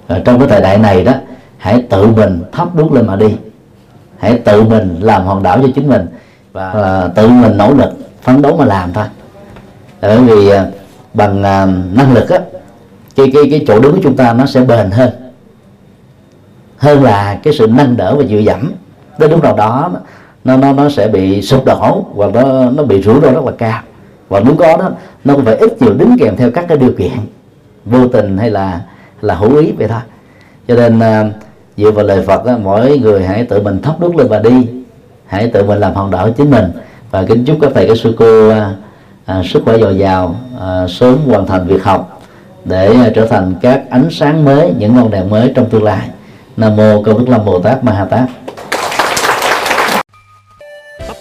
Và 0.08 0.20
trong 0.24 0.38
cái 0.38 0.48
thời 0.48 0.60
đại 0.60 0.78
này 0.78 1.04
đó 1.04 1.12
hãy 1.58 1.82
tự 1.90 2.06
mình 2.06 2.42
thắp 2.52 2.74
đuốc 2.74 2.92
lên 2.92 3.06
mà 3.06 3.16
đi. 3.16 3.36
Hãy 4.18 4.38
tự 4.38 4.62
mình 4.62 4.96
làm 5.00 5.24
hòn 5.24 5.42
đảo 5.42 5.58
cho 5.62 5.68
chính 5.74 5.88
mình. 5.88 6.06
Và, 6.52 6.72
và 6.74 7.08
tự 7.14 7.28
mình 7.28 7.56
nỗ 7.56 7.74
lực 7.74 7.90
phấn 8.22 8.42
đấu 8.42 8.56
mà 8.56 8.64
làm 8.64 8.92
thôi. 8.92 9.04
Bởi 10.00 10.18
vì 10.18 10.48
à, 10.48 10.66
bằng 11.14 11.38
uh, 11.38 11.96
năng 11.96 12.12
lực 12.14 12.28
á 12.28 12.38
cái 13.16 13.30
cái 13.34 13.42
cái 13.50 13.64
chỗ 13.66 13.80
đứng 13.80 13.92
của 13.92 14.00
chúng 14.02 14.16
ta 14.16 14.32
nó 14.32 14.46
sẽ 14.46 14.60
bền 14.60 14.90
hơn. 14.90 15.10
Hơn 16.76 17.02
là 17.02 17.38
cái 17.42 17.54
sự 17.54 17.66
nâng 17.66 17.96
đỡ 17.96 18.14
và 18.16 18.24
dựa 18.24 18.38
dẫm. 18.38 18.72
Đến 19.18 19.30
lúc 19.30 19.42
nào 19.42 19.56
đó 19.56 19.90
nó 20.44 20.56
nó 20.56 20.72
nó 20.72 20.88
sẽ 20.88 21.08
bị 21.08 21.42
sụp 21.42 21.64
đổ 21.64 22.06
và 22.14 22.26
nó 22.26 22.70
nó 22.70 22.82
bị 22.82 23.02
rủi 23.02 23.20
ro 23.20 23.30
rất 23.30 23.44
là 23.44 23.52
cao. 23.58 23.82
Và 24.28 24.40
nếu 24.40 24.54
có 24.58 24.76
đó 24.76 24.90
nó 25.24 25.34
cũng 25.34 25.44
phải 25.44 25.56
ít 25.56 25.82
nhiều 25.82 25.94
đính 25.94 26.16
kèm 26.20 26.36
theo 26.36 26.50
các 26.50 26.64
cái 26.68 26.78
điều 26.78 26.92
kiện 26.98 27.12
vô 27.84 28.08
tình 28.08 28.38
hay 28.38 28.50
là 28.50 28.80
là 29.20 29.34
hữu 29.34 29.56
ý 29.56 29.72
vậy 29.72 29.88
thôi. 29.88 30.00
Cho 30.68 30.74
nên 30.74 31.00
à, 31.00 31.30
dựa 31.76 31.90
vào 31.90 32.04
lời 32.04 32.22
Phật 32.26 32.44
đó, 32.44 32.56
mỗi 32.62 32.98
người 32.98 33.24
hãy 33.24 33.44
tự 33.44 33.62
mình 33.62 33.82
thắp 33.82 34.00
đuốc 34.00 34.16
lên 34.16 34.28
và 34.28 34.38
đi. 34.38 34.66
Hãy 35.26 35.48
tự 35.48 35.64
mình 35.64 35.78
làm 35.78 35.94
hòn 35.94 36.10
đảo 36.10 36.30
chính 36.30 36.50
mình. 36.50 36.64
Và 37.10 37.24
kính 37.28 37.44
chúc 37.44 37.56
các 37.60 37.70
thầy 37.74 37.88
các 37.88 37.96
sư 37.96 38.14
cô 38.18 38.48
à, 38.48 38.74
à 39.24 39.42
sức 39.44 39.62
khỏe 39.64 39.78
dồi 39.78 39.98
dào 39.98 40.36
à, 40.60 40.86
sớm 40.88 41.18
hoàn 41.26 41.46
thành 41.46 41.66
việc 41.66 41.84
học 41.84 42.20
để 42.64 42.94
à, 42.94 43.10
trở 43.14 43.26
thành 43.26 43.54
các 43.60 43.82
ánh 43.90 44.06
sáng 44.10 44.44
mới 44.44 44.72
những 44.78 44.96
ngọn 44.96 45.10
đèn 45.10 45.30
mới 45.30 45.52
trong 45.54 45.70
tương 45.70 45.82
lai. 45.82 46.08
Nam 46.56 46.76
mô 46.76 47.02
công 47.02 47.18
đức 47.18 47.28
lâm 47.28 47.44
bồ 47.44 47.58
tát 47.58 47.84
ma 47.84 47.92
ha 47.92 48.04
tát 48.04 48.28